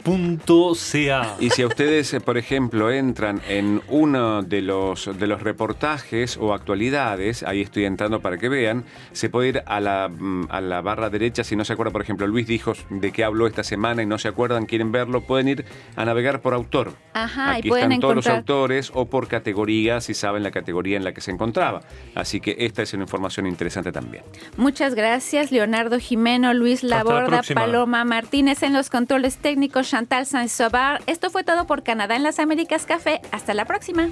y 1.39 1.49
si 1.49 1.63
a 1.63 1.67
ustedes, 1.67 2.13
eh, 2.13 2.21
por 2.21 2.37
ejemplo, 2.37 2.89
entran 2.91 3.41
en 3.49 3.81
uno 3.89 4.41
de 4.41 4.61
los, 4.61 5.09
de 5.19 5.27
los 5.27 5.41
reportajes 5.41 6.37
o 6.37 6.53
actualidades, 6.53 7.43
ahí 7.43 7.61
estoy 7.61 7.83
entrando 7.83 8.21
para 8.21 8.37
que 8.37 8.47
vean, 8.47 8.85
se 9.11 9.29
puede 9.29 9.49
ir 9.49 9.63
a 9.65 9.81
la, 9.81 10.07
mm, 10.07 10.47
a 10.49 10.61
la 10.61 10.81
barra 10.81 11.09
derecha, 11.09 11.43
si 11.43 11.57
no 11.57 11.65
se 11.65 11.73
acuerda, 11.73 11.91
por 11.91 12.01
ejemplo, 12.01 12.25
Luis 12.25 12.47
dijo 12.47 12.71
de 12.89 13.11
qué 13.11 13.25
habló 13.25 13.47
esta 13.47 13.63
semana 13.63 14.01
y 14.01 14.05
no 14.05 14.17
se 14.17 14.29
acuerdan, 14.29 14.65
quieren 14.65 14.93
verlo, 14.93 15.21
pueden 15.21 15.49
ir 15.49 15.65
a 15.97 16.05
navegar 16.05 16.41
por 16.41 16.53
autor. 16.53 16.93
Ajá, 17.13 17.55
Aquí 17.55 17.67
y 17.67 17.69
pueden 17.69 17.91
están 17.91 17.99
todos 17.99 18.15
los 18.15 18.27
autores 18.27 18.91
o 18.93 19.09
por 19.09 19.27
categoría, 19.27 19.99
si 19.99 20.13
saben 20.13 20.41
la 20.41 20.51
categoría 20.51 20.95
en 20.95 21.03
la 21.03 21.13
que 21.13 21.19
se 21.19 21.31
encontraba. 21.31 21.81
Así 22.15 22.39
que 22.39 22.55
esta 22.59 22.81
es 22.81 22.93
una 22.93 23.03
información 23.03 23.45
interesante 23.45 23.91
también. 23.91 24.23
Muchas 24.55 24.95
gracias, 24.95 25.51
Leonardo 25.51 25.99
Jimeno, 25.99 26.53
Luis 26.53 26.83
Laborda, 26.83 27.41
Paloma 27.53 28.05
Martínez 28.05 28.63
en 28.63 28.71
los 28.71 28.89
controles 28.89 29.37
técnicos. 29.37 29.96
Chantal 29.97 30.27
Saint-Sobar. 30.27 31.01
Esto 31.07 31.31
fue 31.31 31.43
todo 31.43 31.65
por 31.65 31.81
Canadá 31.81 32.15
en 32.15 32.21
las 32.21 32.37
Américas 32.37 32.85
Café. 32.85 33.19
Hasta 33.31 33.55
la 33.55 33.65
próxima. 33.65 34.09